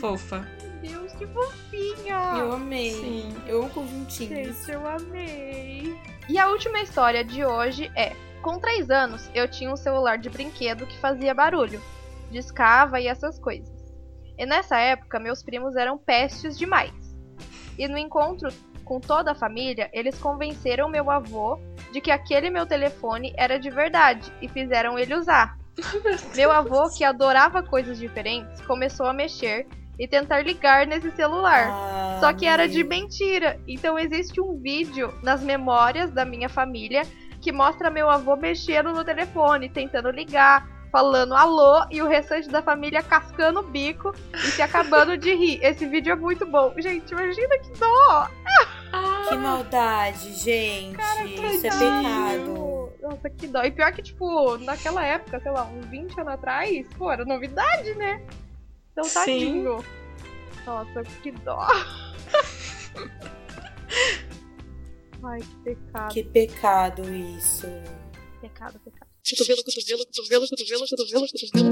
Fofa. 0.00 0.46
Meu 0.82 1.00
Deus, 1.00 1.12
que 1.12 1.26
fofinha. 1.26 2.38
Eu 2.38 2.52
amei. 2.52 2.92
Sim. 2.92 3.34
Eu 3.46 3.60
amo 3.60 3.70
conjuntinhos. 3.70 4.56
Gente, 4.56 4.72
eu 4.72 4.86
amei. 4.86 5.96
E 6.28 6.38
a 6.38 6.48
última 6.48 6.80
história 6.80 7.24
de 7.24 7.44
hoje 7.44 7.90
é: 7.94 8.14
Com 8.42 8.58
3 8.58 8.90
anos, 8.90 9.30
eu 9.34 9.48
tinha 9.48 9.70
um 9.70 9.76
celular 9.76 10.18
de 10.18 10.28
brinquedo 10.28 10.86
que 10.86 10.98
fazia 10.98 11.34
barulho, 11.34 11.82
discava 12.30 13.00
e 13.00 13.06
essas 13.06 13.38
coisas. 13.38 13.70
E 14.38 14.46
nessa 14.46 14.78
época, 14.78 15.18
meus 15.18 15.42
primos 15.42 15.76
eram 15.76 15.98
pestes 15.98 16.58
demais. 16.58 16.92
E 17.78 17.86
no 17.86 17.98
encontro 17.98 18.50
com 18.84 18.98
toda 18.98 19.32
a 19.32 19.34
família, 19.34 19.90
eles 19.92 20.18
convenceram 20.18 20.88
meu 20.88 21.10
avô 21.10 21.58
de 21.92 22.00
que 22.00 22.10
aquele 22.10 22.50
meu 22.50 22.66
telefone 22.66 23.32
era 23.36 23.58
de 23.58 23.70
verdade 23.70 24.32
e 24.40 24.48
fizeram 24.48 24.98
ele 24.98 25.14
usar. 25.14 25.58
Meu 26.34 26.50
avô, 26.50 26.90
que 26.90 27.04
adorava 27.04 27.62
coisas 27.62 27.98
diferentes, 27.98 28.60
começou 28.62 29.06
a 29.06 29.12
mexer 29.12 29.66
e 29.98 30.08
tentar 30.08 30.42
ligar 30.42 30.86
nesse 30.86 31.10
celular. 31.12 31.68
Ah, 31.70 32.18
Só 32.20 32.32
que 32.32 32.46
era 32.46 32.66
de 32.66 32.82
mentira. 32.82 33.60
Então 33.66 33.98
existe 33.98 34.40
um 34.40 34.58
vídeo 34.58 35.14
nas 35.22 35.42
memórias 35.42 36.10
da 36.10 36.24
minha 36.24 36.48
família 36.48 37.02
que 37.40 37.52
mostra 37.52 37.90
meu 37.90 38.10
avô 38.10 38.36
mexendo 38.36 38.92
no 38.92 39.04
telefone, 39.04 39.68
tentando 39.68 40.10
ligar, 40.10 40.66
falando 40.90 41.34
alô 41.34 41.84
e 41.90 42.02
o 42.02 42.08
restante 42.08 42.48
da 42.48 42.62
família 42.62 43.02
cascando 43.02 43.60
o 43.60 43.62
bico 43.62 44.12
e 44.34 44.50
se 44.50 44.62
acabando 44.62 45.16
de 45.16 45.34
rir. 45.34 45.60
Esse 45.62 45.86
vídeo 45.86 46.12
é 46.12 46.16
muito 46.16 46.44
bom. 46.46 46.74
Gente, 46.78 47.10
imagina 47.12 47.58
que 47.58 47.70
dó! 47.78 48.28
Que 49.28 49.36
maldade, 49.36 50.32
gente. 50.34 50.98
Isso 51.54 51.66
é 51.66 51.70
pecado. 51.70 52.92
Nossa, 53.00 53.30
que 53.30 53.46
dó. 53.46 53.62
E 53.62 53.70
pior 53.70 53.92
que, 53.92 54.02
tipo, 54.02 54.58
naquela 54.58 55.04
época, 55.04 55.38
sei 55.40 55.52
lá, 55.52 55.64
uns 55.64 55.86
20 55.86 56.20
anos 56.20 56.34
atrás, 56.34 56.86
pô, 56.98 57.10
era 57.10 57.24
novidade, 57.24 57.94
né? 57.94 58.20
Então, 58.92 59.04
Sim. 59.04 59.14
tadinho. 59.14 59.84
Nossa, 60.66 61.02
que 61.22 61.30
dó. 61.30 61.66
Ai, 65.22 65.40
que 65.40 65.56
pecado, 65.64 66.12
Que 66.12 66.22
pecado 66.24 67.02
isso. 67.14 67.66
pecado, 68.40 68.80
pecado. 68.80 68.99
Cotovelo, 69.30 69.62
cotovelo, 69.62 70.04
cotovelo, 70.06 70.48
cotovelo, 70.48 70.86
cotovelo, 70.88 71.26
cotovelo. 71.28 71.70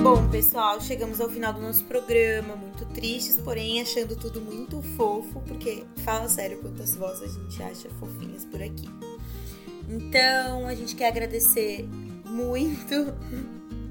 Bom, 0.00 0.30
pessoal, 0.30 0.80
chegamos 0.80 1.20
ao 1.20 1.28
final 1.28 1.52
do 1.52 1.60
nosso 1.60 1.82
programa. 1.84 2.54
Muito 2.54 2.84
tristes, 2.94 3.36
porém 3.42 3.80
achando 3.80 4.14
tudo 4.14 4.40
muito 4.40 4.80
fofo, 4.96 5.42
porque 5.48 5.84
fala 6.04 6.28
sério 6.28 6.58
quantas 6.58 6.94
vozes 6.94 7.22
a 7.36 7.40
gente 7.40 7.60
acha 7.60 7.90
fofinhas 7.98 8.44
por 8.44 8.62
aqui. 8.62 8.88
Então, 9.88 10.68
a 10.68 10.74
gente 10.76 10.94
quer 10.94 11.08
agradecer 11.08 11.84
muito 12.24 12.94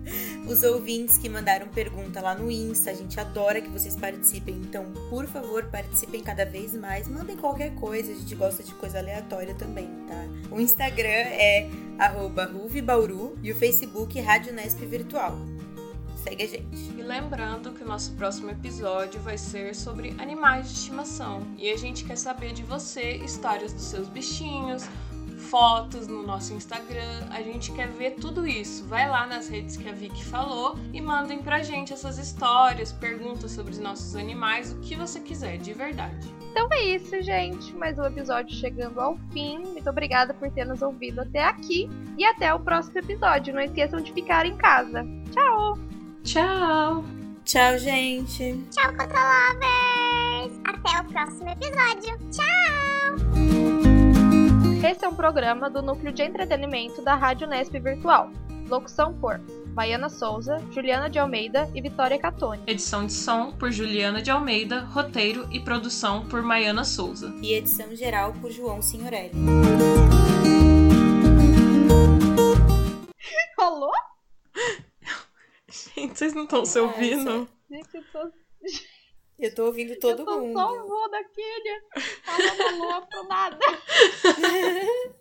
os 0.47 0.63
ouvintes 0.63 1.17
que 1.17 1.29
mandaram 1.29 1.67
pergunta 1.67 2.21
lá 2.21 2.35
no 2.35 2.49
Insta. 2.49 2.91
A 2.91 2.93
gente 2.93 3.19
adora 3.19 3.61
que 3.61 3.69
vocês 3.69 3.95
participem. 3.95 4.55
Então, 4.55 4.85
por 5.09 5.27
favor, 5.27 5.65
participem 5.65 6.21
cada 6.21 6.45
vez 6.45 6.73
mais. 6.73 7.07
Mandem 7.07 7.37
qualquer 7.37 7.73
coisa. 7.75 8.11
A 8.11 8.15
gente 8.15 8.35
gosta 8.35 8.63
de 8.63 8.73
coisa 8.73 8.99
aleatória 8.99 9.53
também, 9.55 9.87
tá? 10.07 10.25
O 10.51 10.59
Instagram 10.59 11.09
é 11.09 11.69
Ruvibauru 12.53 13.37
e 13.41 13.51
o 13.51 13.55
Facebook 13.55 14.19
Rádio 14.19 14.53
Nesp 14.53 14.85
Virtual. 14.85 15.37
Segue 16.25 16.43
a 16.43 16.47
gente. 16.47 16.77
E 16.97 17.03
lembrando 17.03 17.71
que 17.71 17.83
o 17.83 17.87
nosso 17.87 18.11
próximo 18.13 18.49
episódio 18.49 19.21
vai 19.21 19.37
ser 19.37 19.75
sobre 19.75 20.15
animais 20.17 20.67
de 20.67 20.73
estimação. 20.73 21.45
E 21.55 21.69
a 21.69 21.77
gente 21.77 22.03
quer 22.03 22.17
saber 22.17 22.51
de 22.51 22.63
você 22.63 23.17
histórias 23.17 23.71
dos 23.71 23.83
seus 23.83 24.07
bichinhos, 24.07 24.85
fotos 25.45 26.07
no 26.07 26.23
nosso 26.23 26.53
Instagram. 26.53 27.27
A 27.29 27.41
gente 27.41 27.71
quer 27.71 27.87
ver 27.87 28.11
tudo 28.11 28.45
isso. 28.45 28.85
Vai 28.85 29.09
lá 29.09 29.25
nas 29.25 29.47
redes 29.47 29.77
que 29.77 29.87
a 29.87 29.91
Vicky 29.91 30.23
falou 30.23 30.77
e 30.93 30.99
mandem 30.99 31.41
pra 31.41 31.61
gente 31.63 31.93
essas 31.93 32.17
histórias, 32.17 32.91
perguntas 32.91 33.51
sobre 33.51 33.71
os 33.71 33.79
nossos 33.79 34.15
animais, 34.15 34.73
o 34.73 34.79
que 34.79 34.95
você 34.95 35.19
quiser, 35.19 35.57
de 35.57 35.73
verdade. 35.73 36.33
Então 36.51 36.67
é 36.71 36.83
isso, 36.85 37.21
gente. 37.21 37.75
Mais 37.75 37.99
um 37.99 38.05
episódio 38.05 38.55
chegando 38.55 38.99
ao 38.99 39.17
fim. 39.31 39.59
Muito 39.59 39.89
obrigada 39.89 40.33
por 40.33 40.49
ter 40.51 40.65
nos 40.65 40.81
ouvido 40.81 41.21
até 41.21 41.43
aqui. 41.43 41.89
E 42.17 42.25
até 42.25 42.53
o 42.53 42.59
próximo 42.59 42.97
episódio. 42.97 43.53
Não 43.53 43.61
esqueçam 43.61 44.01
de 44.01 44.13
ficar 44.13 44.45
em 44.45 44.55
casa. 44.55 45.05
Tchau! 45.31 45.77
Tchau! 46.23 47.03
Tchau, 47.43 47.77
gente. 47.77 48.63
Tchau, 48.71 48.91
Cotolovers! 48.93 50.59
Até 50.65 51.01
o 51.01 51.03
próximo 51.05 51.49
episódio. 51.49 52.17
Tchau! 52.31 53.64
Esse 54.87 55.03
é 55.03 55.07
um 55.07 55.15
programa 55.15 55.67
do 55.67 55.81
Núcleo 55.81 56.13
de 56.13 56.21
Entretenimento 56.21 57.01
da 57.01 57.15
Rádio 57.15 57.47
Nesp 57.47 57.79
Virtual. 57.79 58.29
Locução 58.69 59.19
por 59.19 59.41
Maiana 59.73 60.09
Souza, 60.09 60.59
Juliana 60.71 61.09
de 61.09 61.17
Almeida 61.17 61.67
e 61.73 61.81
Vitória 61.81 62.19
Catone. 62.19 62.61
Edição 62.67 63.07
de 63.07 63.13
som 63.13 63.51
por 63.51 63.71
Juliana 63.71 64.21
de 64.21 64.29
Almeida, 64.29 64.81
roteiro 64.81 65.49
e 65.51 65.59
produção 65.59 66.27
por 66.27 66.43
Maiana 66.43 66.83
Souza. 66.83 67.33
E 67.41 67.53
edição 67.53 67.95
geral 67.95 68.31
por 68.33 68.51
João 68.51 68.79
Signorelli. 68.79 69.31
Falou? 73.57 73.91
Gente, 75.67 76.15
vocês 76.15 76.35
não 76.35 76.43
estão 76.43 76.63
se 76.63 76.79
ouvindo? 76.79 77.49
Gente, 77.71 77.89
eu 77.91 78.03
tô, 78.13 78.31
Eu 79.37 79.53
tô 79.53 79.65
ouvindo 79.65 79.97
todo 79.99 80.21
eu 80.21 80.25
tô 80.25 80.39
mundo. 80.39 80.53
só 80.53 80.71
o 80.71 80.87
vô 80.87 81.07
daquele. 81.09 81.81
Falando 82.23 82.83
alô 82.83 83.05
pro 83.07 83.23
nada. 83.27 83.59